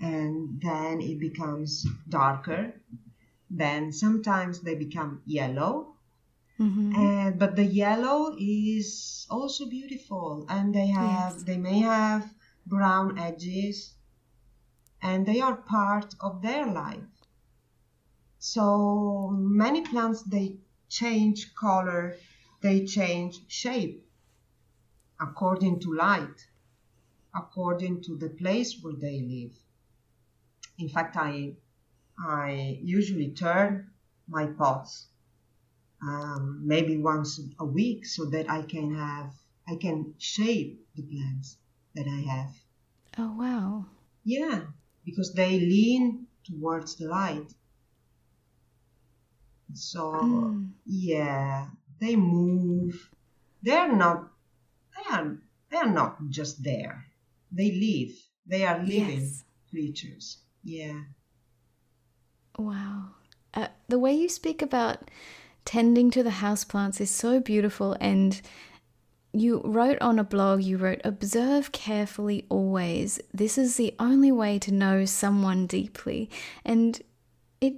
and 0.00 0.60
then 0.60 1.00
it 1.00 1.18
becomes 1.18 1.86
darker. 2.08 2.72
Then 3.50 3.92
sometimes 3.92 4.60
they 4.60 4.74
become 4.74 5.22
yellow, 5.26 5.96
Mhm. 6.60 6.92
and 6.94 7.38
but 7.40 7.56
the 7.56 7.64
yellow 7.64 8.36
is 8.38 9.26
also 9.28 9.66
beautiful, 9.66 10.46
and 10.48 10.72
they 10.74 10.86
have 10.86 11.34
Yes. 11.34 11.44
they 11.44 11.56
may 11.58 11.80
have 11.80 12.34
brown 12.66 13.18
edges, 13.18 13.96
and 15.02 15.26
they 15.26 15.42
are 15.42 15.56
part 15.56 16.14
of 16.20 16.40
their 16.40 16.64
life. 16.72 17.04
So 18.40 19.28
many 19.30 19.82
plants 19.82 20.22
they 20.24 20.58
change 20.88 21.54
color, 21.54 22.16
they 22.60 22.84
change 22.84 23.48
shape 23.48 24.04
according 25.20 25.78
to 25.78 25.92
light, 25.94 26.48
according 27.34 28.02
to 28.02 28.16
the 28.16 28.30
place 28.30 28.82
where 28.82 28.94
they 28.96 29.20
live. 29.22 29.56
In 30.78 30.88
fact, 30.88 31.16
I 31.16 31.58
I 32.18 32.80
usually 32.82 33.32
turn 33.32 33.92
my 34.28 34.46
pots 34.48 35.09
um, 36.02 36.62
maybe 36.64 36.96
once 36.96 37.40
a 37.58 37.64
week 37.64 38.06
so 38.06 38.24
that 38.26 38.50
I 38.50 38.62
can 38.62 38.94
have 38.94 39.32
I 39.68 39.76
can 39.76 40.14
shape 40.18 40.86
the 40.96 41.02
plants 41.02 41.56
that 41.94 42.06
I 42.06 42.20
have. 42.32 42.52
Oh 43.18 43.32
wow. 43.38 43.86
Yeah, 44.24 44.66
because 45.04 45.32
they 45.34 45.60
lean 45.60 46.26
towards 46.44 46.96
the 46.96 47.06
light. 47.06 47.52
So 49.74 50.02
Mm. 50.22 50.72
yeah, 50.86 51.70
they 52.00 52.16
move. 52.16 53.10
They're 53.62 53.94
not. 53.94 54.30
They 54.94 55.14
are. 55.14 55.38
They 55.70 55.76
are 55.76 55.90
not 55.90 56.18
just 56.30 56.62
there. 56.62 57.06
They 57.52 57.70
live. 57.72 58.16
They 58.46 58.64
are 58.64 58.78
living 58.82 59.20
Yes. 59.20 59.44
creatures. 59.70 60.38
Yeah. 60.64 61.04
Wow. 62.58 63.10
Uh, 63.54 63.68
the 63.88 63.98
way 63.98 64.14
you 64.14 64.28
speak 64.28 64.62
about 64.62 65.10
tending 65.64 66.10
to 66.12 66.22
the 66.22 66.30
houseplants 66.30 67.00
is 67.00 67.10
so 67.10 67.40
beautiful. 67.40 67.96
And 68.00 68.40
you 69.32 69.62
wrote 69.64 69.98
on 70.00 70.18
a 70.18 70.24
blog, 70.24 70.62
you 70.62 70.76
wrote, 70.76 71.00
observe 71.04 71.72
carefully 71.72 72.46
always. 72.48 73.20
This 73.32 73.56
is 73.56 73.76
the 73.76 73.94
only 73.98 74.32
way 74.32 74.58
to 74.60 74.72
know 74.72 75.04
someone 75.04 75.66
deeply. 75.66 76.30
And 76.64 77.00
it 77.60 77.74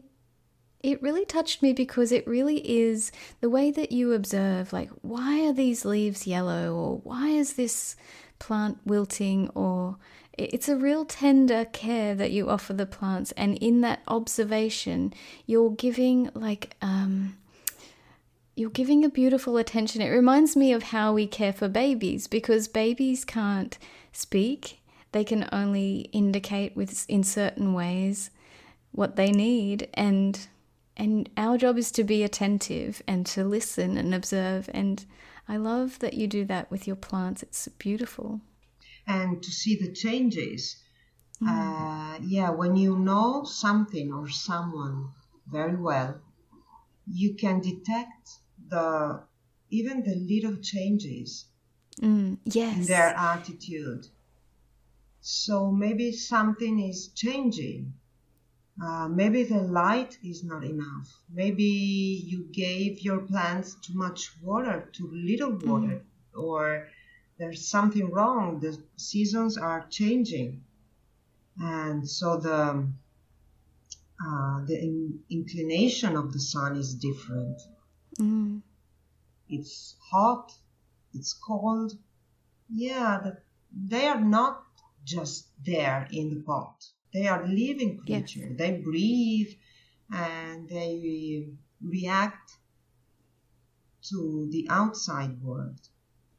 it 0.82 1.00
really 1.02 1.24
touched 1.24 1.62
me 1.62 1.72
because 1.72 2.10
it 2.10 2.26
really 2.26 2.58
is 2.68 3.12
the 3.40 3.50
way 3.50 3.70
that 3.70 3.92
you 3.92 4.12
observe 4.12 4.72
like 4.72 4.90
why 5.02 5.46
are 5.46 5.52
these 5.52 5.84
leaves 5.84 6.26
yellow 6.26 6.74
or 6.74 6.96
why 7.04 7.28
is 7.28 7.52
this 7.54 7.94
plant 8.40 8.78
wilting 8.84 9.48
or 9.54 9.96
it's 10.36 10.68
a 10.68 10.76
real 10.76 11.04
tender 11.04 11.64
care 11.66 12.16
that 12.16 12.32
you 12.32 12.48
offer 12.48 12.72
the 12.72 12.86
plants 12.86 13.32
and 13.32 13.56
in 13.58 13.80
that 13.82 14.02
observation 14.08 15.12
you're 15.46 15.70
giving 15.70 16.28
like 16.34 16.74
um 16.82 17.36
you're 18.54 18.70
giving 18.70 19.04
a 19.04 19.08
beautiful 19.08 19.56
attention. 19.56 20.02
It 20.02 20.10
reminds 20.10 20.56
me 20.56 20.72
of 20.72 20.84
how 20.84 21.12
we 21.12 21.26
care 21.26 21.52
for 21.52 21.68
babies 21.68 22.26
because 22.26 22.68
babies 22.68 23.24
can't 23.24 23.78
speak. 24.12 24.80
They 25.12 25.24
can 25.24 25.48
only 25.52 26.10
indicate 26.12 26.76
with 26.76 27.06
in 27.08 27.22
certain 27.22 27.72
ways 27.72 28.30
what 28.92 29.16
they 29.16 29.30
need 29.30 29.88
and 29.94 30.46
and 30.94 31.30
our 31.38 31.56
job 31.56 31.78
is 31.78 31.90
to 31.90 32.04
be 32.04 32.22
attentive 32.22 33.02
and 33.08 33.24
to 33.24 33.44
listen 33.44 33.96
and 33.96 34.14
observe 34.14 34.68
and 34.74 35.04
I 35.48 35.56
love 35.56 35.98
that 36.00 36.14
you 36.14 36.26
do 36.26 36.44
that 36.44 36.70
with 36.70 36.86
your 36.86 36.96
plants. 36.96 37.42
It's 37.42 37.66
beautiful. 37.68 38.40
And 39.06 39.42
to 39.42 39.50
see 39.50 39.76
the 39.76 39.92
changes. 39.92 40.76
Uh, 41.44 42.18
yeah, 42.22 42.50
when 42.50 42.76
you 42.76 42.96
know 42.96 43.42
something 43.44 44.12
or 44.12 44.28
someone 44.28 45.08
very 45.48 45.74
well, 45.74 46.20
you 47.10 47.34
can 47.34 47.60
detect 47.60 48.38
the 48.74 48.88
even 49.70 50.02
the 50.04 50.16
little 50.16 50.56
changes 50.62 51.46
Mm, 52.02 52.38
in 52.78 52.84
their 52.86 53.10
attitude. 53.16 54.06
So 55.22 55.70
maybe 55.72 56.12
something 56.12 56.80
is 56.80 57.08
changing. 57.08 57.94
uh, 58.82 59.08
maybe 59.08 59.44
the 59.44 59.62
light 59.62 60.18
is 60.22 60.44
not 60.44 60.64
enough. 60.64 61.08
Maybe 61.30 61.64
you 62.30 62.44
gave 62.52 63.00
your 63.00 63.20
plants 63.20 63.74
too 63.84 63.94
much 63.94 64.30
water, 64.42 64.88
too 64.92 65.10
little 65.12 65.52
water, 65.52 65.96
mm. 66.02 66.04
or 66.34 66.88
there's 67.38 67.68
something 67.68 68.10
wrong. 68.10 68.60
The 68.60 68.78
seasons 68.96 69.58
are 69.58 69.86
changing, 69.90 70.64
and 71.58 72.08
so 72.08 72.38
the 72.38 72.86
uh, 74.26 74.64
the 74.66 74.78
in- 74.80 75.20
inclination 75.30 76.16
of 76.16 76.32
the 76.32 76.40
sun 76.40 76.76
is 76.76 76.94
different. 76.94 77.60
Mm. 78.18 78.62
It's 79.48 79.96
hot, 80.10 80.52
it's 81.14 81.34
cold. 81.34 81.92
Yeah, 82.68 83.20
the, 83.22 83.38
they 83.74 84.06
are 84.06 84.20
not 84.20 84.62
just 85.04 85.48
there 85.64 86.08
in 86.12 86.30
the 86.30 86.42
pot. 86.42 86.84
They 87.12 87.26
are 87.26 87.46
living 87.46 87.98
creatures. 87.98 88.50
Yes. 88.50 88.58
They 88.58 88.72
breathe 88.78 89.52
and 90.12 90.68
they 90.68 91.46
react 91.82 92.52
to 94.10 94.48
the 94.50 94.66
outside 94.70 95.42
world. 95.42 95.80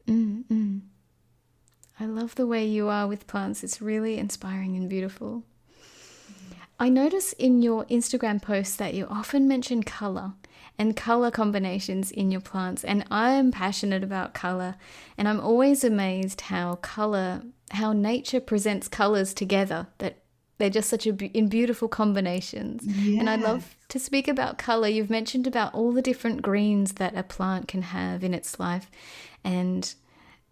Mm-hmm. 0.07 0.79
I 1.99 2.05
love 2.05 2.35
the 2.35 2.47
way 2.47 2.65
you 2.65 2.87
are 2.89 3.07
with 3.07 3.27
plants. 3.27 3.63
It's 3.63 3.81
really 3.81 4.17
inspiring 4.17 4.75
and 4.75 4.89
beautiful. 4.89 5.43
I 6.79 6.89
notice 6.89 7.33
in 7.33 7.61
your 7.61 7.85
Instagram 7.85 8.41
posts 8.41 8.75
that 8.77 8.93
you 8.93 9.05
often 9.05 9.47
mention 9.47 9.83
color 9.83 10.33
and 10.77 10.95
color 10.95 11.31
combinations 11.31 12.11
in 12.11 12.31
your 12.31 12.41
plants. 12.41 12.83
And 12.83 13.05
I 13.11 13.31
am 13.31 13.51
passionate 13.51 14.03
about 14.03 14.33
color, 14.33 14.75
and 15.17 15.27
I'm 15.27 15.39
always 15.39 15.83
amazed 15.83 16.41
how 16.41 16.75
color, 16.75 17.43
how 17.71 17.93
nature 17.93 18.39
presents 18.39 18.87
colors 18.87 19.33
together 19.33 19.87
that 19.99 20.19
they're 20.57 20.69
just 20.69 20.89
such 20.89 21.07
a 21.07 21.15
in 21.37 21.47
beautiful 21.47 21.87
combinations. 21.87 22.83
Yes. 22.85 23.19
And 23.19 23.29
I 23.29 23.35
love 23.35 23.75
to 23.89 23.99
speak 23.99 24.27
about 24.27 24.57
color. 24.57 24.87
You've 24.87 25.09
mentioned 25.09 25.47
about 25.47 25.73
all 25.73 25.91
the 25.91 26.01
different 26.01 26.41
greens 26.41 26.93
that 26.93 27.15
a 27.15 27.23
plant 27.23 27.67
can 27.67 27.81
have 27.81 28.23
in 28.23 28.33
its 28.33 28.59
life, 28.59 28.89
and 29.43 29.93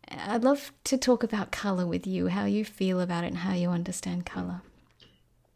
I'd 0.10 0.44
love 0.44 0.72
to 0.86 0.98
talk 0.98 1.24
about 1.24 1.52
color 1.52 1.86
with 1.86 2.06
you, 2.06 2.28
how 2.28 2.46
you 2.46 2.66
feel 2.66 3.00
about 3.00 3.24
it, 3.24 3.28
and 3.28 3.38
how 3.38 3.54
you 3.54 3.70
understand 3.70 4.26
color. 4.26 4.62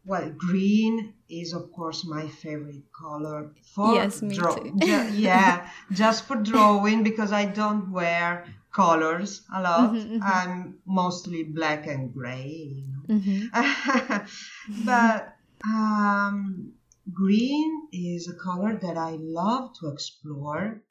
Well, 0.05 0.31
green 0.37 1.13
is 1.29 1.53
of 1.53 1.71
course 1.71 2.05
my 2.05 2.27
favorite 2.27 2.83
color 2.93 3.51
for 3.73 3.95
yes, 3.95 4.21
me 4.21 4.35
draw- 4.35 4.55
too. 4.55 4.77
yeah, 4.83 5.67
just 5.91 6.25
for 6.25 6.35
drawing 6.35 7.03
because 7.03 7.31
I 7.31 7.45
don't 7.45 7.91
wear 7.91 8.45
colors 8.71 9.41
a 9.53 9.61
lot. 9.61 9.93
Mm-hmm, 9.93 10.15
mm-hmm. 10.15 10.23
I'm 10.23 10.75
mostly 10.85 11.43
black 11.43 11.87
and 11.87 12.13
gray, 12.13 12.75
you 12.75 12.87
know. 12.91 13.15
Mm-hmm. 13.15 14.85
but 14.85 15.35
um, 15.65 16.73
green 17.13 17.87
is 17.91 18.27
a 18.27 18.35
color 18.35 18.77
that 18.81 18.97
I 18.97 19.17
love 19.19 19.71
to 19.79 19.87
explore 19.87 20.81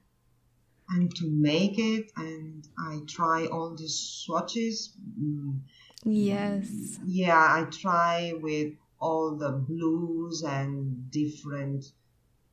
and 0.88 1.14
to 1.16 1.30
make 1.30 1.78
it, 1.78 2.10
and 2.16 2.66
I 2.78 3.00
try 3.08 3.46
all 3.46 3.74
the 3.74 3.88
swatches. 3.88 4.92
Mm, 5.20 5.60
yes. 6.04 6.98
Yeah, 7.06 7.38
I 7.38 7.64
try 7.70 8.34
with 8.40 8.74
all 9.06 9.36
the 9.36 9.52
blues 9.68 10.42
and 10.42 11.10
different 11.10 11.84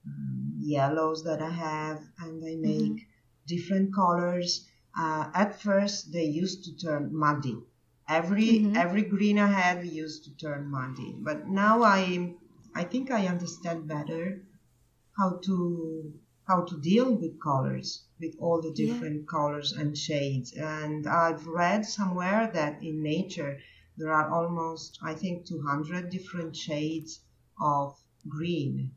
um, 0.06 0.54
yellows 0.60 1.24
that 1.24 1.42
I 1.42 1.50
have, 1.50 2.02
and 2.20 2.44
I 2.44 2.56
make 2.56 2.98
mm-hmm. 2.98 3.48
different 3.48 3.96
colors. 3.96 4.68
Uh, 4.98 5.24
at 5.34 5.62
first, 5.62 6.12
they 6.12 6.26
used 6.26 6.66
to 6.66 6.76
turn 6.76 7.04
muddy. 7.26 7.58
Every 8.10 8.50
mm-hmm. 8.50 8.76
every 8.76 9.04
green 9.04 9.38
I 9.40 9.52
had 9.62 9.88
used 9.88 10.26
to 10.26 10.36
turn 10.36 10.70
muddy, 10.70 11.16
but 11.28 11.48
now 11.48 11.84
I 11.84 12.36
I 12.76 12.84
think 12.92 13.12
I 13.12 13.28
understand 13.28 13.88
better 13.88 14.44
how 15.18 15.30
to 15.46 15.56
how 16.50 16.60
to 16.70 16.76
deal 16.82 17.10
with 17.22 17.42
colors, 17.42 17.90
with 18.20 18.36
all 18.40 18.60
the 18.62 18.74
different 18.74 19.20
yeah. 19.22 19.32
colors 19.36 19.72
and 19.72 19.98
shades. 19.98 20.52
And 20.54 21.08
I've 21.08 21.48
read 21.48 21.86
somewhere 21.86 22.52
that 22.54 22.84
in 22.84 23.02
nature 23.02 23.54
there 24.02 24.12
are 24.12 24.30
almost, 24.30 25.00
I 25.04 25.14
think, 25.14 25.46
200 25.46 26.10
different 26.10 26.56
shades 26.56 27.22
of 27.62 27.96
green. 28.28 28.92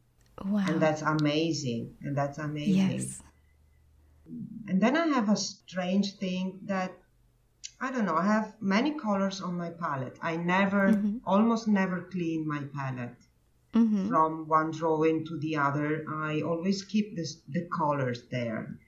Wow. 0.44 0.64
And 0.66 0.80
that's 0.80 1.02
amazing. 1.02 1.94
And 2.02 2.16
that's 2.16 2.38
amazing. 2.38 2.90
Yes. 2.90 3.22
And 4.68 4.80
then 4.80 4.96
I 4.96 5.06
have 5.08 5.28
a 5.28 5.36
strange 5.36 6.16
thing 6.16 6.60
that 6.64 6.92
I 7.80 7.90
don't 7.90 8.06
know, 8.06 8.16
I 8.16 8.24
have 8.24 8.54
many 8.60 8.92
colors 8.92 9.42
on 9.42 9.58
my 9.58 9.70
palette. 9.70 10.16
I 10.22 10.36
never, 10.36 10.92
mm-hmm. 10.92 11.18
almost 11.26 11.68
never 11.68 12.02
clean 12.02 12.46
my 12.48 12.62
palette. 12.74 13.20
Mm-hmm. 13.74 14.08
From 14.08 14.48
one 14.48 14.70
drawing 14.70 15.26
to 15.26 15.38
the 15.38 15.56
other, 15.56 16.06
I 16.08 16.40
always 16.42 16.84
keep 16.84 17.16
this, 17.16 17.42
the 17.48 17.68
colors 17.76 18.22
there. 18.30 18.78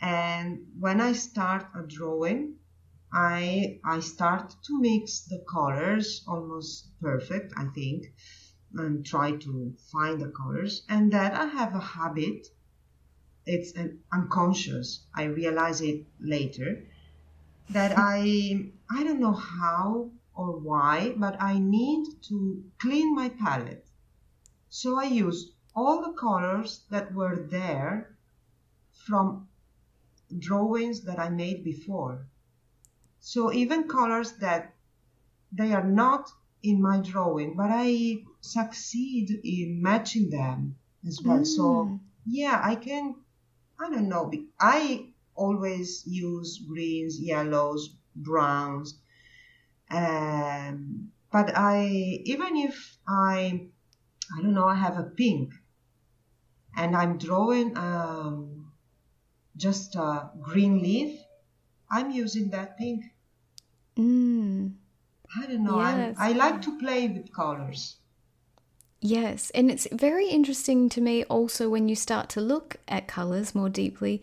And 0.00 0.66
when 0.78 1.00
I 1.00 1.12
start 1.12 1.66
a 1.74 1.82
drawing, 1.86 2.56
I 3.12 3.80
I 3.84 4.00
start 4.00 4.54
to 4.64 4.80
mix 4.80 5.20
the 5.20 5.38
colors 5.48 6.24
almost 6.26 6.88
perfect, 7.00 7.52
I 7.56 7.66
think, 7.66 8.12
and 8.74 9.06
try 9.06 9.36
to 9.36 9.74
find 9.92 10.20
the 10.20 10.30
colors. 10.30 10.82
And 10.88 11.12
then 11.12 11.32
I 11.32 11.46
have 11.46 11.74
a 11.74 11.80
habit. 11.80 12.48
It's 13.44 13.72
an 13.72 14.00
unconscious. 14.12 15.06
I 15.14 15.24
realize 15.24 15.80
it 15.80 16.04
later 16.20 16.84
that 17.70 17.94
I 17.96 18.72
I 18.90 19.04
don't 19.04 19.20
know 19.20 19.32
how 19.32 20.10
or 20.34 20.58
why, 20.58 21.14
but 21.16 21.40
I 21.40 21.58
need 21.58 22.06
to 22.28 22.64
clean 22.78 23.14
my 23.14 23.28
palette. 23.28 23.86
So 24.68 24.98
I 24.98 25.04
use 25.04 25.52
all 25.74 26.02
the 26.02 26.12
colors 26.12 26.84
that 26.90 27.14
were 27.14 27.36
there 27.36 28.16
from 29.06 29.48
drawings 30.38 31.02
that 31.02 31.18
I 31.18 31.28
made 31.28 31.62
before. 31.62 32.26
So 33.26 33.52
even 33.52 33.88
colors 33.88 34.34
that 34.34 34.72
they 35.50 35.72
are 35.72 35.82
not 35.82 36.30
in 36.62 36.80
my 36.80 37.00
drawing, 37.00 37.56
but 37.56 37.70
I 37.72 38.22
succeed 38.40 39.40
in 39.42 39.82
matching 39.82 40.30
them 40.30 40.76
as 41.04 41.20
well. 41.20 41.40
Mm. 41.40 41.46
So 41.46 42.00
yeah, 42.24 42.60
I 42.62 42.76
can, 42.76 43.16
I 43.80 43.90
don't 43.90 44.08
know, 44.08 44.32
I 44.60 45.08
always 45.34 46.06
use 46.06 46.62
greens, 46.68 47.18
yellows, 47.20 47.96
browns. 48.14 48.96
Um, 49.90 51.10
but 51.32 51.50
I, 51.56 52.20
even 52.26 52.56
if 52.56 52.96
I, 53.08 53.66
I 54.38 54.40
don't 54.40 54.54
know, 54.54 54.68
I 54.68 54.76
have 54.76 54.98
a 54.98 55.10
pink 55.16 55.52
and 56.76 56.94
I'm 56.94 57.18
drawing 57.18 57.76
um, 57.76 58.70
just 59.56 59.96
a 59.96 60.30
green 60.40 60.80
leaf, 60.80 61.18
I'm 61.90 62.12
using 62.12 62.50
that 62.50 62.78
pink. 62.78 63.02
Mm. 63.98 64.74
I 65.36 65.46
don't 65.46 65.64
know. 65.64 65.80
Yes. 65.80 66.16
I, 66.18 66.30
I 66.30 66.32
like 66.32 66.62
to 66.62 66.78
play 66.78 67.08
with 67.08 67.32
colors. 67.32 67.96
Yes, 69.00 69.50
and 69.50 69.70
it's 69.70 69.86
very 69.92 70.28
interesting 70.28 70.88
to 70.90 71.00
me 71.00 71.24
also 71.24 71.68
when 71.68 71.88
you 71.88 71.94
start 71.94 72.28
to 72.30 72.40
look 72.40 72.76
at 72.88 73.06
colors 73.06 73.54
more 73.54 73.68
deeply. 73.68 74.22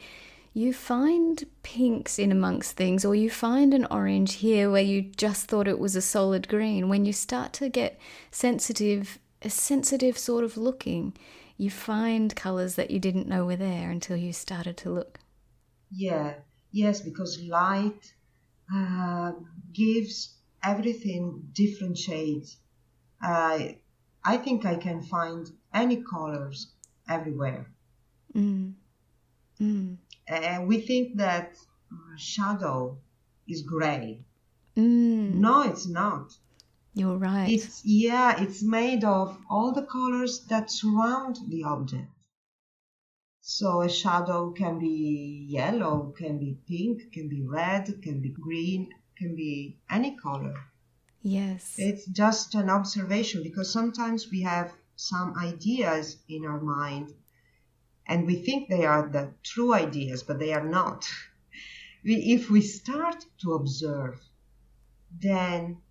You 0.53 0.73
find 0.73 1.43
pinks 1.63 2.19
in 2.19 2.31
amongst 2.31 2.75
things, 2.75 3.05
or 3.05 3.15
you 3.15 3.29
find 3.29 3.73
an 3.73 3.87
orange 3.89 4.35
here 4.35 4.69
where 4.69 4.81
you 4.81 5.01
just 5.01 5.45
thought 5.47 5.67
it 5.67 5.79
was 5.79 5.95
a 5.95 6.01
solid 6.01 6.47
green. 6.47 6.89
When 6.89 7.05
you 7.05 7.13
start 7.13 7.53
to 7.53 7.69
get 7.69 7.99
sensitive, 8.29 9.19
a 9.41 9.49
sensitive 9.49 10.17
sort 10.17 10.43
of 10.43 10.57
looking, 10.57 11.13
you 11.57 11.69
find 11.69 12.35
colors 12.35 12.75
that 12.75 12.91
you 12.91 12.99
didn't 12.99 13.27
know 13.27 13.45
were 13.45 13.55
there 13.55 13.89
until 13.89 14.17
you 14.17 14.33
started 14.33 14.77
to 14.77 14.91
look. 14.91 15.19
Yeah, 15.89 16.35
yes, 16.71 17.01
because 17.01 17.41
light 17.41 18.12
uh, 18.73 19.31
gives 19.73 20.35
everything 20.63 21.49
different 21.53 21.97
shades. 21.97 22.57
Uh, 23.23 23.59
I 24.23 24.37
think 24.37 24.65
I 24.65 24.75
can 24.75 25.01
find 25.01 25.49
any 25.73 26.03
colors 26.03 26.67
everywhere. 27.09 27.71
Mm. 28.35 28.73
Mm. 29.59 29.97
And 30.27 30.67
we 30.67 30.79
think 30.79 31.17
that 31.17 31.55
uh, 31.91 31.95
shadow 32.17 32.97
is 33.47 33.61
gray. 33.61 34.21
Mm. 34.77 35.35
No, 35.35 35.61
it's 35.63 35.87
not. 35.87 36.33
You're 36.95 37.17
right. 37.17 37.49
It's 37.49 37.83
yeah, 37.83 38.41
it's 38.41 38.61
made 38.61 39.03
of 39.03 39.37
all 39.49 39.71
the 39.71 39.83
colors 39.83 40.45
that 40.49 40.69
surround 40.69 41.39
the 41.47 41.63
object. 41.63 42.07
So 43.45 43.81
a 43.81 43.89
shadow 43.89 44.51
can 44.51 44.79
be 44.79 45.45
yellow, 45.49 46.13
can 46.17 46.39
be 46.39 46.57
pink, 46.65 47.11
can 47.11 47.27
be 47.27 47.41
red, 47.41 48.01
can 48.01 48.21
be 48.21 48.29
green, 48.29 48.87
can 49.17 49.35
be 49.35 49.81
any 49.89 50.15
color. 50.15 50.55
Yes. 51.21 51.75
It's 51.77 52.05
just 52.05 52.55
an 52.55 52.69
observation 52.69 53.43
because 53.43 53.69
sometimes 53.69 54.31
we 54.31 54.43
have 54.43 54.73
some 54.95 55.35
ideas 55.37 56.23
in 56.29 56.45
our 56.45 56.61
mind 56.61 57.13
and 58.07 58.25
we 58.25 58.35
think 58.35 58.69
they 58.69 58.85
are 58.85 59.09
the 59.09 59.33
true 59.43 59.73
ideas, 59.73 60.23
but 60.23 60.39
they 60.39 60.53
are 60.53 60.65
not. 60.65 61.05
We, 62.05 62.15
if 62.35 62.49
we 62.49 62.61
start 62.61 63.25
to 63.41 63.53
observe, 63.55 64.21
then 65.11 65.81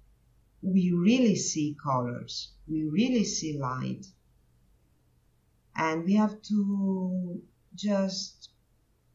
we 0.63 0.93
really 0.93 1.37
see 1.37 1.77
colors, 1.83 2.53
we 2.67 2.85
really 2.85 3.25
see 3.25 3.59
light, 3.59 4.07
and 5.77 6.05
we 6.05 6.15
have 6.15 6.41
to 6.43 7.41
just 7.75 8.51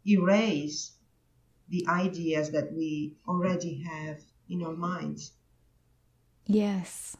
erase 0.05 0.93
the 1.69 1.85
ideas 1.87 2.51
that 2.51 2.73
we 2.73 3.15
already 3.27 3.83
have 3.83 4.19
in 4.49 4.63
our 4.63 4.73
minds. 4.75 5.33
Yes. 6.45 7.17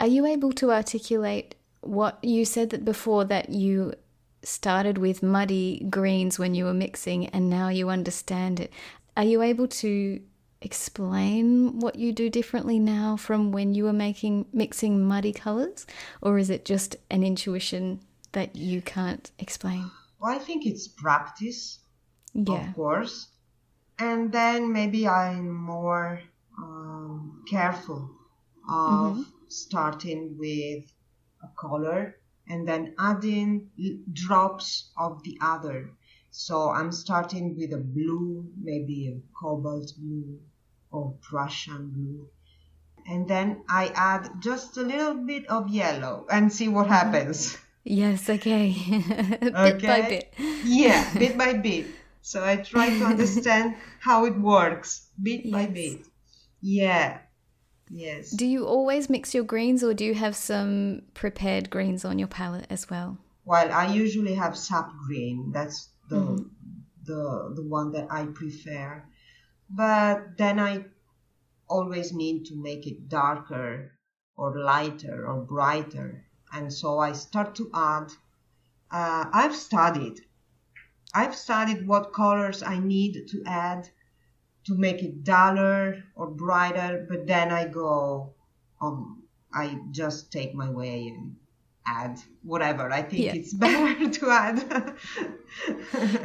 Are 0.00 0.06
you 0.06 0.26
able 0.26 0.52
to 0.52 0.70
articulate 0.70 1.54
what 1.80 2.22
you 2.22 2.44
said 2.44 2.70
that 2.70 2.84
before 2.84 3.24
that 3.24 3.48
you 3.48 3.94
started 4.42 4.98
with 4.98 5.22
muddy 5.22 5.84
greens 5.90 6.38
when 6.38 6.54
you 6.54 6.64
were 6.64 6.74
mixing 6.74 7.26
and 7.26 7.48
now 7.48 7.68
you 7.68 7.88
understand 7.88 8.60
it? 8.60 8.72
Are 9.16 9.24
you 9.24 9.42
able 9.42 9.66
to 9.68 10.20
explain 10.60 11.78
what 11.78 11.96
you 11.96 12.12
do 12.12 12.28
differently 12.28 12.78
now 12.78 13.16
from 13.16 13.52
when 13.52 13.74
you 13.74 13.84
were 13.84 13.92
making 13.92 14.44
mixing 14.52 15.04
muddy 15.04 15.32
colors 15.32 15.86
or 16.20 16.36
is 16.36 16.50
it 16.50 16.64
just 16.64 16.96
an 17.10 17.22
intuition 17.22 18.00
that 18.32 18.56
you 18.56 18.82
can't 18.82 19.30
explain? 19.38 19.90
Well, 20.20 20.32
I 20.34 20.38
think 20.38 20.66
it's 20.66 20.88
practice, 20.88 21.78
Yeah. 22.34 22.68
of 22.70 22.74
course, 22.74 23.28
and 23.98 24.32
then 24.32 24.72
maybe 24.72 25.06
I'm 25.08 25.50
more 25.50 26.20
um, 26.58 27.44
careful 27.48 28.10
of 28.68 29.24
starting 29.48 30.36
with 30.38 30.84
a 31.42 31.48
color 31.58 32.16
and 32.48 32.66
then 32.66 32.94
adding 32.98 33.70
drops 34.12 34.90
of 34.96 35.22
the 35.22 35.38
other. 35.40 35.90
So 36.30 36.70
I'm 36.70 36.92
starting 36.92 37.56
with 37.56 37.72
a 37.72 37.78
blue, 37.78 38.50
maybe 38.60 39.08
a 39.08 39.20
cobalt 39.38 39.92
blue 39.98 40.40
or 40.90 41.14
Prussian 41.22 41.90
blue. 41.90 42.28
And 43.06 43.26
then 43.28 43.62
I 43.68 43.88
add 43.94 44.30
just 44.40 44.76
a 44.76 44.82
little 44.82 45.14
bit 45.14 45.46
of 45.46 45.68
yellow 45.68 46.26
and 46.30 46.52
see 46.52 46.68
what 46.68 46.88
happens. 46.88 47.56
Yes, 47.84 48.28
okay. 48.28 48.72
bit 49.40 49.54
by 49.54 49.68
Okay. 49.70 50.08
bit. 50.08 50.34
Yeah, 50.64 51.14
bit 51.18 51.38
by 51.38 51.54
bit. 51.54 51.86
So 52.22 52.44
I 52.44 52.56
try 52.56 52.90
to 52.90 53.04
understand 53.04 53.76
how 54.00 54.24
it 54.26 54.38
works 54.38 55.08
bit 55.22 55.50
by 55.50 55.66
bit. 55.66 56.00
Yeah. 56.60 57.20
Yes. 57.90 58.30
Do 58.30 58.44
you 58.44 58.66
always 58.66 59.08
mix 59.08 59.34
your 59.34 59.44
greens 59.44 59.82
or 59.82 59.94
do 59.94 60.04
you 60.04 60.14
have 60.14 60.36
some 60.36 61.02
prepared 61.14 61.70
greens 61.70 62.04
on 62.04 62.18
your 62.18 62.28
palette 62.28 62.66
as 62.68 62.90
well? 62.90 63.16
Well, 63.46 63.72
I 63.72 63.94
usually 63.94 64.34
have 64.34 64.58
sap 64.58 64.90
green. 65.06 65.52
That's 65.52 65.88
the 66.10 66.16
Mhm. 66.16 66.50
the 67.04 67.52
the 67.56 67.64
one 67.64 67.92
that 67.92 68.12
I 68.12 68.26
prefer. 68.26 69.04
But 69.70 70.36
then 70.36 70.58
I 70.58 70.84
always 71.68 72.12
need 72.12 72.44
to 72.46 72.56
make 72.56 72.86
it 72.86 73.08
darker 73.08 73.92
or 74.36 74.58
lighter 74.58 75.26
or 75.26 75.40
brighter, 75.42 76.27
and 76.52 76.72
so 76.72 76.98
I 76.98 77.12
start 77.12 77.54
to 77.56 77.70
add. 77.74 78.08
Uh, 78.90 79.24
I've 79.32 79.54
studied. 79.54 80.20
I've 81.14 81.34
studied 81.34 81.86
what 81.86 82.12
colors 82.12 82.62
I 82.62 82.78
need 82.78 83.28
to 83.28 83.42
add 83.46 83.88
to 84.66 84.74
make 84.76 85.02
it 85.02 85.24
duller 85.24 86.02
or 86.14 86.26
brighter, 86.30 87.06
but 87.08 87.26
then 87.26 87.50
I 87.50 87.66
go, 87.66 88.34
um, 88.80 89.22
I 89.52 89.78
just 89.90 90.30
take 90.30 90.54
my 90.54 90.68
way 90.68 91.08
and 91.08 91.36
add 91.86 92.18
whatever. 92.42 92.90
I 92.92 93.02
think 93.02 93.24
Yeah. 93.24 93.34
it's 93.34 93.54
better 93.64 94.10
to 94.10 94.30
add. 94.30 94.96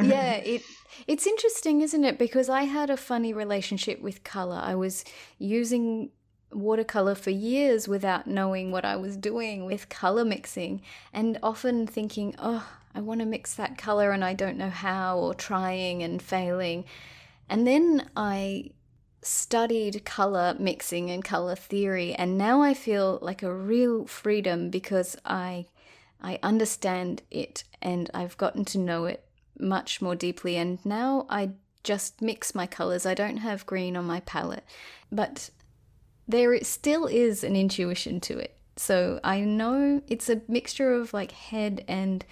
yeah, 0.03 0.33
it 0.35 0.61
it's 1.07 1.25
interesting, 1.27 1.81
isn't 1.81 2.03
it? 2.03 2.17
Because 2.19 2.49
I 2.49 2.63
had 2.63 2.89
a 2.89 2.97
funny 2.97 3.33
relationship 3.33 4.01
with 4.01 4.23
color. 4.23 4.59
I 4.61 4.75
was 4.75 5.05
using 5.37 6.11
watercolor 6.55 7.15
for 7.15 7.29
years 7.29 7.87
without 7.87 8.27
knowing 8.27 8.71
what 8.71 8.85
I 8.85 8.95
was 8.95 9.17
doing 9.17 9.65
with 9.65 9.89
color 9.89 10.25
mixing 10.25 10.81
and 11.11 11.39
often 11.43 11.87
thinking, 11.87 12.35
"Oh, 12.39 12.67
I 12.95 13.01
want 13.01 13.19
to 13.21 13.25
mix 13.25 13.53
that 13.55 13.77
color 13.77 14.11
and 14.11 14.23
I 14.23 14.33
don't 14.33 14.57
know 14.57 14.69
how," 14.69 15.17
or 15.17 15.33
trying 15.33 16.03
and 16.03 16.21
failing. 16.21 16.85
And 17.49 17.67
then 17.67 18.09
I 18.15 18.71
studied 19.21 20.05
color 20.05 20.55
mixing 20.59 21.09
and 21.09 21.23
color 21.23 21.55
theory 21.55 22.13
and 22.13 22.37
now 22.37 22.61
I 22.61 22.73
feel 22.73 23.19
like 23.21 23.41
a 23.41 23.53
real 23.53 24.05
freedom 24.05 24.69
because 24.69 25.15
I 25.25 25.67
I 26.21 26.39
understand 26.43 27.21
it 27.31 27.63
and 27.81 28.09
I've 28.13 28.37
gotten 28.37 28.65
to 28.65 28.77
know 28.77 29.05
it 29.05 29.25
much 29.59 30.01
more 30.01 30.15
deeply 30.15 30.57
and 30.57 30.83
now 30.85 31.25
I 31.29 31.51
just 31.83 32.21
mix 32.21 32.55
my 32.55 32.65
colors. 32.65 33.05
I 33.05 33.13
don't 33.13 33.37
have 33.37 33.65
green 33.65 33.97
on 33.97 34.05
my 34.05 34.21
palette, 34.21 34.63
but 35.11 35.49
there 36.27 36.61
still 36.63 37.05
is 37.05 37.43
an 37.43 37.55
intuition 37.55 38.19
to 38.21 38.37
it. 38.37 38.55
So 38.75 39.19
I 39.23 39.41
know 39.41 40.01
it's 40.07 40.29
a 40.29 40.41
mixture 40.47 40.93
of 40.93 41.13
like 41.13 41.31
head 41.31 41.83
and 41.87 42.25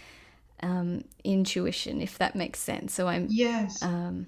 um, 0.63 1.03
intuition, 1.23 2.01
if 2.01 2.17
that 2.17 2.35
makes 2.35 2.59
sense. 2.59 2.93
So 2.93 3.07
I'm 3.07 3.27
yes. 3.29 3.81
um, 3.83 4.27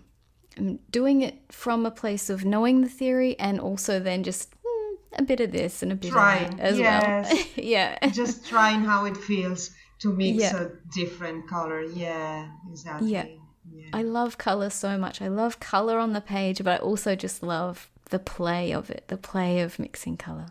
I'm 0.57 0.79
doing 0.91 1.21
it 1.21 1.39
from 1.49 1.85
a 1.85 1.91
place 1.91 2.29
of 2.29 2.45
knowing 2.45 2.81
the 2.81 2.89
theory 2.89 3.37
and 3.39 3.59
also 3.59 3.99
then 3.99 4.23
just 4.23 4.53
hmm, 4.63 4.95
a 5.13 5.23
bit 5.23 5.39
of 5.39 5.51
this 5.51 5.81
and 5.81 5.91
a 5.91 5.95
bit 5.95 6.11
Trying, 6.11 6.45
of 6.45 6.57
that 6.57 6.59
as 6.59 6.79
yes. 6.79 7.33
well. 7.33 7.43
yeah. 7.65 8.07
just 8.09 8.45
trying 8.45 8.81
how 8.81 9.05
it 9.05 9.17
feels 9.17 9.71
to 9.99 10.13
mix 10.13 10.37
Yeah. 10.43 10.63
a 10.63 10.69
different 10.93 11.47
color. 11.47 11.81
Yeah, 11.83 12.49
exactly. 12.69 13.11
Yeah. 13.11 13.25
Yeah. 13.71 13.85
I 13.93 14.03
love 14.03 14.37
color 14.37 14.69
so 14.69 14.97
much. 14.97 15.21
I 15.21 15.29
love 15.29 15.59
color 15.59 15.97
on 15.97 16.13
the 16.13 16.21
page, 16.21 16.63
but 16.63 16.67
I 16.67 16.77
also 16.77 17.15
just 17.15 17.41
love 17.41 17.89
the 18.13 18.19
play 18.19 18.71
of 18.71 18.91
it, 18.91 19.05
the 19.07 19.17
play 19.17 19.59
of 19.61 19.79
mixing 19.79 20.17
color. 20.17 20.45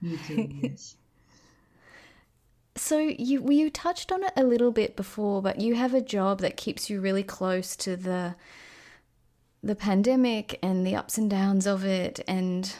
Me 0.00 0.18
too. 0.26 0.48
Yes. 0.62 0.96
So 2.76 2.98
you 2.98 3.48
you 3.52 3.70
touched 3.70 4.10
on 4.10 4.24
it 4.24 4.32
a 4.36 4.42
little 4.42 4.72
bit 4.72 4.96
before, 4.96 5.40
but 5.40 5.60
you 5.60 5.76
have 5.76 5.94
a 5.94 6.00
job 6.00 6.40
that 6.40 6.56
keeps 6.56 6.90
you 6.90 7.00
really 7.00 7.22
close 7.22 7.76
to 7.76 7.96
the 7.96 8.34
the 9.62 9.76
pandemic 9.76 10.58
and 10.60 10.84
the 10.84 10.96
ups 10.96 11.16
and 11.16 11.30
downs 11.30 11.68
of 11.68 11.84
it 11.84 12.18
and 12.26 12.74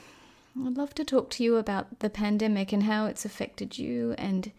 I'd 0.66 0.76
love 0.76 0.96
to 0.96 1.04
talk 1.04 1.30
to 1.30 1.44
you 1.44 1.56
about 1.58 2.00
the 2.00 2.10
pandemic 2.10 2.72
and 2.72 2.82
how 2.82 3.06
it's 3.06 3.24
affected 3.24 3.78
you 3.78 4.16
and 4.18 4.50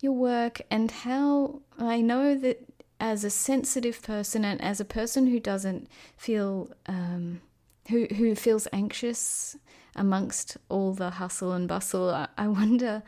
your 0.00 0.12
work 0.12 0.62
and 0.70 0.88
how 0.88 1.62
I 1.76 2.00
know 2.00 2.36
that 2.36 2.64
as 3.00 3.24
a 3.24 3.30
sensitive 3.30 4.02
person 4.02 4.44
and 4.44 4.60
as 4.62 4.78
a 4.78 4.84
person 4.84 5.26
who 5.26 5.40
doesn't 5.40 5.88
feel 6.16 6.70
um, 6.86 7.40
who 7.88 8.06
who 8.06 8.34
feels 8.34 8.68
anxious 8.72 9.56
amongst 9.96 10.56
all 10.68 10.92
the 10.92 11.10
hustle 11.10 11.52
and 11.52 11.68
bustle, 11.68 12.10
I, 12.10 12.28
I 12.36 12.48
wonder 12.48 13.02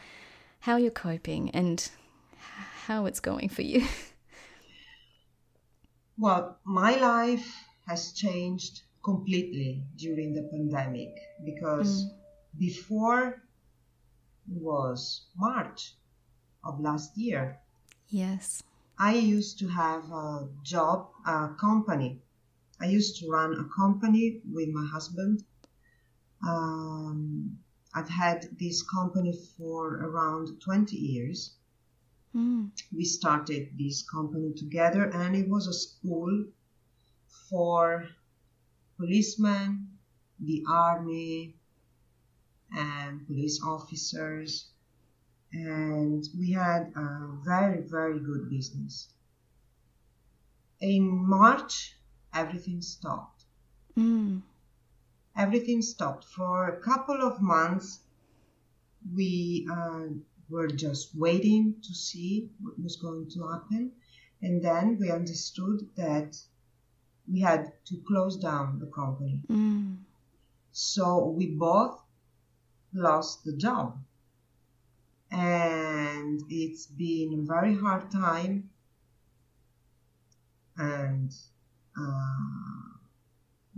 how 0.60 0.76
you're 0.76 0.90
coping 0.90 1.50
and 1.50 1.88
how 2.86 3.06
it's 3.06 3.20
going 3.20 3.48
for 3.48 3.62
you. 3.62 3.86
Well, 6.18 6.56
my 6.64 6.96
life 6.96 7.46
has 7.86 8.12
changed 8.12 8.82
completely 9.04 9.84
during 9.96 10.32
the 10.32 10.48
pandemic 10.50 11.14
because 11.44 12.04
mm. 12.04 12.08
before 12.58 13.42
it 14.48 14.62
was 14.62 15.26
March 15.36 15.92
of 16.64 16.80
last 16.80 17.16
year. 17.18 17.58
yes. 18.08 18.62
I 18.98 19.12
used 19.12 19.58
to 19.58 19.68
have 19.68 20.10
a 20.10 20.48
job, 20.62 21.10
a 21.26 21.50
company. 21.60 22.22
I 22.80 22.86
used 22.86 23.20
to 23.20 23.28
run 23.28 23.54
a 23.54 23.64
company 23.74 24.40
with 24.50 24.68
my 24.68 24.86
husband. 24.86 25.44
Um, 26.46 27.58
I've 27.94 28.08
had 28.08 28.48
this 28.58 28.82
company 28.82 29.32
for 29.56 29.94
around 29.96 30.60
20 30.60 30.96
years. 30.96 31.54
Mm. 32.34 32.70
We 32.94 33.04
started 33.04 33.70
this 33.78 34.02
company 34.02 34.52
together, 34.52 35.04
and 35.04 35.34
it 35.34 35.48
was 35.48 35.66
a 35.66 35.72
school 35.72 36.44
for 37.48 38.08
policemen, 38.98 39.88
the 40.38 40.64
army, 40.68 41.56
and 42.72 43.26
police 43.26 43.62
officers 43.62 44.70
and 45.52 46.28
we 46.38 46.50
had 46.50 46.92
a 46.96 47.28
very 47.44 47.82
very 47.82 48.18
good 48.18 48.50
business 48.50 49.08
in 50.80 51.02
march 51.26 51.95
everything 52.36 52.80
stopped. 52.80 53.44
Mm. 53.98 54.42
everything 55.36 55.80
stopped. 55.82 56.24
For 56.24 56.68
a 56.68 56.80
couple 56.80 57.20
of 57.22 57.40
months 57.40 58.00
we 59.14 59.66
uh, 59.70 60.08
were 60.48 60.68
just 60.68 61.14
waiting 61.14 61.74
to 61.82 61.94
see 61.94 62.50
what 62.60 62.78
was 62.82 62.96
going 62.96 63.30
to 63.30 63.48
happen. 63.48 63.92
And 64.42 64.62
then 64.62 64.98
we 65.00 65.10
understood 65.10 65.88
that 65.96 66.36
we 67.30 67.40
had 67.40 67.72
to 67.86 67.96
close 68.06 68.36
down 68.36 68.78
the 68.78 68.86
company. 68.86 69.40
Mm. 69.48 69.96
so 70.72 71.28
we 71.38 71.46
both 71.46 72.02
lost 72.92 73.44
the 73.44 73.56
job. 73.56 73.98
And 75.30 76.42
it's 76.48 76.86
been 76.86 77.40
a 77.40 77.52
very 77.54 77.74
hard 77.74 78.10
time. 78.10 78.70
And 80.76 81.34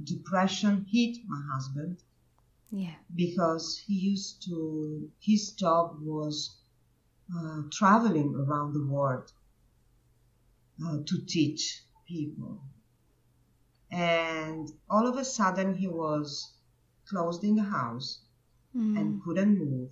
depression 0.04 0.86
hit 0.90 1.18
my 1.26 1.40
husband 1.52 1.96
Yeah. 2.70 2.94
because 3.14 3.78
he 3.86 3.94
used 3.94 4.42
to 4.48 5.10
his 5.20 5.52
job 5.52 5.98
was 6.00 6.56
uh, 7.34 7.62
traveling 7.70 8.34
around 8.34 8.72
the 8.74 8.86
world 8.86 9.32
uh, 10.84 10.98
to 11.04 11.16
teach 11.26 11.82
people. 12.06 12.60
And 13.90 14.70
all 14.88 15.06
of 15.06 15.16
a 15.16 15.24
sudden, 15.24 15.74
he 15.74 15.88
was 15.88 16.52
closed 17.08 17.44
in 17.44 17.54
the 17.56 17.64
house 17.64 18.20
Mm. 18.76 18.98
and 19.00 19.22
couldn't 19.22 19.58
move. 19.58 19.90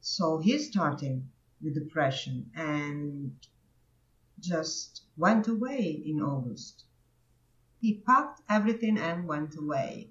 So 0.00 0.38
he 0.38 0.58
started 0.58 1.28
with 1.60 1.74
depression 1.74 2.50
and 2.54 3.32
just 4.38 5.02
went 5.16 5.48
away 5.48 6.02
in 6.06 6.20
August. 6.22 6.84
He 7.80 8.02
packed 8.06 8.42
everything 8.48 8.98
and 8.98 9.26
went 9.26 9.56
away. 9.56 10.10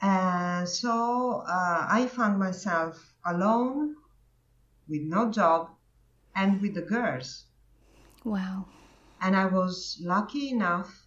And 0.00 0.68
so 0.68 1.44
uh, 1.46 1.86
I 1.88 2.06
found 2.06 2.38
myself 2.38 3.14
alone 3.24 3.96
with 4.88 5.02
no 5.02 5.30
job 5.30 5.70
and 6.34 6.60
with 6.60 6.74
the 6.74 6.82
girls. 6.82 7.44
Wow. 8.24 8.66
And 9.20 9.36
I 9.36 9.46
was 9.46 10.00
lucky 10.02 10.50
enough, 10.50 11.06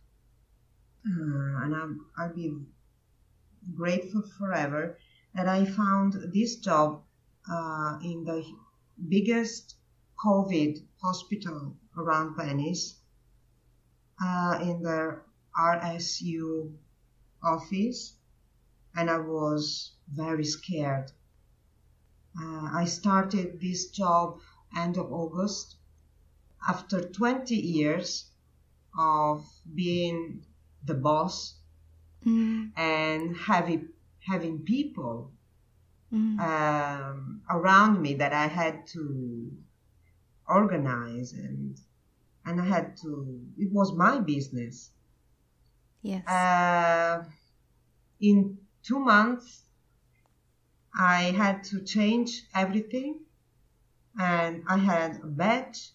uh, 1.06 1.64
and 1.64 1.76
I'm, 1.76 2.06
I'll 2.18 2.34
be 2.34 2.58
grateful 3.76 4.24
forever, 4.38 4.98
that 5.34 5.48
I 5.48 5.66
found 5.66 6.14
this 6.34 6.56
job 6.56 7.04
uh, 7.52 8.00
in 8.02 8.24
the 8.24 8.44
biggest 9.10 9.76
COVID 10.24 10.78
hospital 11.02 11.76
around 11.98 12.38
Venice, 12.38 13.02
uh, 14.22 14.60
in 14.62 14.82
the 14.84 15.22
RSU 15.58 16.78
office, 17.44 18.18
and 18.96 19.10
I 19.10 19.20
was 19.20 19.98
very 20.10 20.46
scared. 20.46 21.12
Uh, 22.40 22.70
I 22.72 22.86
started 22.86 23.60
this 23.60 23.90
job 23.90 24.40
end 24.76 24.98
of 24.98 25.12
August 25.12 25.76
after 26.68 27.10
20 27.10 27.56
years 27.56 28.32
of 28.98 29.48
being 29.74 30.46
the 30.84 30.96
boss 30.96 31.62
Mm. 32.26 32.74
and 32.76 33.38
having 33.38 33.94
having 34.20 34.64
people 34.66 35.34
Mm. 36.12 36.40
um, 36.40 37.44
around 37.50 38.02
me 38.02 38.16
that 38.16 38.34
I 38.34 38.48
had 38.48 38.88
to 38.88 39.58
organize 40.48 41.34
and 41.34 41.80
and 42.46 42.62
I 42.62 42.66
had 42.66 42.98
to 42.98 43.42
it 43.58 43.72
was 43.72 43.94
my 43.94 44.20
business 44.20 44.92
yes. 46.02 46.28
uh, 46.28 47.24
in 48.20 48.58
two 48.84 49.00
months 49.00 49.64
I 50.98 51.24
had 51.32 51.64
to 51.66 51.82
change 51.84 52.44
everything 52.54 53.20
and 54.20 54.64
I 54.68 54.78
had 54.78 55.20
a 55.24 55.28
badge 55.28 55.92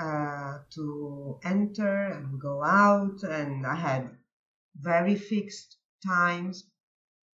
uh, 0.00 0.58
to 0.74 1.38
enter 1.44 2.06
and 2.06 2.40
go 2.40 2.64
out 2.64 3.22
and 3.22 3.66
I 3.66 3.76
had 3.76 4.10
very 4.80 5.14
fixed 5.14 5.76
times 6.04 6.64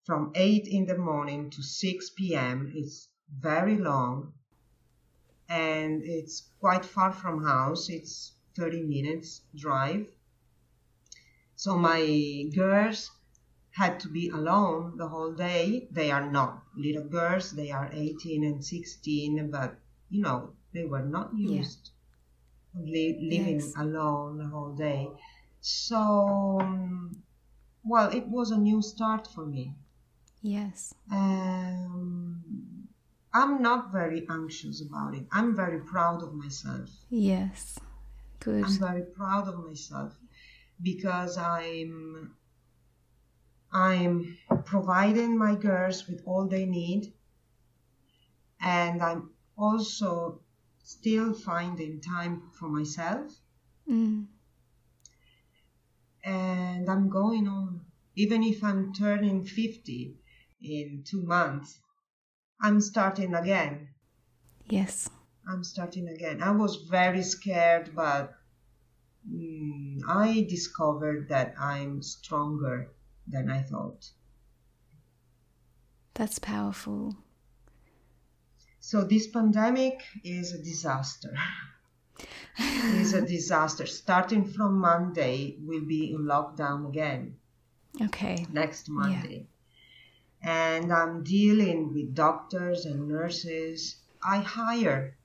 from 0.05 0.33
8 0.35 0.67
in 0.67 0.87
the 0.87 0.99
morning 0.99 1.51
to 1.51 1.63
6 1.63 2.11
p.m. 2.11 2.73
It's 2.75 3.09
very 3.31 3.79
long 3.79 4.33
and 5.49 6.03
it's 6.05 6.51
quite 6.61 6.85
far 6.85 7.13
from 7.13 7.45
house. 7.45 7.89
It's 7.91 8.35
30 8.57 8.83
minutes 8.83 9.43
drive. 9.57 10.13
So 11.57 11.77
my 11.77 12.49
girls 12.55 13.11
had 13.73 14.01
to 14.01 14.09
be 14.09 14.31
alone 14.31 14.97
the 14.97 15.09
whole 15.09 15.35
day. 15.35 15.87
They 15.91 16.11
are 16.11 16.31
not 16.31 16.65
little 16.75 17.07
girls, 17.07 17.51
they 17.53 17.71
are 17.71 17.91
18 17.93 18.43
and 18.45 18.65
16, 18.65 19.51
but 19.51 19.79
you 20.09 20.23
know, 20.23 20.57
they 20.73 20.87
were 20.87 21.05
not 21.05 21.37
used 21.37 21.91
to 22.73 22.81
li- 22.81 23.19
living 23.21 23.63
Yes. 23.63 23.77
alone 23.77 24.39
the 24.39 24.49
whole 24.49 24.75
day. 24.77 25.09
So, 25.61 26.61
um, 26.61 27.25
well, 27.85 28.11
it 28.13 28.29
was 28.29 28.51
a 28.51 28.59
new 28.59 28.83
start 28.83 29.27
for 29.27 29.47
me. 29.47 29.77
yes. 30.43 30.95
Um, 31.11 32.68
I'm 33.33 33.63
not 33.63 33.93
very 33.93 34.27
anxious 34.31 34.83
about 34.83 35.15
it. 35.15 35.27
I'm 35.33 35.55
very 35.55 35.81
proud 35.81 36.23
of 36.23 36.33
myself. 36.35 36.89
Yes. 37.11 37.79
Good. 38.41 38.65
I'm 38.65 38.79
very 38.79 39.03
proud 39.03 39.49
of 39.49 39.65
myself 39.67 40.15
because 40.83 41.37
I'm 41.37 42.35
I'm 43.73 44.39
providing 44.65 45.37
my 45.37 45.55
girls 45.55 46.07
with 46.09 46.23
all 46.25 46.47
they 46.49 46.65
need 46.65 47.13
and 48.61 49.03
I'm 49.03 49.31
also 49.59 50.41
still 50.83 51.35
finding 51.35 52.01
time 52.01 52.43
for 52.59 52.69
myself 52.69 53.33
Mm. 53.91 54.27
and 56.25 56.89
I'm 56.91 57.09
going 57.09 57.49
on 57.49 57.81
even 58.17 58.43
if 58.43 58.63
I'm 58.63 58.93
turning 58.93 59.45
50 59.45 60.15
in 60.63 61.05
2 61.05 61.23
months 61.23 61.81
I'm 62.61 62.81
starting 62.81 63.35
again 63.35 63.89
Yes. 64.69 65.11
I'm 65.49 65.65
starting 65.65 66.09
again. 66.09 66.43
I 66.43 66.51
was 66.53 66.77
very 66.89 67.23
scared, 67.23 67.95
but 67.95 68.35
mm, 69.29 70.01
I 70.07 70.47
discovered 70.49 71.29
that 71.31 71.55
I'm 71.59 72.03
stronger 72.03 72.93
than 73.27 73.51
I 73.51 73.63
thought. 73.63 74.11
That's 76.15 76.39
powerful. 76.39 77.17
So 78.81 79.05
this 79.05 79.29
pandemic 79.29 80.03
is 80.25 80.53
a 80.53 80.59
disaster. 80.63 81.35
is 82.59 83.15
a 83.15 83.23
disaster. 83.25 83.87
Starting 83.87 84.45
from 84.45 84.79
Monday, 84.79 85.57
we'll 85.61 85.87
be 85.87 86.13
in 86.13 86.23
lockdown 86.23 86.89
again 86.89 87.39
Okay. 88.03 88.47
next 88.51 88.89
Monday. 88.89 89.49
And 90.43 90.93
I'm 90.93 91.23
dealing 91.25 91.93
with 91.93 92.15
doctors 92.15 92.85
and 92.85 93.09
nurses. 93.09 93.97
I 94.23 94.39
hire 94.39 95.17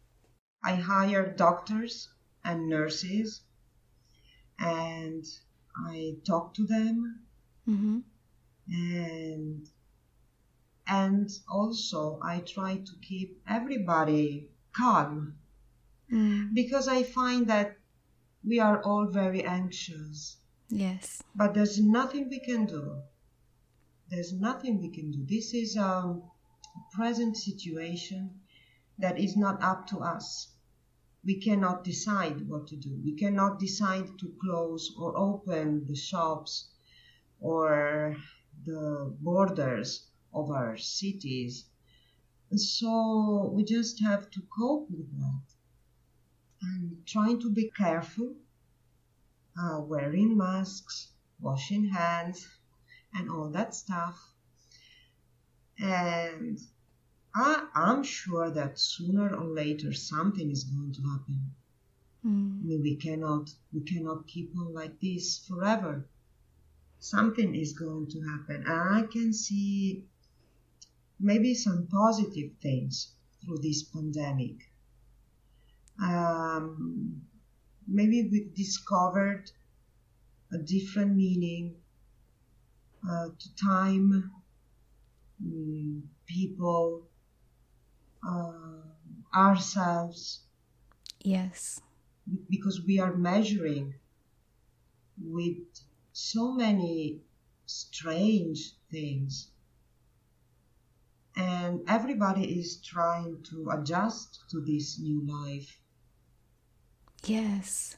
I 0.64 0.76
hire 0.76 1.34
doctors 1.36 2.10
and 2.44 2.68
nurses 2.70 3.42
and 4.60 5.26
I 5.76 6.16
talk 6.26 6.54
to 6.56 6.66
them 6.66 7.20
Mm-hmm. 7.68 8.00
and 8.70 9.70
and 10.88 11.30
also 11.50 12.20
I 12.22 12.40
try 12.40 12.76
to 12.78 12.92
keep 13.02 13.42
everybody 13.48 14.50
calm 14.74 15.36
Mm. 16.12 16.54
because 16.54 16.88
I 16.90 17.04
find 17.04 17.48
that 17.48 17.78
we 18.44 18.60
are 18.60 18.82
all 18.84 19.08
very 19.08 19.44
anxious 19.44 20.38
Yes. 20.70 21.24
but 21.34 21.54
there's 21.54 21.80
nothing 21.80 22.30
we 22.30 22.40
can 22.40 22.66
do 22.66 23.02
there's 24.14 24.34
nothing 24.34 24.80
we 24.80 24.90
can 24.90 25.10
do. 25.10 25.26
This 25.28 25.56
is 25.56 25.76
a 25.76 26.16
present 26.92 27.36
situation 27.36 28.42
that 29.00 29.18
is 29.20 29.36
not 29.36 29.64
up 29.64 29.88
to 29.88 29.98
us. 29.98 30.50
We 31.26 31.40
cannot 31.40 31.84
decide 31.84 32.48
what 32.48 32.68
to 32.68 32.76
do. 32.76 33.02
We 33.04 33.16
cannot 33.16 33.60
decide 33.60 34.20
to 34.20 34.34
close 34.40 34.94
or 35.00 35.18
open 35.18 35.88
the 35.88 35.96
shops 35.96 36.70
or 37.40 38.16
the 38.66 39.16
borders 39.20 40.06
of 40.32 40.52
our 40.52 40.78
cities. 40.78 41.66
So 42.56 43.52
we 43.52 43.64
just 43.64 44.00
have 44.04 44.30
to 44.30 44.42
cope 44.56 44.92
with 44.92 45.10
that 45.20 45.42
and 46.62 46.98
trying 47.08 47.40
to 47.40 47.50
be 47.50 47.72
careful 47.76 48.36
uh, 49.60 49.82
wearing 49.82 50.38
masks, 50.38 51.10
washing 51.40 51.86
hands, 51.86 52.48
and 53.14 53.30
all 53.30 53.50
that 53.52 53.76
stuff. 53.76 54.34
And 55.78 56.60
I, 57.36 57.70
I'm 57.76 58.04
sure 58.04 58.50
that 58.52 58.80
sooner 58.80 59.36
or 59.36 59.46
later 59.46 59.94
something 59.94 60.50
is 60.52 60.64
going 60.66 60.94
to 60.94 61.02
happen. 61.04 61.56
I 62.60 62.64
Mm. 62.64 62.64
mean, 62.64 62.82
we 62.82 62.96
cannot 62.96 63.52
we 63.72 63.82
cannot 63.82 64.26
keep 64.28 64.58
on 64.58 64.74
like 64.74 65.00
this 65.00 65.46
forever. 65.48 66.10
Something 67.00 67.56
is 67.56 67.74
going 67.74 68.08
to 68.10 68.22
happen, 68.22 68.64
and 68.66 68.96
I 68.96 69.08
can 69.08 69.34
see 69.34 70.10
maybe 71.20 71.56
some 71.56 71.88
positive 71.88 72.52
things 72.62 73.16
through 73.42 73.58
this 73.58 73.82
pandemic. 73.82 74.72
Um, 76.00 77.24
maybe 77.88 78.30
we 78.30 78.50
discovered 78.56 79.52
a 80.54 80.58
different 80.58 81.16
meaning 81.16 81.83
uh, 83.10 83.30
to 83.38 83.56
time, 83.56 84.32
mm, 85.42 86.02
people, 86.26 87.08
uh, 88.28 88.82
ourselves, 89.36 90.42
Yes. 91.24 91.82
because 92.50 92.82
we 92.86 93.00
are 93.00 93.16
measuring 93.16 93.96
with 95.18 95.82
so 96.12 96.52
many 96.52 97.24
strange 97.66 98.74
things. 98.92 99.50
and 101.36 101.84
everybody 101.88 102.58
is 102.60 102.82
trying 102.82 103.44
to 103.44 103.70
adjust 103.70 104.50
to 104.50 104.60
this 104.62 104.98
new 105.00 105.22
life. 105.22 105.80
Yes. 107.26 107.96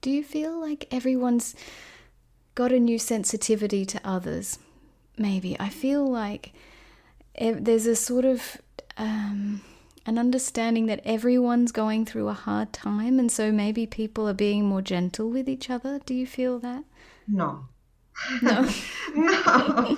Do 0.00 0.10
you 0.10 0.22
feel 0.22 0.60
like 0.60 0.86
everyone's 0.92 1.54
got 2.58 2.72
a 2.72 2.80
new 2.80 2.98
sensitivity 2.98 3.84
to 3.86 4.00
others? 4.04 4.58
Maybe. 5.16 5.50
I 5.60 5.68
feel 5.68 6.04
like 6.22 6.52
there's 7.40 7.86
a 7.86 7.94
sort 7.96 8.24
of 8.24 8.40
um, 8.96 9.62
an 10.06 10.18
understanding 10.18 10.86
that 10.86 11.00
everyone's 11.04 11.70
going 11.72 12.04
through 12.04 12.28
a 12.28 12.32
hard 12.48 12.72
time, 12.72 13.18
and 13.20 13.30
so 13.30 13.52
maybe 13.52 13.86
people 13.86 14.28
are 14.28 14.34
being 14.46 14.64
more 14.64 14.82
gentle 14.82 15.28
with 15.30 15.48
each 15.48 15.70
other. 15.70 16.00
Do 16.04 16.14
you 16.14 16.26
feel 16.26 16.58
that? 16.60 16.84
No. 17.26 17.50
No. 18.42 18.68
no. 19.14 19.96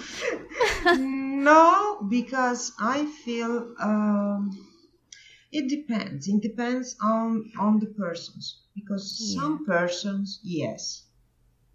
no, 0.97 2.07
because 2.11 2.73
I 2.79 3.07
feel 3.25 3.75
um, 3.81 4.51
it 5.51 5.69
depends. 5.77 6.29
It 6.29 6.43
depends 6.43 6.97
on 7.03 7.51
on 7.59 7.81
the 7.81 7.87
persons. 7.87 8.45
Because 8.75 9.07
Yeah. 9.21 9.41
some 9.41 9.65
persons, 9.65 10.41
yes, 10.43 10.83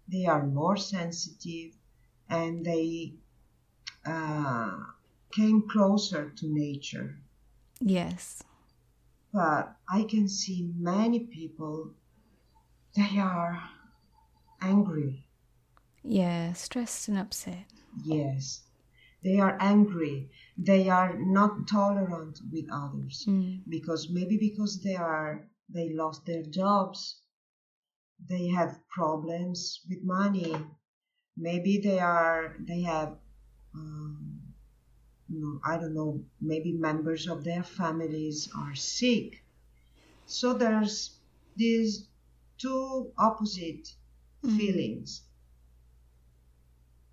they 0.08 0.26
are 0.26 0.46
more 0.46 0.76
sensitive, 0.76 1.72
and 2.28 2.64
they 2.64 3.14
uh, 4.04 4.78
came 5.32 5.68
closer 5.68 6.30
to 6.36 6.46
nature. 6.48 7.18
Yes. 7.80 8.42
But 9.32 9.76
I 9.88 10.04
can 10.04 10.28
see 10.28 10.70
many 10.76 11.20
people. 11.20 11.90
They 12.96 13.18
are 13.18 13.62
angry. 14.62 15.26
Yeah, 16.02 16.52
stressed 16.54 17.08
and 17.08 17.18
upset. 17.18 17.64
Yes, 18.04 18.62
they 19.22 19.38
are 19.40 19.58
angry. 19.60 20.30
They 20.56 20.88
are 20.88 21.18
not 21.18 21.66
tolerant 21.68 22.40
with 22.52 22.66
others 22.72 23.24
Mm. 23.26 23.62
because 23.68 24.08
maybe 24.10 24.36
because 24.38 24.82
they 24.82 24.94
are 24.96 25.48
they 25.68 25.90
lost 25.92 26.24
their 26.26 26.44
jobs, 26.44 27.22
they 28.20 28.48
have 28.48 28.86
problems 28.88 29.80
with 29.88 30.02
money. 30.04 30.54
Maybe 31.36 31.78
they 31.78 32.00
are 32.00 32.56
they 32.60 32.82
have 32.82 33.18
um, 33.74 34.54
no, 35.28 35.60
I 35.64 35.78
don't 35.78 35.94
know. 35.94 36.24
Maybe 36.40 36.72
members 36.72 37.28
of 37.28 37.44
their 37.44 37.64
families 37.64 38.50
are 38.56 38.74
sick. 38.74 39.44
So 40.26 40.54
there's 40.54 41.20
these 41.56 42.10
two 42.58 43.12
opposite 43.18 43.88
Mm. 44.44 44.56
feelings 44.56 45.28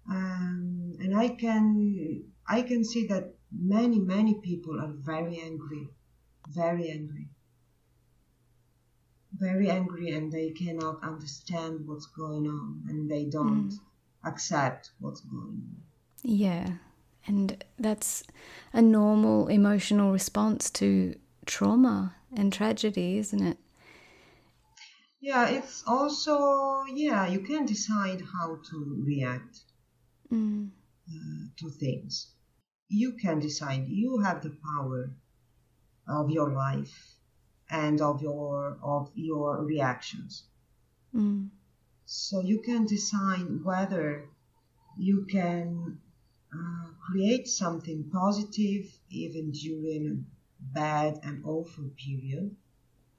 um, 0.10 0.94
and 1.00 1.16
I 1.18 1.30
can 1.30 2.32
I 2.48 2.62
can 2.62 2.84
see 2.84 3.08
that 3.08 3.36
many 3.52 4.00
many 4.00 4.40
people 4.42 4.80
are 4.80 4.94
very 4.94 5.40
angry, 5.40 5.90
very 6.48 6.90
angry, 6.90 7.30
very 9.44 9.70
angry, 9.70 10.10
and 10.10 10.32
they 10.32 10.52
cannot 10.52 11.04
understand 11.04 11.88
what's 11.88 12.08
going 12.08 12.48
on, 12.48 12.84
and 12.90 13.12
they 13.12 13.26
don't 13.26 13.72
Mm. 13.74 13.80
accept 14.24 14.92
what's 15.00 15.22
going 15.22 15.62
on. 15.68 15.84
Yeah. 16.24 16.78
And 17.28 17.64
that's 17.80 18.24
a 18.74 18.82
normal 18.82 19.48
emotional 19.48 20.12
response 20.12 20.70
to 20.72 21.16
trauma 21.46 22.16
and 22.36 22.52
tragedy, 22.52 23.18
isn't 23.18 23.42
it? 23.42 23.58
Yeah, 25.22 25.48
it's 25.50 25.84
also 25.88 26.84
yeah 26.86 27.26
you 27.28 27.40
can 27.42 27.66
decide 27.66 28.22
how 28.22 28.58
to 28.70 29.04
react 29.08 29.64
Mm. 30.32 30.72
uh, 31.10 31.46
to 31.60 31.70
things. 31.70 32.34
You 32.90 33.14
can 33.14 33.40
decide. 33.40 33.88
You 33.88 34.20
have 34.20 34.42
the 34.44 34.58
power 34.64 35.16
of 36.08 36.30
your 36.32 36.52
life 36.52 37.13
and 37.70 38.02
of 38.02 38.22
your 38.22 38.78
of 38.84 39.12
your 39.16 39.64
reactions. 39.64 40.44
Mm. 41.16 41.50
So 42.06 42.42
you 42.42 42.62
can 42.62 42.86
decide 42.86 43.64
whether 43.64 44.26
you 44.98 45.26
can 45.32 46.00
uh, 46.54 46.88
create 47.08 47.48
something 47.48 48.10
positive 48.12 48.86
even 49.10 49.52
during 49.52 50.26
a 50.60 50.74
bad 50.74 51.20
and 51.24 51.44
awful 51.46 51.90
period, 51.98 52.56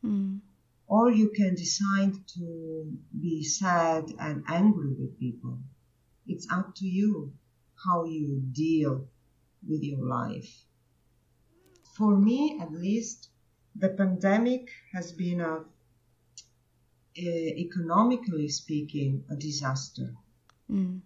Mm. 0.05 0.41
or 0.87 1.11
you 1.11 1.31
can 1.31 1.55
decide 1.55 2.13
to 2.37 2.93
be 3.19 3.43
sad 3.43 4.13
and 4.19 4.45
angry 4.49 4.93
with 4.93 5.19
people. 5.19 5.59
It's 6.27 6.47
up 6.51 6.75
to 6.77 6.87
you 6.87 7.33
how 7.85 8.05
you 8.05 8.43
deal 8.53 9.09
with 9.67 9.83
your 9.83 10.05
life. 10.05 10.67
For 11.97 12.17
me, 12.19 12.59
at 12.61 12.71
least, 12.73 13.31
the 13.77 13.89
pandemic 13.89 14.71
has 14.93 15.13
been 15.13 15.41
a, 15.41 15.65
eh, 17.17 17.53
economically 17.57 18.49
speaking, 18.49 19.25
a 19.31 19.37
disaster. 19.37 20.15
Mm. 20.71 21.01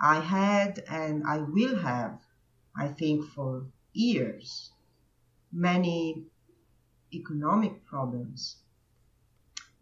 I 0.00 0.20
had 0.20 0.84
and 0.88 1.24
I 1.26 1.38
will 1.38 1.76
have, 1.76 2.20
I 2.76 2.88
think, 2.88 3.24
for 3.30 3.66
years, 3.92 4.72
many 5.52 6.26
economic 7.12 7.84
problems. 7.86 8.56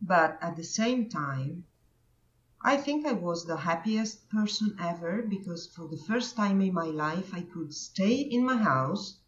But 0.00 0.38
at 0.40 0.56
the 0.56 0.64
same 0.64 1.08
time, 1.08 1.64
I 2.60 2.76
think 2.76 3.06
I 3.06 3.12
was 3.12 3.44
the 3.44 3.56
happiest 3.56 4.28
person 4.30 4.76
ever 4.78 5.22
because 5.22 5.66
for 5.66 5.88
the 5.88 5.96
first 5.96 6.36
time 6.36 6.60
in 6.60 6.72
my 6.74 6.86
life, 6.86 7.34
I 7.34 7.42
could 7.42 7.74
stay 7.74 8.14
in 8.14 8.44
my 8.44 8.56
house 8.56 9.18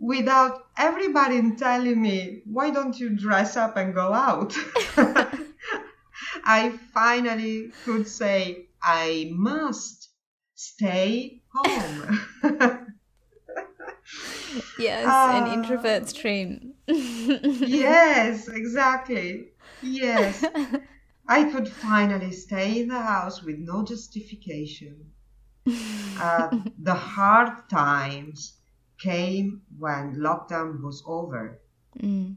without 0.00 0.66
everybody 0.76 1.54
telling 1.56 2.00
me, 2.00 2.42
why 2.44 2.70
don't 2.70 2.98
you 2.98 3.10
dress 3.10 3.56
up 3.56 3.76
and 3.76 3.94
go 3.94 4.12
out? 4.12 4.54
I 6.44 6.70
finally 6.92 7.72
could 7.84 8.06
say, 8.08 8.68
I 8.82 9.30
must 9.34 10.10
stay 10.54 11.42
home. 11.52 12.20
Yes, 14.78 15.04
Ah. 15.06 15.46
an 15.46 15.52
introvert's 15.52 16.12
dream. 16.12 16.72
yes, 16.86 18.48
exactly. 18.48 19.48
Yes. 19.82 20.42
I 21.28 21.44
could 21.44 21.68
finally 21.68 22.32
stay 22.32 22.80
in 22.80 22.88
the 22.88 23.00
house 23.00 23.42
with 23.42 23.58
no 23.58 23.84
justification. 23.84 25.12
Uh, 25.66 26.48
the 26.78 26.94
hard 26.94 27.68
times 27.68 28.57
came 28.98 29.62
when 29.78 30.16
lockdown 30.16 30.82
was 30.82 31.02
over. 31.06 31.60
Mm. 31.98 32.36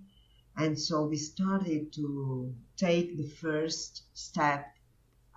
And 0.55 0.77
so 0.79 1.05
we 1.05 1.17
started 1.17 1.93
to 1.93 2.53
take 2.77 3.17
the 3.17 3.27
first 3.27 4.03
step 4.13 4.75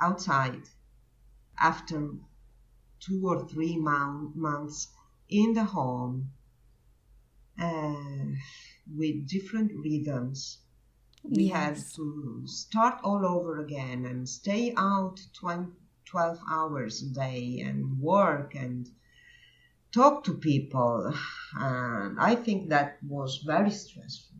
outside 0.00 0.62
after 1.58 2.10
two 3.00 3.28
or 3.28 3.46
three 3.48 3.76
mon- 3.76 4.32
months 4.34 4.88
in 5.28 5.54
the 5.54 5.64
home 5.64 6.30
uh, 7.58 8.26
with 8.96 9.28
different 9.28 9.72
rhythms. 9.74 10.58
We 11.22 11.48
had 11.48 11.76
to 11.94 12.42
start 12.46 13.00
all 13.02 13.24
over 13.24 13.60
again 13.60 14.04
and 14.04 14.28
stay 14.28 14.74
out 14.76 15.20
20, 15.32 15.72
12 16.04 16.38
hours 16.50 17.02
a 17.02 17.14
day 17.14 17.60
and 17.60 17.98
work 17.98 18.54
and 18.54 18.90
talk 19.94 20.24
to 20.24 20.34
people. 20.34 21.14
And 21.56 22.18
I 22.18 22.34
think 22.34 22.68
that 22.70 22.98
was 23.06 23.42
very 23.46 23.70
stressful. 23.70 24.36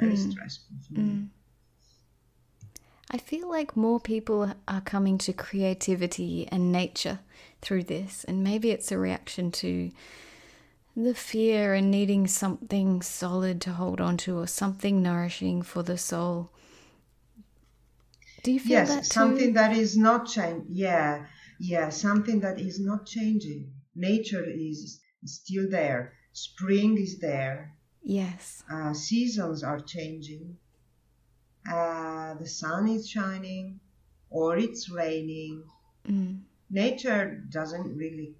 Very 0.00 0.16
Mm. 0.16 0.32
stressful 0.32 0.76
for 0.86 0.94
me. 0.94 1.02
Mm. 1.02 1.28
I 3.10 3.18
feel 3.18 3.48
like 3.48 3.76
more 3.76 4.00
people 4.00 4.52
are 4.66 4.80
coming 4.80 5.18
to 5.18 5.32
creativity 5.32 6.48
and 6.48 6.72
nature 6.72 7.20
through 7.62 7.84
this, 7.84 8.24
and 8.24 8.42
maybe 8.42 8.70
it's 8.70 8.90
a 8.90 8.98
reaction 8.98 9.52
to 9.52 9.92
the 10.96 11.14
fear 11.14 11.74
and 11.74 11.90
needing 11.90 12.26
something 12.26 13.02
solid 13.02 13.60
to 13.60 13.72
hold 13.74 14.00
on 14.00 14.16
to 14.16 14.38
or 14.38 14.46
something 14.46 15.02
nourishing 15.02 15.62
for 15.62 15.82
the 15.82 15.98
soul. 15.98 16.50
Do 18.42 18.50
you 18.50 18.60
feel 18.60 18.70
yes, 18.70 18.88
that 18.88 19.04
too? 19.04 19.10
something 19.10 19.52
that 19.52 19.76
is 19.76 19.96
not 19.96 20.26
changing. 20.26 20.66
Yeah, 20.70 21.26
yeah, 21.60 21.90
something 21.90 22.40
that 22.40 22.58
is 22.58 22.80
not 22.80 23.06
changing. 23.06 23.75
Nature 23.96 24.44
is 24.44 25.00
still 25.24 25.68
there. 25.70 26.12
Spring 26.32 26.98
is 26.98 27.18
there. 27.18 27.72
Yes. 28.02 28.62
Uh, 28.70 28.92
seasons 28.92 29.64
are 29.64 29.80
changing. 29.80 30.56
Uh, 31.68 32.34
the 32.34 32.46
sun 32.46 32.88
is 32.88 33.08
shining, 33.08 33.80
or 34.30 34.56
it's 34.56 34.88
raining. 34.88 35.64
Mm. 36.06 36.42
Nature 36.70 37.42
doesn't 37.50 37.96
really 37.96 38.34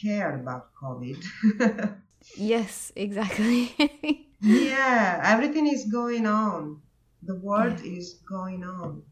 care 0.00 0.36
about 0.36 0.70
COVID. 0.80 1.96
Yes, 2.36 2.92
exactly. 2.96 3.74
yeah, 4.40 5.20
everything 5.24 5.66
is 5.66 5.84
going 5.86 6.26
on. 6.26 6.80
The 7.22 7.34
world 7.34 7.80
is 7.84 8.14
going 8.28 8.64
on. 8.64 9.02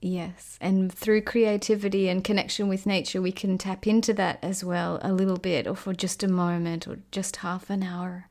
Yes, 0.00 0.58
and 0.60 0.92
through 0.92 1.22
creativity 1.22 2.08
and 2.08 2.22
connection 2.22 2.68
with 2.68 2.84
nature, 2.86 3.22
we 3.22 3.32
can 3.32 3.56
tap 3.56 3.86
into 3.86 4.12
that 4.14 4.38
as 4.42 4.62
well 4.62 4.98
a 5.02 5.12
little 5.12 5.38
bit, 5.38 5.66
or 5.66 5.74
for 5.74 5.94
just 5.94 6.22
a 6.22 6.28
moment, 6.28 6.86
or 6.86 6.98
just 7.10 7.36
half 7.36 7.70
an 7.70 7.82
hour, 7.82 8.28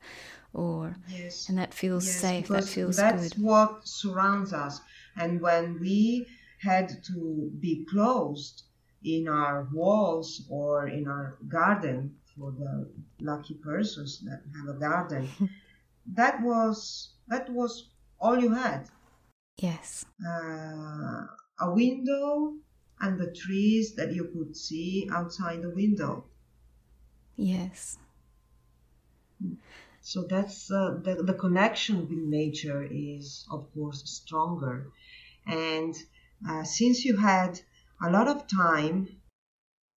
or 0.54 0.96
yes. 1.08 1.48
and 1.48 1.58
that 1.58 1.74
feels 1.74 2.06
yes, 2.06 2.16
safe. 2.16 2.48
That 2.48 2.64
feels 2.64 2.96
that's 2.96 3.30
good. 3.30 3.42
what 3.42 3.86
surrounds 3.86 4.52
us. 4.52 4.80
And 5.16 5.40
when 5.40 5.80
we 5.80 6.26
had 6.60 6.88
to 7.08 7.50
be 7.60 7.84
closed 7.90 8.62
in 9.04 9.28
our 9.28 9.68
walls 9.72 10.46
or 10.48 10.88
in 10.88 11.08
our 11.08 11.38
garden 11.48 12.14
for 12.36 12.52
the 12.52 12.88
lucky 13.20 13.54
persons 13.54 14.22
that 14.24 14.42
have 14.56 14.76
a 14.76 14.78
garden, 14.78 15.28
that 16.14 16.40
was 16.42 17.14
that 17.26 17.50
was 17.50 17.90
all 18.20 18.38
you 18.38 18.52
had. 18.52 18.88
Yes. 19.58 20.04
Uh, 20.26 21.24
a 21.60 21.72
window 21.72 22.54
and 23.00 23.20
the 23.20 23.32
trees 23.32 23.94
that 23.94 24.12
you 24.12 24.30
could 24.32 24.56
see 24.56 25.08
outside 25.12 25.62
the 25.62 25.70
window. 25.70 26.24
Yes. 27.36 27.98
So 30.00 30.26
that's 30.28 30.70
uh, 30.70 31.00
the, 31.02 31.22
the 31.22 31.34
connection 31.34 32.08
with 32.08 32.18
nature 32.18 32.86
is, 32.90 33.46
of 33.50 33.72
course, 33.74 34.02
stronger. 34.04 34.92
And 35.46 35.94
uh, 36.48 36.64
since 36.64 37.04
you 37.04 37.16
had 37.16 37.60
a 38.02 38.10
lot 38.10 38.28
of 38.28 38.46
time, 38.46 39.08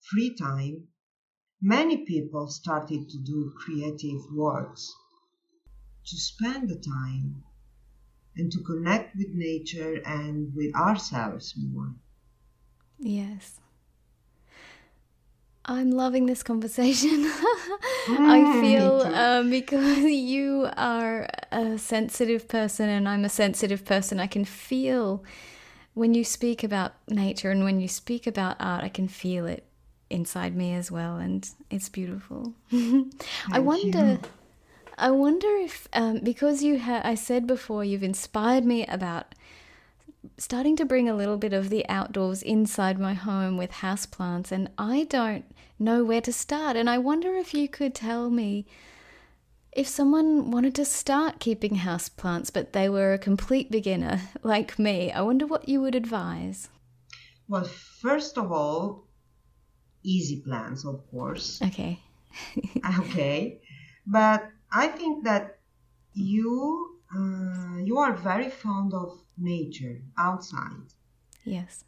free 0.01 0.35
time, 0.35 0.87
many 1.61 2.05
people 2.05 2.47
started 2.47 3.09
to 3.09 3.17
do 3.19 3.53
creative 3.57 4.21
works 4.33 4.93
to 6.05 6.17
spend 6.17 6.69
the 6.69 6.79
time 6.79 7.43
and 8.39 8.51
to 8.53 8.59
connect 8.61 9.15
with 9.15 9.29
nature 9.33 10.01
and 10.05 10.53
with 10.55 10.73
ourselves 10.75 11.53
more. 11.57 11.93
Yes. 12.99 13.59
I'm 15.65 15.91
loving 15.91 16.25
this 16.25 16.41
conversation. 16.41 17.25
I 18.25 18.45
Mm, 18.47 18.59
feel 18.59 19.01
um, 19.13 19.49
because 19.51 20.03
you 20.03 20.69
are 20.77 21.27
a 21.51 21.77
sensitive 21.77 22.47
person 22.47 22.89
and 22.89 23.07
I'm 23.07 23.23
a 23.25 23.29
sensitive 23.29 23.85
person, 23.85 24.19
I 24.19 24.27
can 24.27 24.45
feel 24.45 25.23
when 25.93 26.13
you 26.13 26.23
speak 26.23 26.63
about 26.63 26.93
nature 27.09 27.51
and 27.51 27.63
when 27.63 27.79
you 27.79 27.87
speak 27.87 28.25
about 28.27 28.57
art, 28.59 28.83
I 28.83 28.89
can 28.89 29.07
feel 29.07 29.45
it 29.45 29.65
inside 30.09 30.55
me 30.55 30.73
as 30.73 30.91
well, 30.91 31.17
and 31.17 31.47
it's 31.69 31.89
beautiful. 31.89 32.53
I 33.51 33.59
wonder. 33.59 33.99
you. 33.99 34.19
I 34.99 35.11
wonder 35.11 35.47
if, 35.55 35.87
um, 35.93 36.19
because 36.19 36.61
you 36.61 36.79
ha- 36.79 37.01
I 37.03 37.15
said 37.15 37.47
before, 37.47 37.83
you've 37.83 38.03
inspired 38.03 38.65
me 38.65 38.85
about 38.85 39.33
starting 40.37 40.75
to 40.75 40.85
bring 40.85 41.07
a 41.07 41.15
little 41.15 41.37
bit 41.37 41.53
of 41.53 41.69
the 41.69 41.87
outdoors 41.87 42.41
inside 42.41 42.99
my 42.99 43.13
home 43.13 43.57
with 43.57 43.71
houseplants, 43.71 44.51
and 44.51 44.69
I 44.77 45.05
don't 45.05 45.45
know 45.79 46.03
where 46.03 46.21
to 46.21 46.33
start. 46.33 46.75
And 46.75 46.89
I 46.89 46.97
wonder 46.97 47.35
if 47.35 47.53
you 47.53 47.69
could 47.69 47.95
tell 47.95 48.29
me 48.29 48.65
if 49.71 49.87
someone 49.87 50.51
wanted 50.51 50.75
to 50.75 50.85
start 50.85 51.39
keeping 51.39 51.77
houseplants, 51.77 52.51
but 52.51 52.73
they 52.73 52.89
were 52.89 53.13
a 53.13 53.17
complete 53.19 53.71
beginner 53.71 54.21
like 54.43 54.77
me, 54.77 55.11
I 55.11 55.21
wonder 55.21 55.45
what 55.45 55.69
you 55.69 55.81
would 55.81 55.95
advise. 55.95 56.69
Well, 57.47 57.63
first 57.63 58.37
of 58.37 58.51
all, 58.51 59.07
easy 60.03 60.41
plants, 60.41 60.85
of 60.85 61.09
course. 61.09 61.61
Okay. 61.61 61.99
okay, 62.99 63.61
but 64.05 64.49
I 64.71 64.87
think 64.87 65.25
that 65.25 65.59
you 66.13 66.99
uh, 67.15 67.77
you 67.83 67.97
are 67.99 68.13
very 68.13 68.49
fond 68.49 68.93
of 68.93 69.23
nature 69.37 70.01
outside, 70.17 70.93
Yes. 71.43 71.83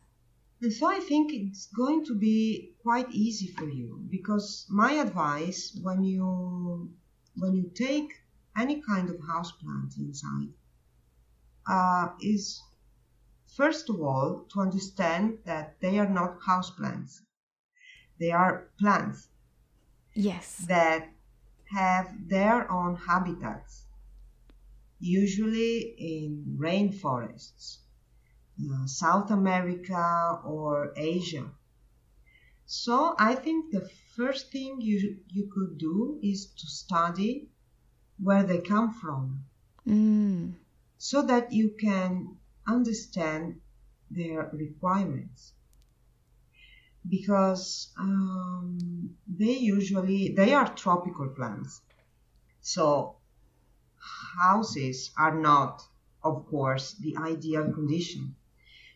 and 0.61 0.71
so 0.71 0.87
I 0.87 1.01
think 1.01 1.33
it's 1.33 1.65
going 1.67 2.05
to 2.05 2.15
be 2.17 2.75
quite 2.83 3.11
easy 3.11 3.47
for 3.47 3.67
you 3.67 3.97
because 4.09 4.65
my 4.69 4.93
advice 4.93 5.77
when 5.83 6.03
you 6.05 6.95
when 7.35 7.53
you 7.53 7.69
take 7.75 8.13
any 8.55 8.81
kind 8.81 9.09
of 9.09 9.17
houseplant 9.17 9.97
inside 9.97 10.53
uh, 11.67 12.09
is 12.21 12.61
first 13.57 13.89
of 13.89 14.01
all 14.01 14.45
to 14.51 14.59
understand 14.61 15.39
that 15.45 15.79
they 15.81 15.99
are 15.99 16.09
not 16.09 16.39
houseplants; 16.41 17.21
they 18.19 18.31
are 18.31 18.69
plants 18.79 19.27
Yes. 20.13 20.67
that 20.67 21.09
have 21.71 22.27
their 22.27 22.69
own 22.71 22.95
habitats, 22.95 23.85
usually 24.99 25.95
in 25.97 26.57
rainforests, 26.59 27.77
uh, 28.71 28.85
South 28.85 29.31
America 29.31 30.39
or 30.45 30.93
Asia. 30.95 31.49
So 32.65 33.15
I 33.19 33.35
think 33.35 33.71
the 33.71 33.89
first 34.15 34.51
thing 34.51 34.81
you, 34.81 35.17
you 35.27 35.49
could 35.53 35.77
do 35.77 36.19
is 36.21 36.47
to 36.47 36.67
study 36.67 37.49
where 38.19 38.43
they 38.43 38.59
come 38.59 38.93
from 38.93 39.45
Mm. 39.87 40.53
so 40.99 41.23
that 41.23 41.51
you 41.51 41.71
can 41.79 42.37
understand 42.67 43.59
their 44.11 44.49
requirements 44.53 45.53
because 47.07 47.91
um, 47.99 49.15
they 49.27 49.57
usually 49.57 50.33
they 50.35 50.53
are 50.53 50.73
tropical 50.75 51.29
plants 51.29 51.81
so 52.61 53.17
houses 54.41 55.11
are 55.17 55.39
not 55.39 55.81
of 56.23 56.45
course 56.47 56.93
the 56.95 57.15
ideal 57.17 57.71
condition 57.71 58.35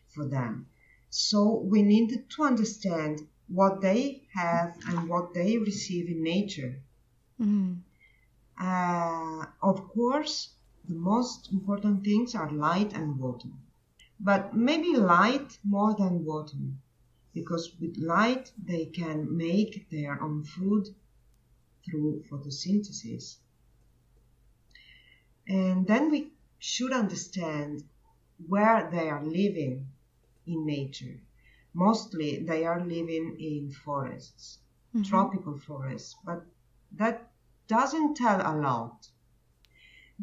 for 0.08 0.26
them 0.28 0.66
so 1.10 1.60
we 1.60 1.82
need 1.82 2.28
to 2.30 2.42
understand 2.44 3.20
what 3.48 3.80
they 3.80 4.22
have 4.34 4.76
and 4.88 5.08
what 5.08 5.34
they 5.34 5.58
receive 5.58 6.08
in 6.08 6.22
nature 6.22 6.82
Mm. 7.40 7.82
uh, 8.60 9.46
of 9.62 9.88
course, 9.88 10.54
the 10.88 10.94
most 10.94 11.52
important 11.52 12.04
things 12.04 12.34
are 12.34 12.50
light 12.50 12.92
and 12.92 13.18
water. 13.18 13.48
But 14.20 14.54
maybe 14.54 14.96
light 14.96 15.58
more 15.64 15.94
than 15.94 16.24
water, 16.24 16.58
because 17.36 17.76
with 17.80 17.96
light 17.98 18.52
they 18.58 18.86
can 18.86 19.36
make 19.36 19.90
their 19.90 20.20
own 20.22 20.42
food 20.42 20.88
through 21.84 22.22
photosynthesis. 22.30 23.38
And 25.48 25.88
then 25.88 26.08
we 26.12 26.34
should 26.60 26.92
understand 26.92 27.88
where 28.46 28.88
they 28.90 29.08
are 29.08 29.24
living 29.24 29.88
in 30.46 30.66
nature. 30.66 31.20
Mostly 31.74 32.44
they 32.44 32.64
are 32.64 32.84
living 32.84 33.36
in 33.40 33.72
forests, 33.72 34.60
Mhm. 34.94 35.04
tropical 35.04 35.58
forests, 35.58 36.16
but 36.24 36.46
that 36.92 37.32
doesn't 37.66 38.16
tell 38.16 38.40
a 38.40 38.54
lot 38.60 39.10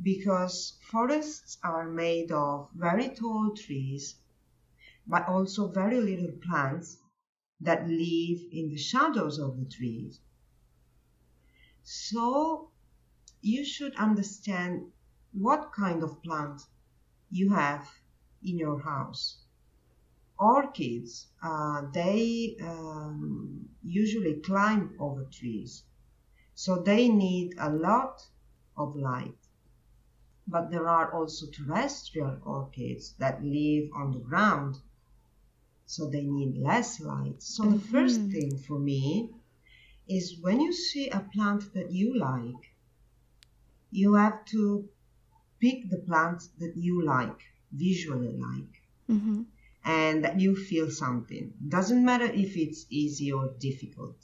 because 0.04 0.78
forests 0.92 1.58
are 1.64 1.90
made 1.90 2.32
of 2.32 2.70
very 2.76 3.10
tall 3.10 3.56
trees 3.56 4.18
but 5.08 5.28
also 5.28 5.68
very 5.70 6.02
little 6.02 6.32
plants 6.42 7.03
that 7.64 7.88
live 7.88 8.40
in 8.52 8.70
the 8.70 8.78
shadows 8.78 9.40
of 9.40 9.58
the 9.58 9.66
trees. 9.66 10.20
So 11.84 12.72
you 13.42 13.66
should 13.66 13.96
understand 13.96 14.92
what 15.34 15.74
kind 15.74 16.04
of 16.04 16.22
plant 16.24 16.62
you 17.30 17.50
have 17.54 17.90
in 18.44 18.58
your 18.58 18.80
house. 18.80 19.38
Orchids, 20.40 21.28
uh, 21.42 21.84
they 21.94 22.58
um, 22.62 23.70
usually 23.84 24.36
climb 24.36 24.96
over 25.00 25.26
trees, 25.26 25.84
so 26.56 26.82
they 26.82 27.10
need 27.10 27.54
a 27.60 27.70
lot 27.70 28.22
of 28.78 28.96
light. 28.96 29.38
But 30.48 30.72
there 30.72 30.88
are 30.88 31.14
also 31.14 31.48
terrestrial 31.48 32.40
orchids 32.46 33.14
that 33.20 33.44
live 33.44 33.90
on 33.96 34.12
the 34.12 34.20
ground, 34.20 34.80
so 35.86 36.10
they 36.10 36.24
need 36.24 36.58
less 36.58 37.00
light. 37.00 37.42
So 37.42 37.70
the 37.70 37.80
first 37.80 38.22
thing 38.32 38.58
for 38.58 38.80
me 38.80 39.30
is 40.08 40.40
when 40.42 40.60
you 40.62 40.74
see 40.74 41.10
a 41.10 41.20
plant 41.34 41.74
that 41.74 41.92
you 41.92 42.18
like, 42.18 42.76
you 43.92 44.16
have 44.16 44.46
to 44.46 44.90
pick 45.60 45.90
the 45.90 46.00
plant 46.00 46.44
that 46.60 46.76
you 46.76 47.04
like, 47.04 47.42
visually 47.72 48.38
like, 48.38 48.82
Mhm. 49.10 49.46
and 49.84 50.24
that 50.24 50.40
you 50.40 50.56
feel 50.56 50.90
something. 50.92 51.54
Doesn't 51.68 52.04
matter 52.04 52.26
if 52.26 52.58
it's 52.58 52.86
easy 52.90 53.32
or 53.32 53.54
difficult. 53.60 54.18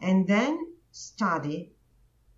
And 0.00 0.26
then 0.26 0.74
study 0.90 1.72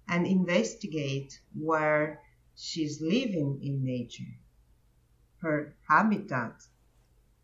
and 0.08 0.26
investigate 0.26 1.40
where 1.54 2.22
she's 2.56 3.00
living 3.00 3.60
in 3.62 3.84
nature, 3.84 4.34
her 5.42 5.76
habitat, 5.88 6.66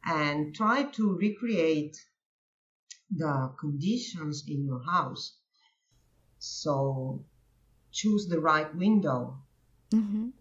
and 0.06 0.54
try 0.54 0.84
to 0.84 1.16
recreate 1.16 1.96
the 3.10 3.52
conditions 3.58 4.44
in 4.48 4.64
your 4.64 4.82
house. 4.84 5.36
So 6.38 7.24
choose 7.92 8.26
the 8.28 8.40
right 8.40 8.74
window. 8.74 9.38
Mhm. 9.92 10.32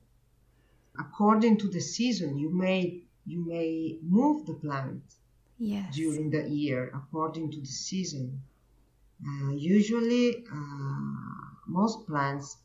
According 1.00 1.58
to 1.60 1.68
the 1.70 1.80
season, 1.82 2.38
you 2.38 2.50
may 2.50 3.04
you 3.26 3.44
may 3.46 4.00
move 4.04 4.46
the 4.46 4.54
plant 4.54 5.04
Yes. 5.58 5.96
during 5.96 6.30
the 6.30 6.48
year 6.50 6.92
according 6.94 7.52
to 7.52 7.60
the 7.60 7.66
season. 7.90 8.44
Uh, 9.26 9.52
usually, 9.52 10.46
uh, 10.48 11.56
most 11.68 12.06
plants 12.08 12.58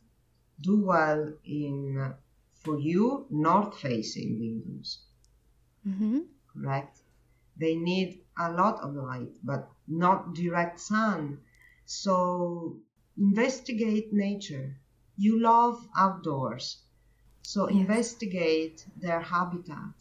do 0.61 0.79
well 0.85 1.33
in, 1.45 2.15
for 2.55 2.79
you, 2.79 3.27
north 3.31 3.79
facing 3.79 4.39
windows, 4.39 4.99
Mm-hmm. 5.87 6.19
Correct? 6.61 7.01
They 7.57 7.77
need 7.77 8.25
a 8.39 8.53
lot 8.53 8.81
of 8.81 8.95
light, 8.95 9.33
but 9.43 9.71
not 9.89 10.35
direct 10.35 10.81
sun. 10.81 11.41
So, 11.87 12.81
investigate 13.17 14.13
nature. 14.13 14.77
You 15.17 15.41
love 15.41 15.89
outdoors. 15.97 16.85
So, 17.43 17.67
Yes. 17.69 17.81
investigate 17.81 18.87
their 18.97 19.21
habitat. 19.21 19.95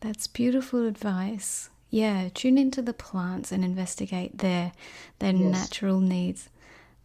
That's 0.00 0.26
beautiful 0.26 0.86
advice. 0.86 1.70
Yeah, 1.90 2.28
tune 2.28 2.58
into 2.58 2.82
the 2.82 2.92
plants 2.92 3.50
and 3.52 3.64
investigate 3.64 4.38
their 4.38 4.72
their 5.18 5.32
Yes. 5.32 5.70
natural 5.72 6.00
needs. 6.00 6.50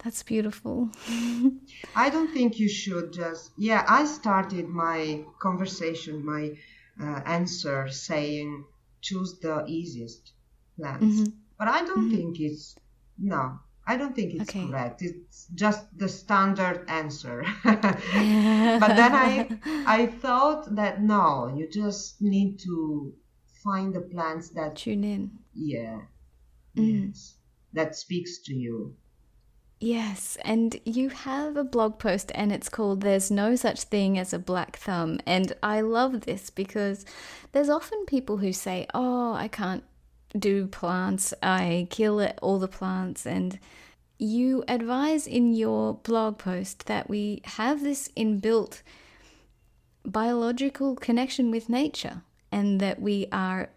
That's 0.02 0.22
beautiful. 0.22 0.90
I 1.94 2.10
don't 2.10 2.32
think 2.32 2.58
you 2.58 2.68
should 2.68 3.12
just. 3.12 3.52
Yeah, 3.56 3.84
I 3.88 4.04
started 4.04 4.68
my 4.68 5.24
conversation, 5.40 6.24
my 6.24 6.56
uh, 7.00 7.20
answer 7.26 7.88
saying 7.88 8.64
choose 9.08 9.38
the 9.46 9.56
easiest 9.78 10.32
plants. 10.76 11.20
Mhm. 11.20 11.32
But 11.58 11.68
I 11.68 11.80
don't 11.88 12.10
think 12.10 12.40
it's. 12.40 12.76
No, 13.18 13.42
I 13.86 13.96
don't 13.98 14.14
think 14.16 14.34
it's 14.34 14.50
Okay. 14.50 14.66
correct. 14.66 15.02
It's 15.02 15.46
just 15.54 15.82
the 16.02 16.08
standard 16.08 16.78
answer. 16.88 17.38
but 17.64 18.92
then 19.00 19.12
I, 19.26 19.58
I 19.86 20.06
thought 20.06 20.74
that 20.76 21.02
no, 21.02 21.54
you 21.56 21.68
just 21.70 22.20
need 22.20 22.58
to 22.60 23.12
find 23.62 23.94
the 23.94 24.00
plants 24.14 24.50
that, 24.56 24.76
tune 24.76 25.04
in. 25.04 25.22
yeah, 25.54 26.00
Mm. 26.76 27.06
yes, 27.06 27.36
that 27.72 27.94
speaks 27.94 28.32
to 28.46 28.54
you. 28.54 28.96
Yes, 29.84 30.38
and 30.42 30.80
you 30.86 31.10
have 31.10 31.58
a 31.58 31.62
blog 31.62 31.98
post 31.98 32.32
and 32.34 32.50
it's 32.50 32.70
called 32.70 33.02
There's 33.02 33.30
No 33.30 33.54
Such 33.54 33.82
Thing 33.82 34.18
as 34.18 34.32
a 34.32 34.38
Black 34.38 34.78
Thumb. 34.78 35.20
And 35.26 35.52
I 35.62 35.82
love 35.82 36.22
this 36.22 36.48
because 36.48 37.04
there's 37.52 37.68
often 37.68 38.06
people 38.06 38.38
who 38.38 38.50
say, 38.50 38.86
Oh, 38.94 39.34
I 39.34 39.46
can't 39.46 39.84
do 40.38 40.68
plants, 40.68 41.34
I 41.42 41.86
kill 41.90 42.18
it, 42.18 42.38
all 42.40 42.58
the 42.58 42.66
plants. 42.66 43.26
And 43.26 43.58
you 44.18 44.64
advise 44.68 45.26
in 45.26 45.52
your 45.52 45.92
blog 45.92 46.38
post 46.38 46.86
that 46.86 47.10
we 47.10 47.42
have 47.44 47.82
this 47.82 48.08
inbuilt 48.16 48.80
biological 50.06 50.96
connection 50.96 51.50
with 51.50 51.68
nature 51.68 52.22
and 52.50 52.80
that 52.80 53.02
we 53.02 53.26
are 53.30 53.68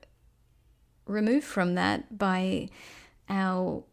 removed 1.05 1.47
from 1.47 1.75
that 1.75 2.17
by 2.17 2.69
our 3.27 3.83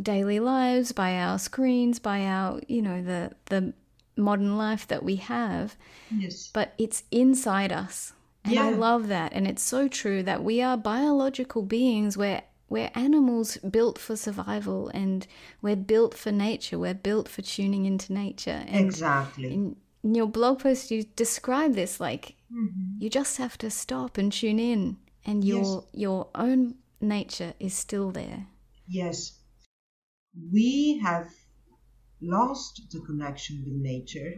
daily 0.00 0.40
lives, 0.40 0.92
by 0.92 1.16
our 1.18 1.38
screens, 1.38 1.98
by 1.98 2.24
our, 2.24 2.60
you 2.68 2.82
know, 2.82 3.02
the 3.02 3.32
the 3.46 3.72
modern 4.16 4.56
life 4.58 4.86
that 4.88 5.02
we 5.02 5.16
have, 5.16 5.76
Yes. 6.10 6.50
but 6.52 6.74
it's 6.78 7.04
inside 7.10 7.72
us. 7.72 8.12
And 8.44 8.58
I 8.58 8.70
love 8.70 9.08
that. 9.08 9.32
And 9.32 9.46
it's 9.46 9.62
so 9.62 9.88
true 9.88 10.22
that 10.24 10.42
we 10.42 10.60
are 10.60 10.76
biological 10.76 11.62
beings 11.62 12.16
where 12.16 12.42
we're 12.68 12.90
animals 12.94 13.56
built 13.58 13.98
for 13.98 14.16
survival 14.16 14.88
and 14.88 15.26
we're 15.62 15.76
built 15.76 16.14
for 16.14 16.32
nature. 16.32 16.78
We're 16.78 16.94
built 16.94 17.28
for 17.28 17.40
tuning 17.42 17.84
into 17.86 18.12
nature. 18.12 18.64
And 18.66 18.86
Exactly. 18.86 19.52
in, 19.54 19.76
in 20.02 20.14
your 20.14 20.26
blog 20.26 20.58
post 20.60 20.90
you 20.90 21.04
describe 21.16 21.74
this 21.74 22.00
like 22.00 22.34
Mhm. 22.52 23.00
you 23.00 23.08
just 23.08 23.36
have 23.38 23.56
to 23.58 23.70
stop 23.70 24.18
and 24.18 24.32
tune 24.32 24.58
in 24.58 24.96
and 25.24 25.44
your 25.44 25.84
your 25.92 26.26
own 26.34 26.74
nature 27.00 27.54
is 27.60 27.74
still 27.74 28.10
there. 28.10 28.46
Yes, 28.88 29.38
we 30.52 30.98
have 30.98 31.30
lost 32.20 32.82
the 32.90 33.00
connection 33.00 33.62
with 33.64 33.74
nature 33.74 34.34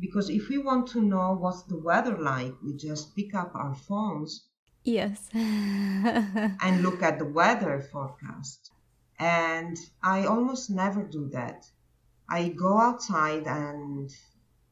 because 0.00 0.30
if 0.30 0.48
we 0.48 0.58
want 0.58 0.86
to 0.88 1.00
know 1.00 1.34
what's 1.34 1.62
the 1.64 1.78
weather 1.78 2.16
like, 2.18 2.54
we 2.62 2.74
just 2.76 3.14
pick 3.16 3.34
up 3.34 3.54
our 3.54 3.74
phones 3.74 4.48
Yes. 4.84 5.30
and 5.34 6.82
look 6.82 7.02
at 7.02 7.18
the 7.18 7.24
weather 7.24 7.80
forecast. 7.80 8.70
And 9.18 9.76
I 10.02 10.26
almost 10.26 10.70
never 10.70 11.02
do 11.02 11.28
that. 11.30 11.64
I 12.28 12.48
go 12.48 12.78
outside 12.78 13.46
and 13.46 14.10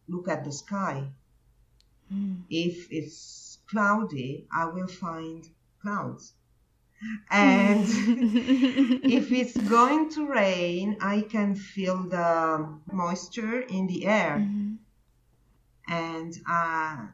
look 0.08 0.28
at 0.28 0.44
the 0.44 0.52
sky. 0.52 1.10
Mm. 2.12 2.42
If 2.50 2.88
it's 2.90 3.58
cloudy, 3.70 4.46
I 4.52 4.66
will 4.66 4.86
find 4.86 5.48
clouds. 5.80 6.34
And 7.30 7.86
if 9.08 9.32
it's 9.32 9.56
going 9.60 10.10
to 10.10 10.26
rain, 10.28 10.98
I 11.00 11.22
can 11.22 11.54
feel 11.56 12.08
the 12.08 12.80
moisture 12.92 13.60
in 13.60 13.86
the 13.86 14.06
air, 14.06 14.38
Mhm. 14.38 14.78
and 15.88 16.32
uh, 16.48 17.06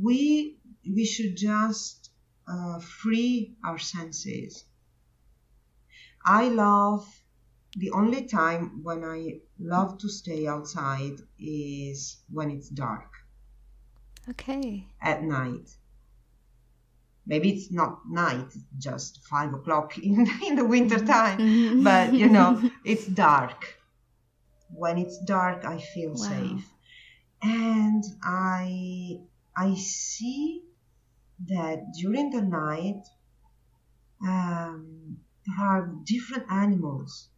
we 0.00 0.58
we 0.88 1.04
should 1.04 1.36
just 1.36 2.10
uh, 2.48 2.78
free 2.80 3.56
our 3.64 3.78
senses. 3.78 4.64
I 6.24 6.48
love 6.48 7.22
the 7.76 7.90
only 7.90 8.26
time 8.26 8.82
when 8.82 9.04
I 9.04 9.42
love 9.58 9.98
to 9.98 10.08
stay 10.08 10.46
outside 10.46 11.20
is 11.38 12.22
when 12.30 12.50
it's 12.50 12.70
dark 12.70 13.12
Okay. 14.28 14.86
at 15.00 15.22
night. 15.22 15.76
Maybe 17.30 17.48
it's 17.54 17.70
not 17.70 17.92
night, 18.08 18.48
it's 18.56 18.84
just 18.88 19.12
five 19.32 19.50
o'clock 19.58 19.96
in, 19.98 20.26
in 20.48 20.54
the 20.60 20.64
winter 20.74 20.98
time. 21.16 21.38
But 21.90 22.06
you 22.22 22.28
know 22.36 22.50
it's 22.84 23.06
dark 23.06 23.58
when 24.82 24.98
it's 24.98 25.18
dark 25.36 25.64
i 25.64 25.78
feel 25.92 26.12
Wow. 26.14 26.28
safe 26.34 26.66
and 27.42 28.02
i 28.22 29.18
i 29.56 29.74
see 29.74 30.62
that 31.52 31.78
during 32.00 32.30
the 32.36 32.42
night 32.42 33.02
um, 34.22 35.18
there 35.46 35.66
are 35.66 35.82
different 36.04 36.46
animals 36.50 37.28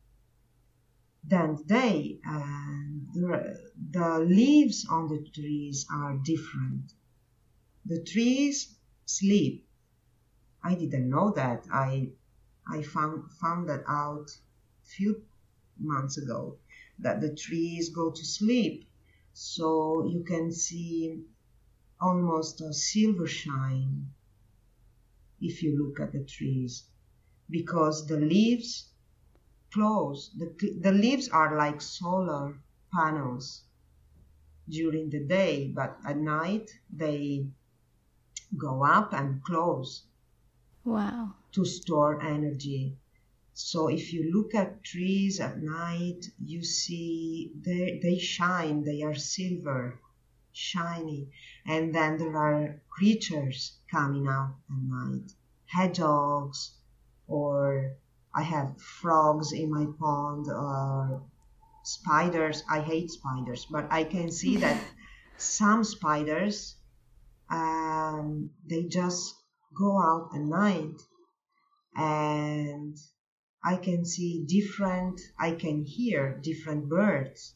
than 1.33 1.49
the 1.57 1.65
day 1.65 2.19
and 2.25 3.07
the, 3.15 3.57
the 3.91 4.19
leaves 4.19 4.87
on 4.91 5.09
the 5.09 5.21
trees 5.35 5.87
are 5.93 6.15
different 6.33 6.87
the 7.87 8.01
trees 8.13 8.57
sleep 9.07 9.67
i 10.65 10.75
didn't 10.75 11.09
know 11.09 11.33
that. 11.33 11.67
I 11.73 12.11
I 12.67 12.83
found 12.83 13.31
found 13.33 13.69
that 13.69 13.85
out 13.89 14.31
a 14.31 14.87
few 14.87 15.23
months 15.79 16.19
ago 16.19 16.59
that 16.99 17.21
the 17.21 17.35
trees 17.35 17.89
go 17.89 18.11
to 18.11 18.25
sleep, 18.25 18.85
so 19.33 20.07
you 20.07 20.23
can 20.23 20.53
see 20.53 21.25
almost 22.01 22.61
a 22.61 22.73
silver 22.73 23.27
shine 23.27 24.09
if 25.41 25.63
you 25.63 25.77
look 25.83 26.01
at 26.01 26.13
the 26.13 26.25
trees 26.25 26.85
because 27.51 28.07
the 28.07 28.17
leaves 28.17 28.89
close. 29.73 30.31
The, 30.39 30.79
the 30.81 30.93
leaves 30.93 31.29
are 31.29 31.57
like 31.57 31.81
solar 31.81 32.55
panels 32.93 33.65
during 34.69 35.11
the 35.11 35.25
day, 35.25 35.73
but 35.75 35.99
at 36.07 36.19
night 36.19 36.71
they 36.93 37.47
go 38.57 38.85
up 38.85 39.13
and 39.13 39.43
close 39.43 40.05
Wow. 40.85 41.35
to 41.53 41.65
store 41.65 42.21
energy. 42.23 42.97
So 43.55 43.89
if 43.89 44.13
you 44.13 44.33
look 44.33 44.55
at 44.55 44.83
trees 44.83 45.39
at 45.41 45.63
night, 45.63 46.25
you 46.45 46.65
see 46.65 47.53
they, 47.61 48.01
they 48.03 48.19
shine, 48.19 48.83
they 48.83 49.03
are 49.03 49.15
silver, 49.15 50.01
shiny. 50.53 51.31
And 51.67 51.95
then 51.95 52.17
there 52.17 52.37
are 52.37 52.81
creatures 52.91 53.79
coming 53.91 54.27
out 54.27 54.55
at 54.71 54.83
night, 54.83 55.33
hedgehogs, 55.67 56.75
or 57.27 57.97
I 58.35 58.43
have 58.43 58.81
frogs 58.81 59.53
in 59.53 59.71
my 59.71 59.87
pond, 59.99 60.49
or 60.49 61.23
spiders. 61.85 62.63
I 62.69 62.81
hate 62.81 63.11
spiders, 63.11 63.67
but 63.71 63.87
I 63.91 64.05
can 64.05 64.31
see 64.31 64.57
that 64.59 64.83
some 65.37 65.85
spiders, 65.85 66.77
um, 67.51 68.51
they 68.67 68.85
just 68.85 69.42
go 69.75 69.99
out 70.01 70.31
at 70.35 70.41
night 70.43 71.01
and 71.97 72.97
I 73.65 73.77
can 73.77 74.05
see 74.05 74.45
different, 74.47 75.21
I 75.39 75.53
can 75.53 75.85
hear 75.85 76.39
different 76.43 76.89
birds, 76.89 77.55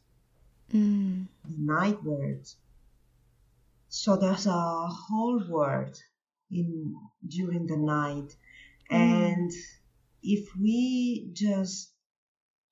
Mm. 0.73 1.29
night 1.49 2.03
birds. 2.03 2.57
So 3.89 4.17
there's 4.17 4.47
a 4.47 4.87
whole 4.89 5.43
world 5.49 5.97
in 6.51 6.95
during 7.27 7.67
the 7.67 7.77
night, 7.77 8.37
and 8.91 9.51
if 10.23 10.45
we 10.57 11.31
just 11.33 11.93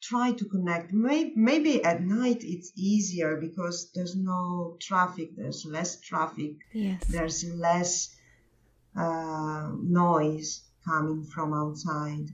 try 0.02 0.32
to 0.32 0.44
connect, 0.44 0.92
maybe, 0.92 1.32
maybe 1.36 1.82
at 1.82 2.02
night 2.02 2.44
it's 2.44 2.72
easier 2.76 3.36
because 3.40 3.90
there's 3.94 4.14
no 4.16 4.76
traffic, 4.80 5.34
there's 5.36 5.64
less 5.64 6.00
traffic, 6.00 6.56
Yes. 6.72 7.04
there's 7.08 7.44
less 7.44 8.14
uh, 8.96 9.70
noise 9.82 10.62
coming 10.84 11.24
from 11.24 11.52
outside 11.52 12.28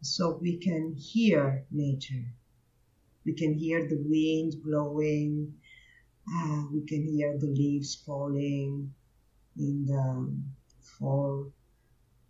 so 0.00 0.38
we 0.40 0.58
can 0.58 0.94
hear 0.94 1.64
nature. 1.70 2.24
We 3.24 3.32
can 3.32 3.54
hear 3.54 3.88
the 3.88 4.02
wind 4.04 4.62
blowing, 4.62 5.54
uh, 6.30 6.64
we 6.72 6.82
can 6.86 7.06
hear 7.06 7.38
the 7.38 7.46
leaves 7.46 7.94
falling 7.94 8.92
in 9.56 9.86
the 9.86 10.36
fall. 10.80 11.52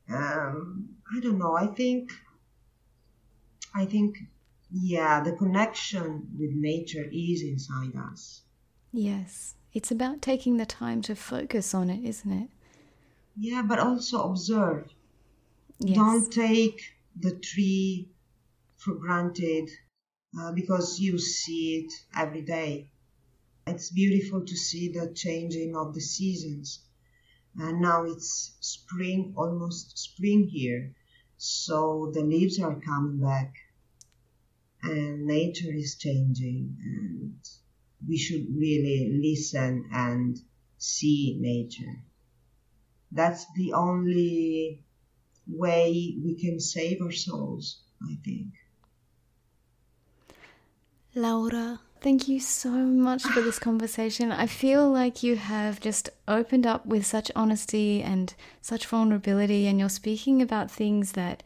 Um, 0.09 0.89
I 1.15 1.21
don't 1.21 1.39
know. 1.39 1.57
I 1.57 1.67
think, 1.67 2.13
I 3.75 3.87
think, 3.87 4.19
yeah, 4.71 5.23
the 5.23 5.33
connection 5.33 6.29
with 6.39 6.51
nature 6.53 7.07
is 7.13 7.43
inside 7.43 7.97
us. 7.97 8.43
Yes, 8.93 9.55
it's 9.73 9.91
about 9.91 10.23
taking 10.23 10.57
the 10.57 10.67
time 10.67 11.03
to 11.03 11.17
focus 11.17 11.75
on 11.75 11.91
it, 11.91 12.05
isn't 12.05 12.33
it? 12.33 12.51
Yeah, 13.37 13.63
but 13.63 13.79
also 13.79 14.31
observe. 14.31 14.91
Yes. 15.79 15.97
Don't 15.97 16.33
take 16.33 16.81
the 17.17 17.37
tree 17.37 18.11
for 18.77 18.95
granted 18.95 19.71
uh, 20.39 20.53
because 20.53 21.01
you 21.01 21.19
see 21.19 21.85
it 21.85 21.93
every 22.17 22.43
day. 22.43 22.91
It's 23.67 23.91
beautiful 23.91 24.45
to 24.45 24.57
see 24.57 24.93
the 24.93 25.13
changing 25.15 25.75
of 25.75 25.95
the 25.95 26.01
seasons. 26.01 26.81
And 27.57 27.81
now 27.81 28.05
it's 28.05 28.57
spring, 28.61 29.35
almost 29.37 29.99
spring 29.99 30.49
here. 30.49 30.95
So 31.37 32.11
the 32.13 32.23
leaves 32.23 32.59
are 32.61 32.81
coming 32.81 33.21
back 33.21 33.55
and 34.83 35.27
nature 35.27 35.73
is 35.73 35.97
changing 35.97 36.77
and 36.83 37.39
we 38.07 38.19
should 38.19 38.47
really 38.55 39.19
listen 39.23 39.89
and 39.93 40.39
see 40.79 41.39
nature. 41.41 42.05
That's 43.15 43.47
the 43.55 43.73
only 43.73 44.83
way 45.47 46.17
we 46.23 46.35
can 46.35 46.59
save 46.59 47.01
our 47.01 47.13
souls, 47.13 47.83
I 48.03 48.17
think. 48.25 48.49
Laura, 51.15 51.79
thank 52.01 52.27
you 52.27 52.41
so 52.41 52.71
much 52.71 53.23
for 53.23 53.41
this 53.41 53.59
conversation. 53.71 54.33
I 54.33 54.47
feel 54.47 54.91
like 54.91 55.23
you 55.23 55.37
have 55.37 55.79
just 55.79 56.11
opened 56.27 56.67
up 56.67 56.87
with 56.87 57.07
such 57.07 57.31
honesty 57.37 58.03
and 58.03 58.35
such 58.61 58.87
vulnerability, 58.87 59.69
and 59.69 59.79
you're 59.79 59.89
speaking 59.89 60.43
about 60.43 60.69
things 60.69 61.13
that 61.13 61.45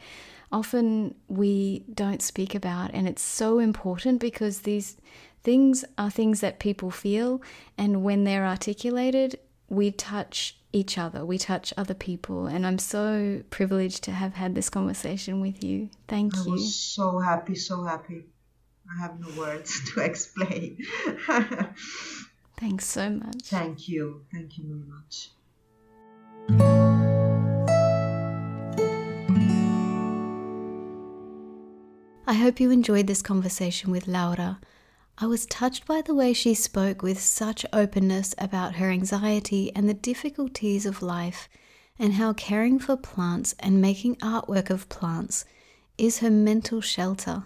often 0.51 1.14
we 1.29 1.85
don't 1.93 2.23
speak 2.23 2.55
about. 2.55 2.93
And 2.95 3.07
it's 3.07 3.21
so 3.21 3.59
important 3.59 4.21
because 4.21 4.61
these 4.61 4.97
things 5.43 5.85
are 5.99 6.11
things 6.11 6.41
that 6.41 6.61
people 6.61 6.91
feel, 6.91 7.43
and 7.77 8.03
when 8.03 8.25
they're 8.25 8.47
articulated, 8.47 9.39
we 9.69 9.91
touch 9.91 10.58
each 10.73 10.99
other, 10.99 11.25
we 11.25 11.39
touch 11.39 11.73
other 11.77 11.95
people. 11.95 12.47
And 12.47 12.66
I'm 12.66 12.79
so 12.79 13.43
privileged 13.51 14.05
to 14.05 14.12
have 14.12 14.35
had 14.35 14.55
this 14.55 14.69
conversation 14.71 15.41
with 15.41 15.64
you. 15.64 15.91
Thank 16.07 16.35
you. 16.37 16.43
I 16.43 16.45
you. 16.45 16.53
was 16.53 16.75
so 16.75 17.19
happy, 17.19 17.55
so 17.55 17.85
happy. 17.85 18.25
I 18.91 19.03
have 19.03 19.21
no 19.21 19.29
words 19.39 19.81
to 19.95 20.01
explain. 20.01 20.79
Thanks 22.57 22.87
so 22.87 23.11
much. 23.11 23.43
Thank 23.45 23.89
you. 23.89 24.25
Thank 24.33 24.59
you 24.59 24.64
very 24.66 24.85
much. 24.89 25.31
I 32.27 32.35
hope 32.35 32.61
you 32.61 32.71
enjoyed 32.71 33.07
this 33.07 33.23
conversation 33.23 33.91
with 33.91 34.07
Laura. 34.07 34.61
I 35.21 35.27
was 35.27 35.47
touched 35.47 35.85
by 35.85 36.01
the 36.01 36.14
way 36.14 36.33
she 36.33 36.55
spoke 36.55 37.03
with 37.03 37.21
such 37.21 37.66
openness 37.73 38.37
about 38.39 38.77
her 38.77 38.89
anxiety 38.89 39.73
and 39.75 39.89
the 39.89 39.95
difficulties 39.95 40.87
of 40.87 41.03
life, 41.03 41.49
and 41.99 42.12
how 42.12 42.35
caring 42.35 42.79
for 42.79 42.97
plants 42.97 43.53
and 43.59 43.81
making 43.81 44.14
artwork 44.16 44.71
of 44.71 44.89
plants 44.89 45.45
is 45.97 46.21
her 46.21 46.31
mental 46.31 46.81
shelter. 46.81 47.43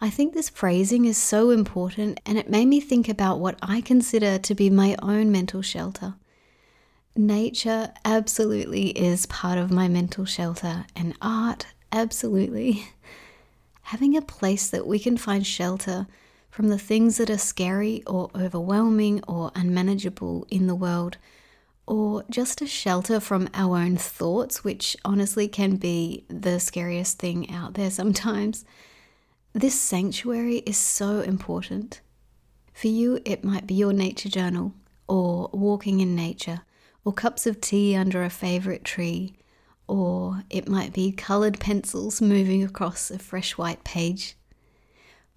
I 0.00 0.10
think 0.10 0.34
this 0.34 0.48
phrasing 0.48 1.04
is 1.04 1.16
so 1.16 1.50
important, 1.50 2.18
and 2.26 2.38
it 2.38 2.50
made 2.50 2.66
me 2.66 2.80
think 2.80 3.08
about 3.08 3.38
what 3.38 3.56
I 3.62 3.82
consider 3.82 4.36
to 4.38 4.54
be 4.56 4.68
my 4.68 4.96
own 5.00 5.30
mental 5.30 5.62
shelter. 5.62 6.14
Nature 7.14 7.92
absolutely 8.04 8.88
is 8.88 9.26
part 9.26 9.58
of 9.58 9.70
my 9.70 9.86
mental 9.86 10.24
shelter, 10.24 10.86
and 10.96 11.14
art 11.22 11.66
absolutely. 11.92 12.88
Having 13.82 14.16
a 14.16 14.22
place 14.22 14.68
that 14.68 14.88
we 14.88 14.98
can 14.98 15.16
find 15.16 15.46
shelter 15.46 16.08
from 16.56 16.68
the 16.68 16.78
things 16.78 17.18
that 17.18 17.28
are 17.28 17.36
scary 17.36 18.02
or 18.06 18.30
overwhelming 18.34 19.22
or 19.28 19.52
unmanageable 19.54 20.46
in 20.48 20.66
the 20.66 20.74
world, 20.74 21.18
or 21.86 22.24
just 22.30 22.62
a 22.62 22.66
shelter 22.66 23.20
from 23.20 23.46
our 23.52 23.76
own 23.76 23.98
thoughts, 23.98 24.64
which 24.64 24.96
honestly 25.04 25.48
can 25.48 25.76
be 25.76 26.24
the 26.28 26.58
scariest 26.58 27.18
thing 27.18 27.50
out 27.50 27.74
there 27.74 27.90
sometimes. 27.90 28.64
This 29.52 29.78
sanctuary 29.78 30.62
is 30.64 30.78
so 30.78 31.20
important. 31.20 32.00
For 32.72 32.88
you, 32.88 33.20
it 33.26 33.44
might 33.44 33.66
be 33.66 33.74
your 33.74 33.92
nature 33.92 34.30
journal, 34.30 34.72
or 35.06 35.50
walking 35.52 36.00
in 36.00 36.16
nature, 36.16 36.62
or 37.04 37.12
cups 37.12 37.46
of 37.46 37.60
tea 37.60 37.94
under 37.94 38.24
a 38.24 38.30
favourite 38.30 38.82
tree, 38.82 39.34
or 39.86 40.42
it 40.48 40.70
might 40.70 40.94
be 40.94 41.12
coloured 41.12 41.60
pencils 41.60 42.22
moving 42.22 42.64
across 42.64 43.10
a 43.10 43.18
fresh 43.18 43.58
white 43.58 43.84
page. 43.84 44.38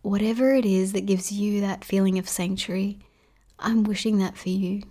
Whatever 0.01 0.53
it 0.53 0.65
is 0.65 0.93
that 0.93 1.05
gives 1.05 1.31
you 1.31 1.59
that 1.59 1.83
feeling 1.83 2.17
of 2.17 2.29
sanctuary, 2.29 2.99
I'm 3.59 3.83
wishing 3.83 4.17
that 4.19 4.37
for 4.37 4.49
you, 4.49 4.83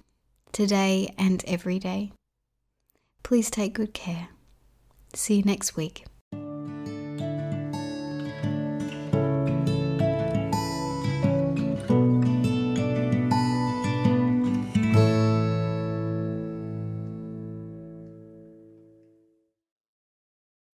today 0.52 1.14
and 1.16 1.42
every 1.46 1.78
day. 1.78 2.12
Please 3.22 3.50
take 3.50 3.72
good 3.72 3.94
care. 3.94 4.28
See 5.14 5.36
you 5.36 5.42
next 5.42 5.76
week. 5.76 6.04